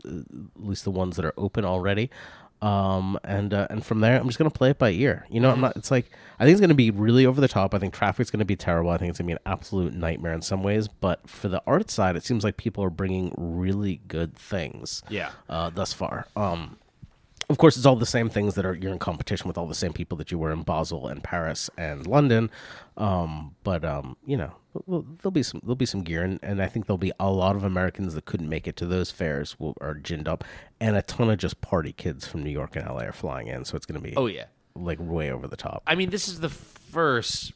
least 0.56 0.85
the 0.85 0.90
ones 0.90 1.16
that 1.16 1.24
are 1.24 1.35
open 1.37 1.64
already. 1.64 2.11
Um, 2.62 3.18
and 3.25 3.53
uh, 3.53 3.66
and 3.70 3.85
from 3.85 4.01
there, 4.01 4.18
I'm 4.18 4.27
just 4.27 4.38
gonna 4.38 4.51
play 4.51 4.70
it 4.70 4.79
by 4.79 4.90
ear. 4.90 5.27
You 5.29 5.40
know, 5.40 5.51
I'm 5.51 5.61
not. 5.61 5.77
It's 5.77 5.90
like 5.90 6.11
I 6.38 6.44
think 6.44 6.53
it's 6.53 6.61
gonna 6.61 6.75
be 6.75 6.92
really 6.92 7.27
over 7.27 7.40
the 7.40 7.48
top. 7.48 7.75
I 7.75 7.79
think 7.81 7.92
traffic's 7.92 8.31
gonna 8.31 8.44
be 8.44 8.55
terrible. 8.57 8.90
I 8.90 8.98
think 8.98 9.11
it's 9.11 9.18
gonna 9.18 9.27
be 9.27 9.33
an 9.33 9.38
absolute 9.44 9.94
nightmare 9.94 10.33
in 10.33 10.42
some 10.42 10.62
ways. 10.62 10.87
But 10.87 11.29
for 11.29 11.48
the 11.48 11.61
art 11.66 11.90
side, 11.90 12.14
it 12.14 12.25
seems 12.25 12.44
like 12.44 12.57
people 12.57 12.85
are 12.85 12.90
bringing 12.90 13.35
really 13.37 14.01
good 14.07 14.37
things. 14.37 15.03
Yeah. 15.09 15.33
Uh, 15.48 15.70
thus 15.70 15.92
far. 15.92 16.29
Um, 16.37 16.79
of 17.48 17.59
course, 17.59 17.76
it's 17.76 17.87
all 17.87 17.96
the 17.96 18.07
same 18.07 18.28
things 18.28 18.55
that 18.55 18.64
are 18.64 18.74
you're 18.74 18.92
in 18.92 18.98
competition 18.98 19.48
with 19.48 19.59
all 19.59 19.66
the 19.66 19.74
same 19.74 19.92
people 19.92 20.16
that 20.18 20.31
you 20.31 20.38
were 20.38 20.52
in 20.52 20.62
Basel 20.62 21.07
and 21.09 21.22
Paris 21.22 21.68
and 21.76 22.07
London. 22.07 22.50
Um, 22.96 23.55
but 23.64 23.85
um, 23.85 24.16
you 24.26 24.37
know, 24.37 24.52
there'll, 24.87 25.31
be 25.31 25.42
some 25.42 25.61
there'll 25.62 25.74
be 25.76 25.87
some 25.87 26.02
gear, 26.02 26.22
and, 26.22 26.38
and 26.42 26.62
I 26.62 26.66
think 26.66 26.87
there'll 26.87 26.98
be 26.98 27.12
a 27.20 27.31
lot 27.31 27.57
of 27.57 27.64
Americans 27.64 28.14
that 28.14 28.24
couldn't 28.24 28.48
make 28.48 28.66
it 28.66 28.76
to 28.76 28.87
those 28.87 29.11
fairs 29.11 29.59
will 29.59 29.76
are 29.81 29.94
ginned 29.94 30.28
up, 30.28 30.44
and 30.81 30.96
a 30.96 31.02
ton 31.02 31.31
of 31.31 31.38
just 31.38 31.61
party 31.61 31.92
kids 31.92 32.26
from 32.26 32.42
New 32.42 32.50
York 32.50 32.76
and 32.76 32.87
LA 32.87 33.02
are 33.02 33.12
flying 33.12 33.48
in. 33.48 33.64
So 33.64 33.76
it's 33.76 33.87
going 33.87 34.00
to 34.00 34.09
be 34.09 34.14
Oh 34.16 34.26
yeah. 34.26 34.44
like 34.74 34.98
way 35.00 35.31
over 35.31 35.46
the 35.48 35.57
top. 35.57 35.83
I 35.87 35.94
mean, 35.94 36.11
this 36.11 36.28
is 36.28 36.40
the 36.40 36.48
first 36.48 37.52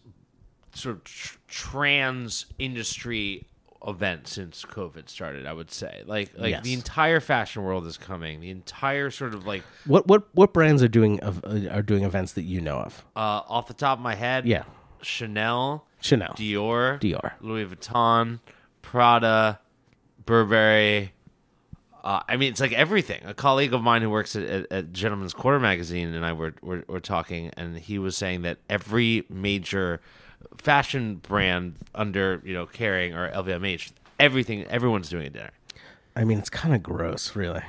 sort 0.74 0.96
of 0.96 1.04
tr- 1.04 1.38
trans 1.48 2.46
industry 2.58 3.46
event 3.86 4.26
since 4.28 4.64
COVID 4.64 5.08
started. 5.08 5.46
I 5.46 5.52
would 5.52 5.70
say, 5.70 6.02
like, 6.06 6.32
like 6.36 6.50
Yes. 6.50 6.64
the 6.64 6.72
entire 6.74 7.20
fashion 7.20 7.62
world 7.62 7.86
is 7.86 7.96
coming. 7.96 8.40
The 8.40 8.50
entire 8.50 9.10
sort 9.10 9.34
of 9.34 9.46
like, 9.46 9.62
What 9.86 10.06
what 10.06 10.24
what 10.34 10.52
brands 10.52 10.82
are 10.82 10.88
doing 10.88 11.20
of, 11.20 11.44
uh, 11.44 11.70
are 11.70 11.82
doing 11.82 12.04
events 12.04 12.32
that 12.32 12.42
you 12.42 12.60
know 12.60 12.78
of? 12.78 13.04
uh, 13.14 13.42
off 13.48 13.68
the 13.68 13.74
top 13.74 13.98
of 13.98 14.02
my 14.02 14.14
head, 14.14 14.46
Yeah, 14.46 14.64
Chanel, 15.02 15.86
Chanel, 16.00 16.34
Dior, 16.34 17.00
Dior. 17.00 17.32
Louis 17.40 17.64
Vuitton, 17.66 18.40
Prada, 18.82 19.60
Burberry. 20.24 21.12
Uh, 22.04 22.20
I 22.28 22.36
mean, 22.36 22.50
it's 22.52 22.60
like 22.60 22.72
everything. 22.72 23.20
A 23.24 23.34
colleague 23.34 23.74
of 23.74 23.82
mine 23.82 24.00
who 24.02 24.10
works 24.10 24.36
at, 24.36 24.44
at, 24.44 24.66
at 24.72 24.92
Gentleman's 24.92 25.34
Quarter 25.34 25.58
magazine 25.58 26.14
and 26.14 26.24
I 26.24 26.32
were, 26.34 26.54
were 26.62 26.84
were 26.86 27.00
talking, 27.00 27.50
and 27.56 27.76
he 27.78 27.98
was 27.98 28.16
saying 28.16 28.42
that 28.42 28.58
every 28.70 29.24
major 29.28 30.00
fashion 30.58 31.16
brand 31.16 31.74
under 31.94 32.42
you 32.44 32.54
know 32.54 32.66
Kering 32.66 33.14
or 33.14 33.30
LVMH, 33.30 33.92
everything, 34.18 34.64
everyone's 34.64 35.08
doing 35.08 35.26
a 35.26 35.30
dinner. 35.30 35.50
I 36.14 36.24
mean, 36.24 36.38
it's 36.38 36.50
kind 36.50 36.74
of 36.74 36.82
gross, 36.82 37.36
really. 37.36 37.62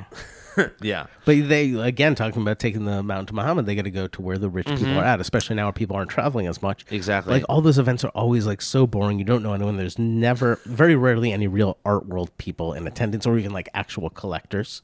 Yeah, 0.81 1.07
But 1.25 1.47
they 1.47 1.73
again 1.73 2.15
talking 2.15 2.41
about 2.41 2.59
taking 2.59 2.85
the 2.85 3.03
mountain 3.03 3.27
to 3.27 3.33
Muhammad, 3.35 3.65
they 3.65 3.75
got 3.75 3.83
to 3.85 3.91
go 3.91 4.07
to 4.07 4.21
where 4.21 4.37
the 4.37 4.49
rich 4.49 4.67
people 4.67 4.97
are 4.97 5.03
at, 5.03 5.19
especially 5.19 5.55
now 5.55 5.65
where 5.65 5.73
people 5.73 5.95
aren't 5.95 6.09
traveling 6.09 6.47
as 6.47 6.61
much. 6.61 6.85
Mm-hmm. 6.85 6.95
Exactly. 6.95 7.33
Like 7.33 7.43
all 7.49 7.61
those 7.61 7.77
events 7.79 8.03
are 8.03 8.09
always 8.09 8.45
like 8.47 8.61
so 8.61 8.87
boring. 8.87 9.19
You 9.19 9.25
don't 9.25 9.43
know 9.43 9.53
anyone. 9.53 9.77
There's 9.77 9.97
never, 9.99 10.59
very 10.65 10.95
rarely, 10.95 11.31
any 11.31 11.47
real 11.47 11.77
art 11.85 12.05
world 12.07 12.35
people 12.37 12.73
in 12.73 12.87
attendance, 12.87 13.25
or 13.25 13.37
even 13.37 13.51
like 13.53 13.69
actual 13.73 14.09
collectors. 14.09 14.81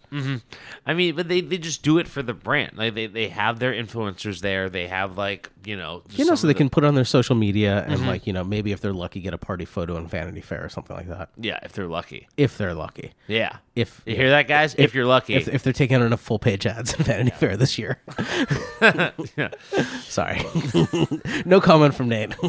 I 0.86 0.94
mean, 0.94 1.16
but 1.16 1.28
they, 1.28 1.42
they 1.42 1.58
just 1.58 1.84
do 1.84 1.98
it 1.98 2.08
for 2.08 2.22
the 2.22 2.34
brand. 2.34 2.78
Like 2.78 2.94
they, 2.96 3.08
they 3.08 3.28
have 3.30 3.60
their 3.60 3.74
influencers 3.74 4.42
there. 4.42 4.70
They 4.70 4.88
have 4.88 5.18
like 5.18 5.50
you 5.66 5.78
know, 5.78 6.04
You 6.12 6.26
know, 6.26 6.36
so 6.36 6.46
they 6.48 6.54
the- 6.54 6.58
can 6.58 6.70
put 6.70 6.84
on 6.84 6.96
their 6.96 7.06
social 7.06 7.36
media 7.36 7.86
and 7.88 8.06
like 8.06 8.28
you 8.28 8.34
know 8.34 8.44
maybe 8.44 8.72
if 8.72 8.82
they're 8.82 8.94
lucky, 8.94 9.22
get 9.22 9.34
a 9.34 9.38
party 9.38 9.66
photo 9.66 9.96
in 9.98 10.08
Vanity 10.08 10.42
Fair 10.42 10.64
or 10.66 10.70
something 10.70 10.96
like 10.96 11.08
that. 11.08 11.30
yeah, 11.38 11.60
if 11.64 11.72
they're 11.74 11.88
lucky. 11.88 12.28
If 12.38 12.58
they're 12.58 12.74
lucky. 12.74 13.14
Yeah, 13.28 13.58
If 13.76 14.02
you 14.06 14.16
hear 14.16 14.30
that, 14.32 14.48
guys? 14.48 14.76
If, 14.78 14.94
you're 14.94 15.06
lucky, 15.06 15.36
If, 15.36 15.48
if 15.48 15.63
they're 15.64 15.74
taking 15.74 15.96
on 15.98 16.04
enough 16.04 16.22
full 16.22 16.40
page 16.40 16.66
ads 16.66 16.94
in 16.94 17.04
Vanity 17.04 17.32
Fair 17.32 17.58
this 17.58 17.78
year. 17.80 18.00
Sorry. 20.02 20.42
no 21.46 21.60
comment 21.62 21.96
from 21.96 22.10
Nate. 22.10 22.36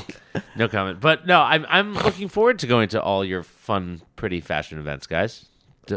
No 0.57 0.69
comment. 0.69 1.01
But 1.01 1.27
no, 1.27 1.41
I'm 1.41 1.65
I'm 1.69 1.95
looking 1.95 2.29
forward 2.29 2.59
to 2.61 2.67
going 2.69 2.89
to 2.91 3.03
all 3.03 3.25
your 3.25 3.43
fun, 3.43 4.03
pretty 4.17 4.41
fashion 4.41 4.79
events, 4.79 5.07
guys. 5.07 5.47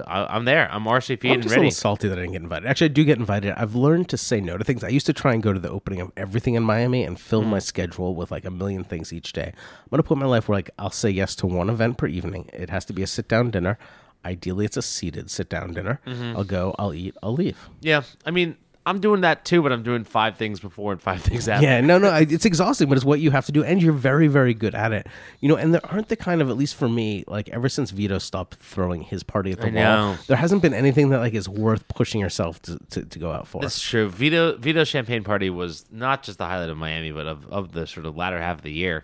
I, 0.05 0.35
am 0.35 0.45
there. 0.45 0.67
I'm 0.71 0.83
RCP 0.83 1.25
I'm 1.29 1.33
and 1.35 1.43
just 1.43 1.53
a 1.53 1.57
ready. 1.57 1.67
little 1.67 1.75
salty 1.75 2.07
that 2.09 2.17
I 2.17 2.21
didn't 2.21 2.33
get 2.33 2.41
invited. 2.41 2.67
Actually, 2.67 2.85
I 2.85 2.93
do 2.93 3.03
get 3.05 3.17
invited. 3.19 3.53
I've 3.55 3.73
learned 3.75 4.09
to 4.09 4.17
say 4.17 4.41
no 4.41 4.57
to 4.57 4.63
things. 4.63 4.83
I 4.83 4.89
used 4.89 5.05
to 5.05 5.13
try 5.13 5.33
and 5.33 5.41
go 5.41 5.53
to 5.53 5.59
the 5.59 5.69
opening 5.69 6.01
of 6.01 6.11
everything 6.17 6.55
in 6.55 6.63
Miami 6.63 7.03
and 7.03 7.19
fill 7.19 7.43
Mm. 7.43 7.47
my 7.47 7.59
schedule 7.59 8.13
with 8.15 8.29
like 8.31 8.45
a 8.45 8.51
million 8.51 8.83
things 8.83 9.13
each 9.13 9.31
day. 9.33 9.53
I'm 9.55 9.89
gonna 9.91 10.03
put 10.03 10.17
my 10.17 10.25
life 10.25 10.49
where 10.49 10.57
like 10.57 10.71
I'll 10.77 10.89
say 10.91 11.09
yes 11.09 11.35
to 11.37 11.47
one 11.47 11.69
event 11.69 11.97
per 11.97 12.07
evening. 12.07 12.49
It 12.53 12.69
has 12.69 12.83
to 12.85 12.93
be 12.93 13.01
a 13.03 13.07
sit 13.07 13.27
down 13.27 13.49
dinner. 13.51 13.77
Ideally, 14.25 14.65
it's 14.65 14.77
a 14.77 14.81
seated 14.81 15.29
sit 15.31 15.49
down 15.49 15.73
dinner. 15.73 16.01
Mm-hmm. 16.05 16.35
I'll 16.37 16.43
go. 16.43 16.75
I'll 16.77 16.93
eat. 16.93 17.15
I'll 17.23 17.33
leave. 17.33 17.57
Yeah, 17.81 18.01
I 18.25 18.31
mean, 18.31 18.57
I'm 18.85 18.99
doing 18.99 19.21
that 19.21 19.43
too, 19.45 19.61
but 19.61 19.71
I'm 19.73 19.83
doing 19.83 20.03
five 20.05 20.37
things 20.37 20.59
before 20.61 20.91
and 20.93 21.01
five 21.01 21.21
things 21.21 21.47
after. 21.49 21.65
Yeah, 21.65 21.81
no, 21.81 21.97
no, 21.97 22.07
I- 22.19 22.21
it's 22.29 22.45
exhausting, 22.45 22.87
but 22.89 22.97
it's 22.97 23.05
what 23.05 23.19
you 23.19 23.31
have 23.31 23.45
to 23.47 23.51
do, 23.51 23.63
and 23.63 23.81
you're 23.81 23.93
very, 23.93 24.27
very 24.27 24.53
good 24.53 24.75
at 24.75 24.91
it. 24.93 25.07
You 25.39 25.49
know, 25.49 25.55
and 25.55 25.73
there 25.73 25.85
aren't 25.85 26.07
the 26.09 26.15
kind 26.15 26.41
of, 26.41 26.49
at 26.49 26.57
least 26.57 26.75
for 26.75 26.87
me, 26.89 27.23
like 27.27 27.47
ever 27.49 27.67
since 27.69 27.91
Vito 27.91 28.17
stopped 28.17 28.55
throwing 28.55 29.01
his 29.01 29.23
party 29.23 29.51
at 29.51 29.59
the 29.59 29.67
I 29.67 29.71
wall, 29.71 30.13
know. 30.13 30.17
there 30.27 30.37
hasn't 30.37 30.61
been 30.61 30.73
anything 30.73 31.09
that 31.09 31.19
like 31.19 31.33
is 31.33 31.47
worth 31.49 31.87
pushing 31.89 32.19
yourself 32.21 32.61
to, 32.63 32.79
to, 32.91 33.03
to 33.03 33.19
go 33.19 33.31
out 33.31 33.47
for. 33.47 33.61
That's 33.61 33.81
true. 33.81 34.09
Vito 34.09 34.57
Vito 34.57 34.83
Champagne 34.83 35.23
Party 35.23 35.49
was 35.49 35.85
not 35.91 36.23
just 36.23 36.37
the 36.37 36.45
highlight 36.45 36.69
of 36.69 36.77
Miami, 36.77 37.11
but 37.11 37.27
of, 37.27 37.45
of 37.47 37.71
the 37.73 37.87
sort 37.87 38.05
of 38.05 38.15
latter 38.17 38.39
half 38.41 38.57
of 38.57 38.61
the 38.63 38.71
year. 38.73 39.03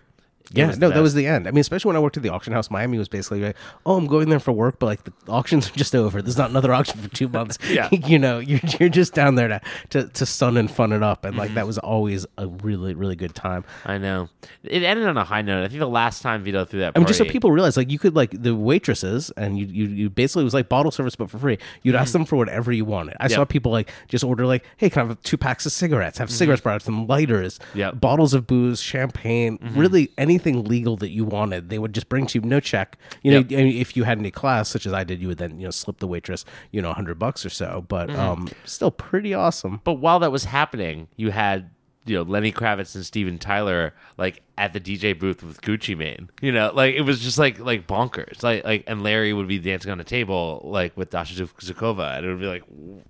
Yeah, 0.52 0.74
no, 0.78 0.90
that 0.90 1.00
was 1.00 1.14
the 1.14 1.26
end. 1.26 1.48
I 1.48 1.52
mean, 1.52 1.60
especially 1.60 1.88
when 1.88 1.96
I 1.96 2.00
worked 2.00 2.16
at 2.18 2.22
the 2.22 2.28
auction 2.28 2.52
house, 2.52 2.70
Miami 2.70 2.98
was 2.98 3.08
basically 3.08 3.40
like, 3.40 3.56
"Oh, 3.86 3.96
I'm 3.96 4.06
going 4.06 4.28
there 4.28 4.38
for 4.38 4.52
work, 4.52 4.78
but 4.78 4.86
like 4.86 5.02
the 5.04 5.12
auctions 5.26 5.68
are 5.68 5.72
just 5.72 5.94
over. 5.94 6.20
There's 6.20 6.36
not 6.36 6.50
another 6.50 6.72
auction 6.72 7.00
for 7.00 7.08
two 7.08 7.28
months. 7.28 7.58
Yeah. 7.70 7.88
you 7.92 8.18
know, 8.18 8.38
you're 8.40 8.60
you're 8.78 8.88
just 8.90 9.14
down 9.14 9.36
there 9.36 9.48
to 9.48 9.60
to, 9.90 10.08
to 10.08 10.26
sun 10.26 10.56
and 10.58 10.70
fun 10.70 10.92
it 10.92 11.02
up, 11.02 11.24
and 11.24 11.36
like 11.36 11.48
Mm-hmm. 11.48 11.54
that 11.56 11.66
was 11.66 11.78
always 11.78 12.26
a 12.38 12.46
really 12.46 12.94
really 12.94 13.16
good 13.16 13.34
time. 13.34 13.64
I 13.86 13.96
know. 13.98 14.28
It 14.62 14.82
ended 14.82 15.06
on 15.08 15.16
a 15.16 15.24
high 15.24 15.42
note. 15.42 15.64
I 15.64 15.68
think 15.68 15.80
the 15.80 15.86
last 15.88 16.20
time 16.22 16.42
Vito 16.44 16.64
threw 16.66 16.80
that 16.80 16.88
I 16.88 16.90
party. 16.90 17.00
mean, 17.00 17.06
just 17.06 17.18
so 17.18 17.24
people 17.24 17.50
realize, 17.50 17.76
like, 17.76 17.90
you 17.90 17.98
could 17.98 18.14
like 18.14 18.30
the 18.42 18.54
waitresses, 18.54 19.30
and 19.36 19.58
you 19.58 19.66
you, 19.66 19.86
you 19.86 20.10
basically 20.10 20.42
it 20.42 20.44
was 20.44 20.54
like 20.54 20.68
bottle 20.68 20.90
service, 20.92 21.16
but 21.16 21.30
for 21.30 21.38
free. 21.38 21.58
You'd 21.82 21.94
ask 21.94 22.12
them 22.12 22.24
for 22.26 22.36
whatever 22.36 22.70
you 22.70 22.84
wanted. 22.84 23.16
I 23.18 23.28
saw 23.28 23.40
Mm-hmm. 23.42 23.48
People 23.48 23.72
like 23.72 23.90
just 24.08 24.24
order 24.24 24.46
like, 24.46 24.64
"Hey, 24.76 24.90
can 24.90 25.04
I 25.04 25.08
have 25.08 25.22
two 25.22 25.36
packs 25.38 25.64
of 25.66 25.72
cigarettes? 25.72 26.18
Have 26.18 26.30
cigarettes 26.30 26.60
brought 26.62 26.80
to 26.80 26.84
them, 26.86 27.06
lighters, 27.06 27.58
Mm-hmm. 27.58 27.78
Yep. 27.78 27.90
Mm-hmm. 27.92 27.98
bottles 28.00 28.34
of 28.34 28.46
booze, 28.46 28.80
champagne, 28.80 29.58
really 29.74 30.10
anything 30.34 30.64
legal 30.64 30.96
that 30.98 31.10
you 31.10 31.24
wanted. 31.24 31.68
They 31.70 31.78
would 31.78 31.94
just 31.94 32.08
bring 32.08 32.26
to 32.26 32.38
you, 32.38 32.44
no 32.46 32.60
check. 32.60 32.98
You 33.22 33.30
know, 33.32 33.38
Yep. 33.48 33.50
If 33.50 33.96
you 33.96 34.04
had 34.04 34.18
any 34.18 34.30
class, 34.30 34.68
such 34.68 34.86
as 34.86 34.92
I 34.92 35.04
did, 35.04 35.20
you 35.20 35.28
would 35.28 35.38
then 35.38 35.58
you 35.58 35.66
know 35.66 35.70
slip 35.70 35.98
the 35.98 36.06
waitress, 36.08 36.44
you 36.72 36.82
know, 36.82 36.90
a 36.90 36.94
hundred 36.94 37.18
bucks 37.18 37.44
or 37.46 37.50
so. 37.50 37.84
But 37.88 38.08
Mm-hmm. 38.08 38.20
um, 38.20 38.48
still 38.64 38.90
pretty 38.90 39.32
awesome. 39.34 39.80
But 39.84 39.94
while 39.94 40.18
that 40.20 40.30
was 40.32 40.44
happening, 40.46 41.08
you 41.16 41.30
had 41.30 41.70
you 42.06 42.16
know 42.16 42.22
Lenny 42.22 42.52
Kravitz 42.52 42.94
and 42.94 43.04
Steven 43.06 43.38
Tyler 43.38 43.94
like 44.18 44.42
at 44.58 44.74
the 44.74 44.80
DJ 44.80 45.18
booth 45.18 45.42
with 45.42 45.62
Gucci 45.62 45.96
Mane. 45.96 46.28
You 46.42 46.52
know, 46.52 46.70
like 46.74 46.94
it 46.94 47.00
was 47.02 47.20
just 47.20 47.38
like 47.38 47.58
like 47.58 47.86
bonkers. 47.86 48.42
Like 48.42 48.62
like 48.64 48.84
and 48.86 49.02
Larry 49.02 49.32
would 49.32 49.48
be 49.48 49.58
dancing 49.58 49.90
on 49.90 50.00
a 50.00 50.04
table 50.04 50.60
like 50.64 50.96
with 50.96 51.10
Dasha 51.10 51.34
Zukova, 51.44 52.16
and 52.18 52.26
it 52.26 52.28
would 52.28 52.40
be 52.40 52.46
like 52.46 52.62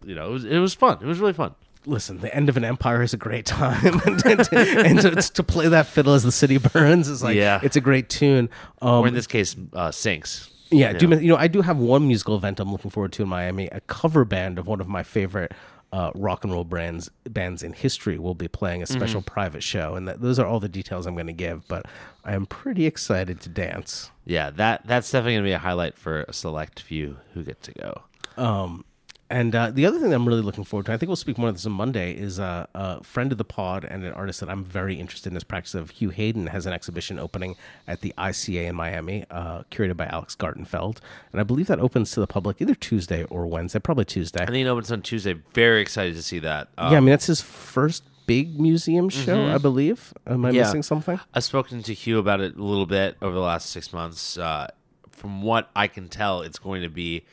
you 0.06 0.14
know 0.14 0.28
it 0.28 0.32
was 0.32 0.44
it 0.44 0.58
was 0.58 0.74
fun. 0.74 0.98
It 1.02 1.06
was 1.06 1.18
really 1.18 1.32
fun. 1.32 1.54
Listen, 1.86 2.20
the 2.20 2.34
end 2.34 2.48
of 2.48 2.56
an 2.56 2.64
empire 2.64 3.02
is 3.02 3.12
a 3.14 3.16
great 3.16 3.46
time, 3.60 4.00
and, 4.06 4.24
and, 4.26 4.48
and 4.52 5.00
to, 5.00 5.10
to 5.32 5.42
play 5.42 5.68
that 5.68 5.86
fiddle 5.86 6.14
as 6.14 6.22
the 6.22 6.32
city 6.32 6.58
burns 6.72 7.08
is 7.08 7.22
like, 7.22 7.36
Yeah. 7.36 7.60
it's 7.62 7.76
a 7.76 7.80
great 7.80 8.08
tune. 8.08 8.48
Um, 8.82 8.90
Or 9.04 9.08
in 9.08 9.14
this 9.14 9.26
case, 9.26 9.56
uh, 9.72 9.90
sinks. 9.90 10.50
Yeah, 10.70 10.92
you 10.92 10.98
do 10.98 11.06
know. 11.08 11.18
you 11.18 11.28
know 11.28 11.36
I 11.36 11.46
do 11.46 11.60
have 11.62 11.78
one 11.78 12.08
musical 12.08 12.34
event 12.36 12.58
I'm 12.58 12.72
looking 12.72 12.90
forward 12.90 13.12
to 13.12 13.22
in 13.22 13.28
Miami. 13.28 13.68
A 13.68 13.80
cover 13.82 14.24
band 14.24 14.58
of 14.58 14.66
one 14.66 14.80
of 14.80 14.88
my 14.88 15.02
favorite 15.04 15.52
uh, 15.92 16.10
rock 16.16 16.42
and 16.42 16.52
roll 16.52 16.64
brands 16.64 17.08
bands 17.30 17.62
in 17.62 17.72
history 17.72 18.18
will 18.18 18.34
be 18.34 18.48
playing 18.48 18.82
a 18.82 18.86
special 18.86 19.20
Mm-hmm. 19.20 19.32
private 19.32 19.62
show, 19.62 19.94
and 19.94 20.08
that, 20.08 20.20
those 20.20 20.40
are 20.40 20.46
all 20.46 20.58
the 20.58 20.68
details 20.68 21.06
I'm 21.06 21.14
going 21.14 21.28
to 21.28 21.32
give. 21.32 21.68
But 21.68 21.86
I 22.24 22.34
am 22.34 22.46
pretty 22.46 22.86
excited 22.86 23.40
to 23.42 23.48
dance. 23.48 24.10
Yeah, 24.24 24.50
that 24.50 24.84
that's 24.86 25.12
definitely 25.12 25.34
gonna 25.34 25.44
be 25.44 25.52
a 25.52 25.58
highlight 25.58 25.96
for 25.96 26.22
a 26.22 26.32
select 26.32 26.80
few 26.80 27.18
who 27.34 27.44
get 27.44 27.62
to 27.64 27.72
go. 27.72 28.02
Um, 28.36 28.84
and 29.30 29.54
uh, 29.54 29.70
the 29.70 29.86
other 29.86 29.98
thing 29.98 30.10
that 30.10 30.16
I'm 30.16 30.26
really 30.28 30.42
looking 30.42 30.64
forward 30.64 30.86
to, 30.86 30.92
I 30.92 30.96
think 30.96 31.08
we'll 31.08 31.16
speak 31.16 31.38
more 31.38 31.48
of 31.48 31.54
this 31.54 31.64
on 31.66 31.72
Monday, 31.72 32.12
is 32.12 32.38
uh, 32.38 32.66
a 32.74 33.02
friend 33.02 33.32
of 33.32 33.38
the 33.38 33.44
pod 33.44 33.84
and 33.84 34.04
an 34.04 34.12
artist 34.12 34.40
that 34.40 34.48
I'm 34.50 34.62
very 34.64 35.00
interested 35.00 35.28
in 35.28 35.34
this 35.34 35.44
practice 35.44 35.74
of. 35.74 35.90
Hugh 35.90 36.10
Hayden 36.10 36.48
has 36.48 36.66
an 36.66 36.72
exhibition 36.72 37.18
opening 37.18 37.56
at 37.88 38.00
the 38.02 38.12
ICA 38.18 38.68
in 38.68 38.76
Miami, 38.76 39.24
uh, 39.30 39.62
curated 39.70 39.96
by 39.96 40.06
Alex 40.06 40.36
Gartenfeld, 40.36 40.98
and 41.32 41.40
I 41.40 41.44
believe 41.44 41.66
that 41.68 41.80
opens 41.80 42.10
to 42.12 42.20
the 42.20 42.26
public 42.26 42.60
either 42.60 42.74
Tuesday 42.74 43.24
or 43.24 43.46
Wednesday, 43.46 43.78
probably 43.78 44.04
Tuesday. 44.04 44.42
I 44.42 44.46
think 44.46 44.66
it 44.66 44.68
opens 44.68 44.92
on 44.92 45.02
Tuesday. 45.02 45.34
Very 45.54 45.80
excited 45.80 46.14
to 46.16 46.22
see 46.22 46.38
that. 46.40 46.68
Um, 46.76 46.92
yeah, 46.92 46.98
I 46.98 47.00
mean 47.00 47.10
that's 47.10 47.26
his 47.26 47.40
first 47.40 48.04
big 48.26 48.58
museum 48.58 49.08
show, 49.10 49.46
I 49.48 49.58
believe. 49.58 50.14
Am 50.26 50.44
I 50.44 50.50
Yeah. 50.50 50.62
missing 50.62 50.82
something? 50.82 51.20
I've 51.34 51.44
spoken 51.44 51.82
to 51.82 51.92
Hugh 51.94 52.18
about 52.18 52.40
it 52.40 52.56
a 52.56 52.62
little 52.62 52.86
bit 52.86 53.16
over 53.20 53.34
the 53.34 53.40
last 53.40 53.68
six 53.70 53.92
months. 53.92 54.38
Uh, 54.38 54.68
from 55.10 55.42
what 55.42 55.70
I 55.76 55.88
can 55.88 56.08
tell, 56.08 56.40
it's 56.42 56.58
going 56.58 56.82
to 56.82 56.88
be 56.88 57.24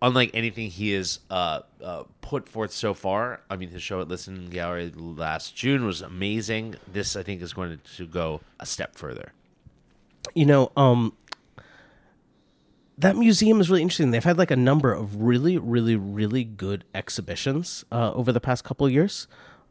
unlike 0.00 0.30
anything 0.34 0.70
he 0.70 0.92
has 0.92 1.20
uh, 1.30 1.60
uh, 1.82 2.04
put 2.20 2.48
forth 2.48 2.72
so 2.72 2.94
far. 2.94 3.40
I 3.50 3.56
mean, 3.56 3.70
his 3.70 3.82
show 3.82 4.00
at 4.00 4.08
Lisson 4.08 4.48
Gallery 4.50 4.92
last 4.94 5.56
June 5.56 5.84
was 5.84 6.02
amazing. 6.02 6.76
This, 6.90 7.16
I 7.16 7.22
think, 7.22 7.42
is 7.42 7.52
going 7.52 7.80
to 7.96 8.06
go 8.06 8.40
a 8.60 8.66
step 8.66 8.94
further. 8.94 9.32
You 10.34 10.46
know, 10.46 10.72
um, 10.76 11.14
that 12.98 13.16
museum 13.16 13.60
is 13.60 13.70
really 13.70 13.82
interesting. 13.82 14.10
They've 14.10 14.22
had 14.22 14.38
like 14.38 14.50
a 14.50 14.56
number 14.56 14.92
of 14.92 15.16
really, 15.16 15.56
really, 15.56 15.96
really 15.96 16.44
good 16.44 16.84
exhibitions 16.94 17.84
uh, 17.90 18.12
over 18.12 18.32
the 18.32 18.40
past 18.40 18.64
couple 18.64 18.86
of 18.86 18.92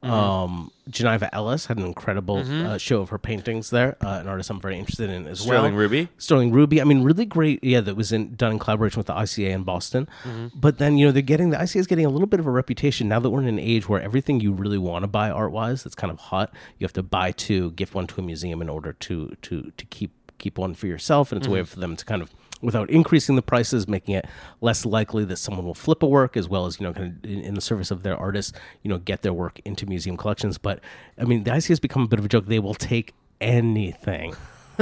years. 0.03 0.13
Um, 0.13 0.71
Geneva 0.89 1.33
Ellis 1.33 1.65
had 1.65 1.77
an 1.77 1.85
incredible 1.85 2.37
uh, 2.37 2.77
show 2.77 3.01
of 3.01 3.09
her 3.09 3.17
paintings 3.17 3.69
there. 3.69 3.97
Uh, 4.01 4.19
an 4.21 4.27
artist 4.27 4.49
I'm 4.49 4.61
very 4.61 4.77
interested 4.79 5.09
in 5.09 5.27
as 5.27 5.41
well. 5.45 5.59
Sterling 5.59 5.75
Ruby? 5.75 6.09
Sterling 6.17 6.51
Ruby. 6.51 6.81
I 6.81 6.85
mean, 6.85 7.03
really 7.03 7.25
great. 7.25 7.63
Yeah, 7.63 7.81
that 7.81 7.95
was 7.95 8.11
in, 8.11 8.35
done 8.35 8.53
in 8.53 8.59
collaboration 8.59 8.99
with 8.99 9.07
the 9.07 9.13
ICA 9.13 9.49
in 9.49 9.63
Boston. 9.63 10.07
But 10.55 10.77
then 10.77 10.97
you 10.97 11.05
know 11.05 11.11
they're 11.11 11.21
getting 11.21 11.49
the 11.49 11.57
ICA 11.57 11.77
is 11.77 11.87
getting 11.87 12.05
a 12.05 12.09
little 12.09 12.27
bit 12.27 12.39
of 12.39 12.47
a 12.47 12.51
reputation 12.51 13.07
now 13.07 13.19
that 13.19 13.29
we're 13.29 13.41
in 13.41 13.47
an 13.47 13.59
age 13.59 13.89
where 13.89 14.01
everything 14.01 14.39
you 14.39 14.53
really 14.53 14.77
want 14.77 15.03
to 15.03 15.07
buy 15.07 15.29
art 15.29 15.51
wise 15.51 15.83
that's 15.83 15.95
kind 15.95 16.11
of 16.11 16.19
hot, 16.19 16.53
you 16.77 16.85
have 16.85 16.93
to 16.93 17.03
buy 17.03 17.31
two, 17.31 17.71
gift 17.71 17.93
one 17.93 18.07
to 18.07 18.21
a 18.21 18.23
museum 18.23 18.61
in 18.61 18.69
order 18.69 18.93
to 18.93 19.35
to 19.41 19.71
to 19.75 19.85
keep 19.85 20.11
keep 20.37 20.57
one 20.57 20.73
for 20.73 20.87
yourself, 20.87 21.31
and 21.31 21.39
it's 21.39 21.47
a 21.47 21.51
way 21.51 21.63
for 21.63 21.79
them 21.79 21.95
to 21.95 22.05
kind 22.05 22.21
of 22.21 22.31
without 22.61 22.89
increasing 22.89 23.35
the 23.35 23.41
prices, 23.41 23.87
making 23.87 24.15
it 24.15 24.25
less 24.61 24.85
likely 24.85 25.25
that 25.25 25.37
someone 25.37 25.65
will 25.65 25.73
flip 25.73 26.01
a 26.03 26.07
work, 26.07 26.35
as 26.35 26.47
well 26.47 26.65
as 26.65 26.79
you 26.79 26.85
know, 26.85 26.93
kind 26.93 27.17
of 27.23 27.29
in, 27.29 27.41
in 27.41 27.53
the 27.53 27.61
service 27.61 27.91
of 27.91 28.03
their 28.03 28.17
artists, 28.17 28.53
you 28.83 28.89
know, 28.89 28.97
get 28.97 29.21
their 29.21 29.33
work 29.33 29.59
into 29.65 29.85
museum 29.85 30.17
collections. 30.17 30.57
But 30.57 30.79
I 31.17 31.23
mean, 31.23 31.43
the 31.43 31.51
ICA 31.51 31.67
has 31.69 31.79
become 31.79 32.03
a 32.03 32.07
bit 32.07 32.19
of 32.19 32.25
a 32.25 32.29
joke. 32.29 32.45
They 32.45 32.59
will 32.59 32.73
take 32.73 33.13
anything. 33.39 34.35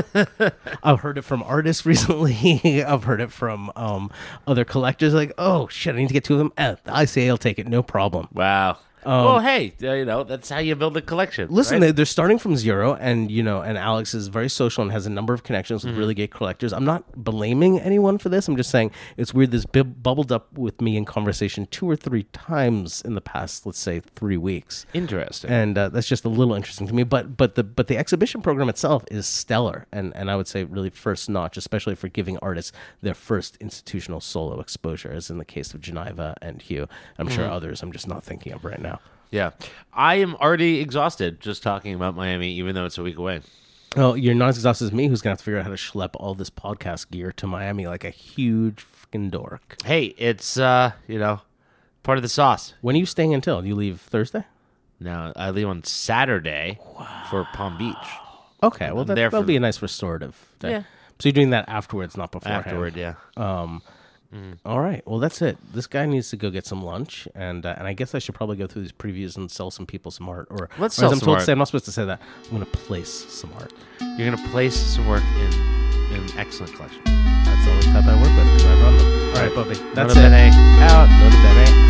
I've 0.84 1.00
heard 1.00 1.18
it 1.18 1.24
from 1.24 1.44
artists 1.44 1.86
recently. 1.86 2.84
I've 2.84 3.04
heard 3.06 3.22
it 3.22 3.32
from 3.32 3.72
um, 3.76 4.12
other 4.46 4.66
collectors. 4.66 5.14
Like, 5.14 5.34
oh 5.38 5.68
shit, 5.68 5.96
I 5.96 5.98
need 6.00 6.08
to 6.08 6.14
get 6.14 6.24
two 6.24 6.34
of 6.34 6.40
them. 6.40 6.54
Eh, 6.58 6.76
the 6.84 6.92
ICA 6.92 7.30
will 7.30 7.38
take 7.38 7.60
it, 7.60 7.68
no 7.68 7.84
problem. 7.84 8.28
Wow. 8.34 8.78
Well, 9.06 9.40
hey, 9.40 9.74
uh, 9.84 9.94
you 9.94 10.06
know 10.06 10.24
that's 10.24 10.50
how 10.50 10.60
you 10.60 10.76
build 10.76 10.98
a 10.98 11.02
collection. 11.02 11.48
Listen, 11.50 11.76
right? 11.80 11.88
they, 11.88 11.92
they're 11.92 12.06
starting 12.06 12.38
from 12.40 12.56
zero, 12.58 12.96
and 12.96 13.30
you 13.32 13.44
know, 13.44 13.62
and 13.62 13.78
Alex 13.78 14.14
is 14.14 14.28
very 14.28 14.50
social 14.50 14.82
and 14.84 14.92
has 14.92 15.06
a 15.06 15.10
number 15.10 15.34
of 15.34 15.44
connections 15.44 15.82
Mm-hmm. 15.82 15.90
with 15.90 15.98
really 15.98 16.14
great 16.16 16.32
collectors. 16.32 16.74
I'm 16.74 16.86
not 16.86 17.04
blaming 17.16 17.80
anyone 17.80 18.18
for 18.18 18.30
this. 18.30 18.48
I'm 18.48 18.56
just 18.58 18.70
saying 18.70 18.92
it's 19.18 19.34
weird. 19.34 19.52
This 19.52 19.66
bib- 19.66 20.02
bubbled 20.02 20.32
up 20.32 20.58
with 20.58 20.82
me 20.82 20.98
in 20.98 21.06
conversation 21.06 21.66
two 21.72 21.90
or 21.90 21.96
three 21.96 22.24
times 22.34 23.02
in 23.02 23.16
the 23.16 23.22
past, 23.22 23.66
let's 23.66 23.80
say, 23.80 24.00
three 24.16 24.38
weeks, 24.38 24.86
interesting. 24.94 25.50
and 25.52 25.78
uh, 25.78 25.90
that's 25.90 26.08
just 26.08 26.26
a 26.26 26.30
little 26.30 26.54
interesting 26.54 26.88
to 26.88 26.94
me. 26.94 27.04
But 27.04 27.36
but 27.38 27.56
the 27.56 27.64
but 27.64 27.88
the 27.88 27.98
exhibition 27.98 28.42
program 28.42 28.70
itself 28.70 29.04
is 29.12 29.26
stellar, 29.28 29.86
and 29.92 30.16
and 30.16 30.30
I 30.32 30.36
would 30.36 30.48
say 30.48 30.64
really 30.64 30.90
first 30.90 31.30
notch, 31.30 31.58
especially 31.58 31.96
for 31.96 32.08
giving 32.08 32.38
artists 32.38 32.72
their 33.02 33.14
first 33.14 33.58
institutional 33.60 34.22
solo 34.22 34.60
exposure, 34.60 35.12
as 35.12 35.30
in 35.30 35.38
the 35.38 35.46
case 35.46 35.74
of 35.74 35.82
Geneva 35.82 36.36
and 36.42 36.62
Hugh. 36.62 36.88
I'm 37.18 37.28
Mm-hmm. 37.28 37.36
sure 37.36 37.50
others 37.50 37.82
I'm 37.82 37.92
just 37.92 38.08
not 38.08 38.24
thinking 38.24 38.54
of 38.54 38.64
right 38.64 38.80
now. 38.82 38.95
Yeah, 39.32 39.52
I 39.94 40.16
am 40.16 40.36
already 40.36 40.80
exhausted 40.80 41.40
just 41.42 41.64
talking 41.64 41.94
about 41.94 42.16
Miami, 42.16 42.52
even 42.54 42.76
though 42.76 42.86
it's 42.86 42.98
a 42.98 43.04
week 43.04 43.18
away. 43.18 43.42
Oh, 43.98 44.14
you're 44.14 44.36
not 44.36 44.50
as 44.50 44.58
exhausted 44.58 44.86
as 44.86 44.92
me, 44.92 45.08
who's 45.08 45.22
gonna 45.22 45.32
have 45.32 45.40
to 45.40 45.44
figure 45.44 45.60
out 45.60 45.64
how 45.66 45.72
to 45.72 45.78
schlep 45.78 46.12
all 46.16 46.36
this 46.36 46.50
podcast 46.50 47.12
gear 47.12 47.32
to 47.34 47.48
Miami 47.48 47.88
like 47.88 48.04
a 48.04 48.10
huge 48.10 48.82
fucking 48.82 49.30
dork. 49.30 49.78
Hey, 49.86 50.14
it's 50.18 50.58
uh, 50.58 50.92
you 51.08 51.18
know, 51.20 51.42
part 52.04 52.18
of 52.18 52.22
the 52.22 52.30
sauce. 52.30 52.74
When 52.82 52.96
are 52.96 53.00
you 53.00 53.06
staying 53.06 53.34
until? 53.34 53.62
Do 53.62 53.68
you 53.68 53.76
leave 53.76 54.02
Thursday? 54.02 54.46
No, 55.00 55.34
I 55.36 55.50
leave 55.52 55.68
on 55.68 55.84
Saturday 55.84 56.80
for 57.30 57.48
Palm 57.54 57.78
Beach. 57.78 57.96
Okay, 58.64 58.92
well 58.92 59.06
that, 59.06 59.16
there 59.16 59.30
that'll 59.30 59.46
be 59.46 59.58
a 59.58 59.60
nice 59.60 59.82
restorative 59.82 60.54
day. 60.60 60.72
Yeah. 60.72 60.84
So 61.20 61.30
you're 61.30 61.34
doing 61.34 61.52
that 61.52 61.70
afterwards, 61.70 62.18
not 62.18 62.32
beforehand. 62.32 62.66
Afterward, 62.66 62.98
yeah. 62.98 63.14
All 64.66 64.80
right. 64.82 65.02
Well, 65.08 65.20
that's 65.20 65.42
it. 65.42 65.58
This 65.74 65.88
guy 65.88 66.06
needs 66.06 66.30
to 66.32 66.38
go 66.38 66.50
get 66.50 66.66
some 66.66 66.84
lunch, 66.84 67.28
and 67.36 67.66
uh, 67.66 67.76
and 67.78 67.88
I 67.88 67.94
guess 67.94 68.14
I 68.16 68.20
should 68.20 68.36
probably 68.36 68.58
go 68.58 68.68
through 68.68 68.82
these 68.82 68.92
previews 68.92 69.38
and 69.38 69.50
sell 69.50 69.72
some 69.72 69.86
people 69.86 70.12
some 70.12 70.28
art. 70.28 70.48
Or 70.50 70.70
Let's 70.78 70.98
or 70.98 71.02
sell 71.02 71.08
as 71.08 71.14
I'm 71.14 71.20
some 71.20 71.26
told 71.26 71.36
art. 71.36 71.42
to 71.42 71.46
say, 71.46 71.52
I'm 71.54 71.58
not 71.60 71.68
supposed 71.68 71.86
to 71.86 71.92
say 71.92 72.06
that. 72.06 72.22
I'm 72.46 72.50
going 72.52 72.66
to 72.66 72.78
place 72.78 73.10
some 73.10 73.52
art. 73.54 73.72
You're 74.18 74.30
gonna 74.32 74.50
place 74.50 74.76
some 74.76 75.08
work 75.08 75.24
in 75.24 75.54
in 76.16 76.38
excellent 76.38 76.74
collection. 76.74 77.02
That's 77.06 77.66
the 77.66 77.72
only 77.72 77.86
type 77.88 78.06
I 78.06 78.16
work 78.16 78.36
with 78.38 78.54
because 78.54 78.66
I 78.66 78.82
run 78.82 78.98
them. 78.98 79.36
All 79.36 79.42
right, 79.44 79.56
Bubby. 79.56 79.76
That's 79.94 80.14
it. 80.14 80.16
bene. 80.16 81.85